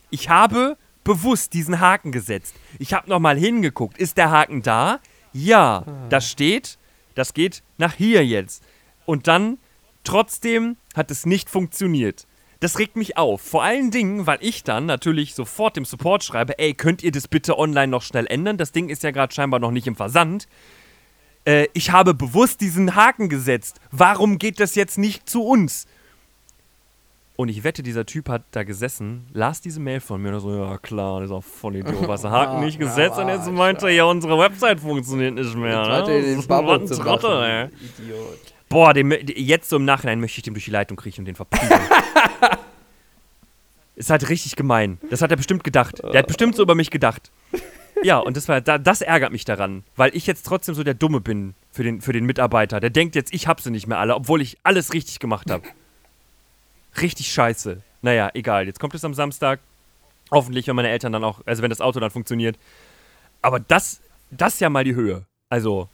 [0.08, 2.54] Ich habe bewusst diesen Haken gesetzt.
[2.78, 3.98] Ich habe nochmal hingeguckt.
[3.98, 5.00] Ist der Haken da?
[5.32, 6.78] Ja, das steht.
[7.14, 8.62] Das geht nach hier jetzt.
[9.04, 9.58] Und dann,
[10.04, 12.26] trotzdem, hat es nicht funktioniert.
[12.60, 13.40] Das regt mich auf.
[13.42, 17.28] Vor allen Dingen, weil ich dann natürlich sofort dem Support schreibe, ey, könnt ihr das
[17.28, 18.56] bitte online noch schnell ändern?
[18.56, 20.48] Das Ding ist ja gerade scheinbar noch nicht im Versand.
[21.44, 23.80] Äh, ich habe bewusst diesen Haken gesetzt.
[23.90, 25.86] Warum geht das jetzt nicht zu uns?
[27.36, 30.56] Und ich wette, dieser Typ hat da gesessen, las diese Mail von mir und so,
[30.56, 34.38] ja klar, dieser Vollidiot, was der Haken nicht gesetzt und jetzt meint er, ja, unsere
[34.38, 35.82] Website funktioniert nicht mehr.
[35.82, 35.98] Ne?
[35.98, 37.70] Das ist ein Bubble.
[38.00, 38.55] Idiot.
[38.76, 41.34] Boah, dem, jetzt so im Nachhinein möchte ich dem durch die Leitung kriechen und den
[41.34, 41.80] verprügeln.
[43.96, 44.98] Ist halt richtig gemein.
[45.08, 46.02] Das hat er bestimmt gedacht.
[46.04, 47.32] Der hat bestimmt so über mich gedacht.
[48.02, 50.92] Ja, und das war, da, das ärgert mich daran, weil ich jetzt trotzdem so der
[50.92, 52.78] Dumme bin für den, für den Mitarbeiter.
[52.78, 55.66] Der denkt jetzt, ich hab sie nicht mehr alle, obwohl ich alles richtig gemacht habe.
[57.00, 57.80] Richtig scheiße.
[58.02, 58.66] Naja, egal.
[58.66, 59.60] Jetzt kommt es am Samstag.
[60.30, 62.58] Hoffentlich, wenn meine Eltern dann auch, also wenn das Auto dann funktioniert.
[63.40, 65.24] Aber das, das ist ja mal die Höhe.
[65.48, 65.88] Also,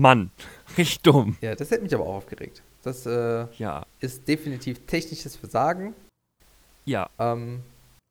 [0.00, 0.30] Mann,
[0.76, 1.36] richtig dumm.
[1.40, 2.62] Ja, das hätte mich aber auch aufgeregt.
[2.82, 5.94] Das äh, Ja, ist definitiv technisches Versagen.
[6.84, 7.08] ja.
[7.18, 7.62] Ähm,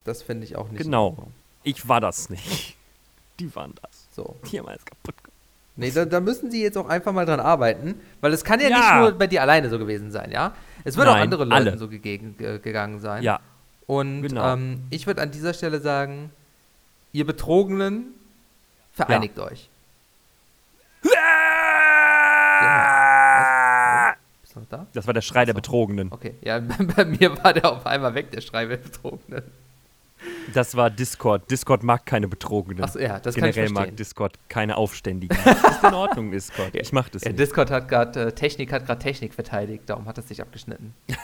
[0.06, 0.82] das finde ich auch nicht.
[0.84, 1.16] Genau.
[1.64, 2.76] Ich war das nicht.
[3.40, 4.08] Die waren das.
[4.14, 4.36] So.
[4.52, 5.30] Die haben alles kaputt gemacht.
[5.76, 8.68] Nee, da, da müssen sie jetzt auch einfach mal dran arbeiten, weil es kann ja,
[8.70, 8.78] Ja.
[8.78, 10.54] nicht nur bei dir alleine so gewesen sein, ja?
[10.84, 11.78] Es wird auch Nein, andere Leuten alle.
[11.78, 13.24] so gegegen, ge gegangen sein.
[13.24, 13.40] Ja,
[13.88, 14.54] Und Genau.
[14.54, 16.30] ähm, ich würde an dieser Stelle sagen,
[17.12, 18.14] ihr Betrogenen,
[18.92, 19.70] vereinigt euch.
[24.54, 24.88] Bist du noch da?
[24.94, 25.54] das war der Schrei der.
[25.54, 26.12] Betrogenen.
[26.12, 26.60] Okay, ja,
[26.96, 29.44] bei mir war der auf einmal weg, der Schrei der Betrogenen.
[30.54, 31.50] Das war Discord.
[31.52, 32.84] Discord mag keine Betrogenen.
[32.84, 33.96] Achso, ja, das kann ich Generell mag verstehen.
[33.98, 35.38] Discord keine Aufständigen.
[35.44, 36.76] Das ist in Ordnung, Discord.
[36.76, 37.40] Ich mach das Ja, nicht.
[37.40, 40.94] Discord hat gerade, äh, Technik hat gerade Technik verteidigt, darum hat es sich abgeschnitten.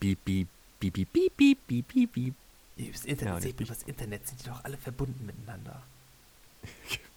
[0.00, 0.48] Piep, piep,
[0.80, 2.34] piep, piep, piep, piep, piep, piep, piep.
[2.76, 2.86] Ja,
[3.86, 5.82] Internet sind die doch alle verbunden miteinander.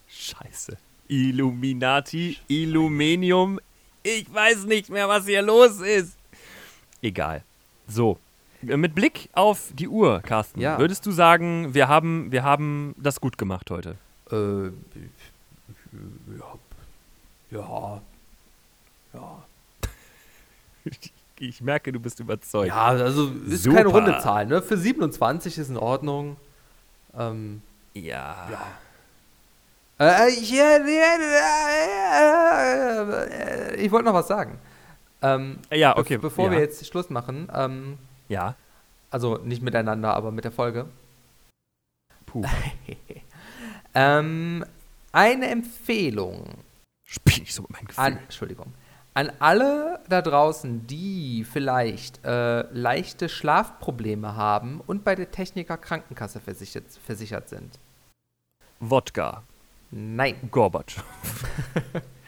[0.08, 0.78] Scheiße.
[1.10, 3.60] Illuminati, Illuminium.
[4.03, 6.15] Ich weiß nicht mehr, was hier los ist.
[7.02, 7.44] Egal.
[7.88, 8.18] So.
[8.61, 10.77] Mit Blick auf die Uhr, Carsten, Ja.
[10.80, 13.95] würdest du sagen, wir haben, wir haben das gut gemacht heute?
[14.31, 14.65] Äh,
[16.38, 16.53] ja.
[17.52, 18.02] Ja.
[19.14, 19.44] Ja.
[21.41, 22.68] Ich merke, du bist überzeugt.
[22.68, 23.77] Ja, also ist Super.
[23.77, 24.61] keine runde Zahl, ne?
[24.61, 26.36] Für 27 ist in Ordnung.
[27.18, 27.61] Ähm,
[27.94, 28.49] Ja.
[28.52, 28.56] äh,
[30.30, 30.80] ich, äh,
[33.30, 34.58] äh, ich wollte noch was sagen.
[35.22, 36.18] Ähm, Ja, be- okay.
[36.18, 36.52] Bevor ja.
[36.52, 37.98] wir jetzt Schluss machen, ähm,
[38.30, 38.56] Ja.
[39.12, 40.86] also nicht miteinander, aber mit der Folge.
[42.26, 42.44] Puh.
[43.96, 44.64] Ähm,
[45.12, 46.60] eine Empfehlung
[47.04, 48.04] Spiel nicht so mit meinem Gefühl.
[48.04, 48.72] an, Entschuldigung,
[49.16, 56.40] An alle da draußen, die vielleicht äh, leichte Schlafprobleme haben und bei der Techniker Krankenkasse
[56.40, 57.80] versichert, versichert sind.
[58.80, 59.42] Wodka.
[59.91, 60.36] Nein.
[60.52, 60.98] Gorbatsch.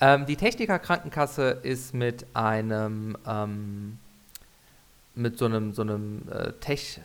[0.00, 3.98] Ähm, die Techniker Krankenkasse ist mit einem ähm,
[5.14, 7.00] mit so einem so einem äh, Tech,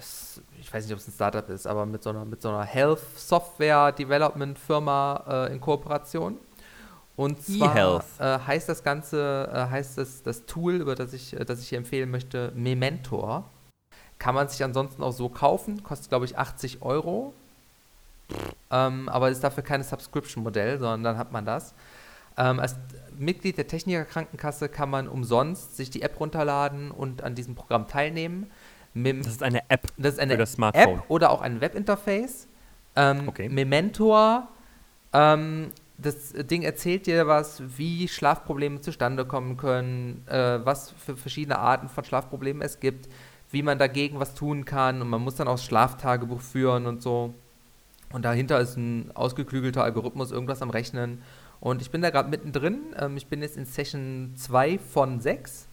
[0.59, 2.63] ich weiß nicht, ob es ein Startup ist, aber mit so einer mit so einer
[2.63, 6.37] Health Software Development Firma äh, in Kooperation.
[7.15, 11.45] Und zwar äh, heißt das Ganze, äh, heißt das, das Tool, über das ich, äh,
[11.45, 13.49] das ich hier empfehlen möchte, Mementor.
[14.17, 17.33] Kann man sich ansonsten auch so kaufen, kostet glaube ich 80 Euro.
[18.71, 21.73] Ähm, aber ist dafür kein Subscription-Modell, sondern dann hat man das.
[22.37, 22.75] Ähm, als
[23.17, 27.87] Mitglied der Techniker Krankenkasse kann man umsonst sich die App runterladen und an diesem Programm
[27.87, 28.49] teilnehmen.
[28.93, 30.99] Mem das ist eine App das ist eine für das Smartphone.
[30.99, 32.47] App oder auch ein Webinterface.
[32.95, 33.49] Ähm, okay.
[33.49, 34.47] Mementor,
[35.13, 41.59] ähm, das Ding erzählt dir was, wie Schlafprobleme zustande kommen können, äh, was für verschiedene
[41.59, 43.09] Arten von Schlafproblemen es gibt,
[43.51, 47.01] wie man dagegen was tun kann und man muss dann auch das Schlaftagebuch führen und
[47.01, 47.33] so.
[48.13, 51.21] Und dahinter ist ein ausgeklügelter Algorithmus, irgendwas am Rechnen
[51.63, 52.93] und ich bin da gerade mittendrin.
[52.99, 55.69] Ähm, ich bin jetzt in Session 2 von 6.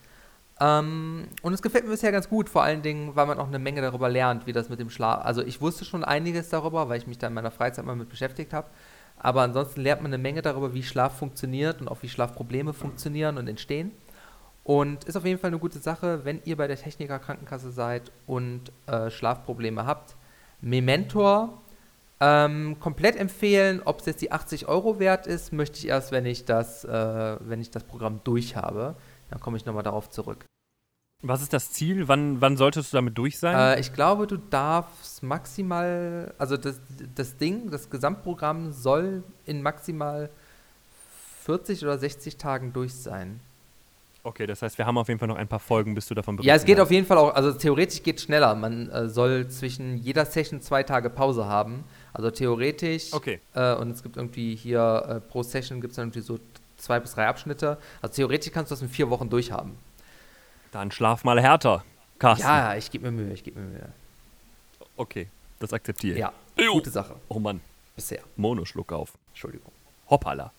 [0.61, 3.59] Ähm, und es gefällt mir bisher ganz gut, vor allen Dingen, weil man auch eine
[3.59, 5.25] Menge darüber lernt, wie das mit dem Schlaf.
[5.25, 8.09] Also ich wusste schon einiges darüber, weil ich mich da in meiner Freizeit mal mit
[8.09, 8.69] beschäftigt habe.
[9.19, 13.37] Aber ansonsten lernt man eine Menge darüber, wie Schlaf funktioniert und auch wie Schlafprobleme funktionieren
[13.37, 13.91] und entstehen.
[14.63, 18.13] Und ist auf jeden Fall eine gute Sache, wenn ihr bei der Techniker Krankenkasse seid
[18.29, 20.15] und äh, Schlafprobleme habt.
[20.61, 21.61] Mementor
[22.21, 26.27] ähm, komplett empfehlen, ob es jetzt die 80 Euro wert ist, möchte ich erst, wenn
[26.27, 28.95] ich das, äh, wenn ich das Programm durch habe.
[29.31, 30.45] Dann komme ich nochmal darauf zurück.
[31.23, 32.09] Was ist das Ziel?
[32.09, 33.57] Wann, wann solltest du damit durch sein?
[33.57, 36.81] Äh, ich glaube, du darfst maximal, also das,
[37.15, 40.31] das Ding, das Gesamtprogramm soll in maximal
[41.45, 43.41] 40 oder 60 Tagen durch sein.
[44.23, 46.37] Okay, das heißt, wir haben auf jeden Fall noch ein paar Folgen, bis du davon
[46.37, 46.85] berichten Ja, es geht hast.
[46.85, 48.55] auf jeden Fall auch, also theoretisch geht es schneller.
[48.55, 51.85] Man äh, soll zwischen jeder Session zwei Tage Pause haben.
[52.13, 53.13] Also theoretisch.
[53.13, 53.41] Okay.
[53.55, 56.39] Äh, und es gibt irgendwie hier äh, pro Session gibt es irgendwie so
[56.77, 57.79] zwei bis drei Abschnitte.
[58.03, 59.77] Also theoretisch kannst du das in vier Wochen durchhaben.
[60.73, 61.85] Dann schlaf mal härter,
[62.19, 62.47] Carsten.
[62.47, 63.89] Ja, ich gebe mir Mühe, ich gebe mir Mühe.
[64.97, 65.29] Okay,
[65.59, 66.21] das akzeptiere ich.
[66.21, 66.75] Ja, Ejo.
[66.75, 67.17] gute Sache.
[67.29, 67.61] Oh Mann.
[67.97, 68.23] Bisher.
[68.37, 69.13] Monoschluck auf.
[69.31, 69.73] Entschuldigung.
[70.09, 70.53] Hoppala.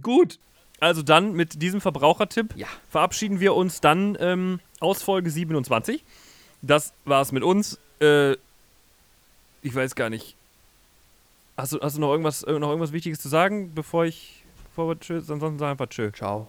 [0.00, 0.38] Gut,
[0.80, 2.66] also dann mit diesem Verbrauchertipp ja.
[2.88, 6.04] verabschieden wir uns dann ähm, aus Folge 27.
[6.62, 7.78] Das war's mit uns.
[8.00, 8.32] Äh,
[9.62, 10.36] ich weiß gar nicht.
[11.56, 14.44] Hast du, hast du noch, irgendwas, noch irgendwas Wichtiges zu sagen, bevor ich.
[14.64, 16.10] Bevor wir tschüss, ansonsten sag einfach tschö.
[16.12, 16.48] Ciao.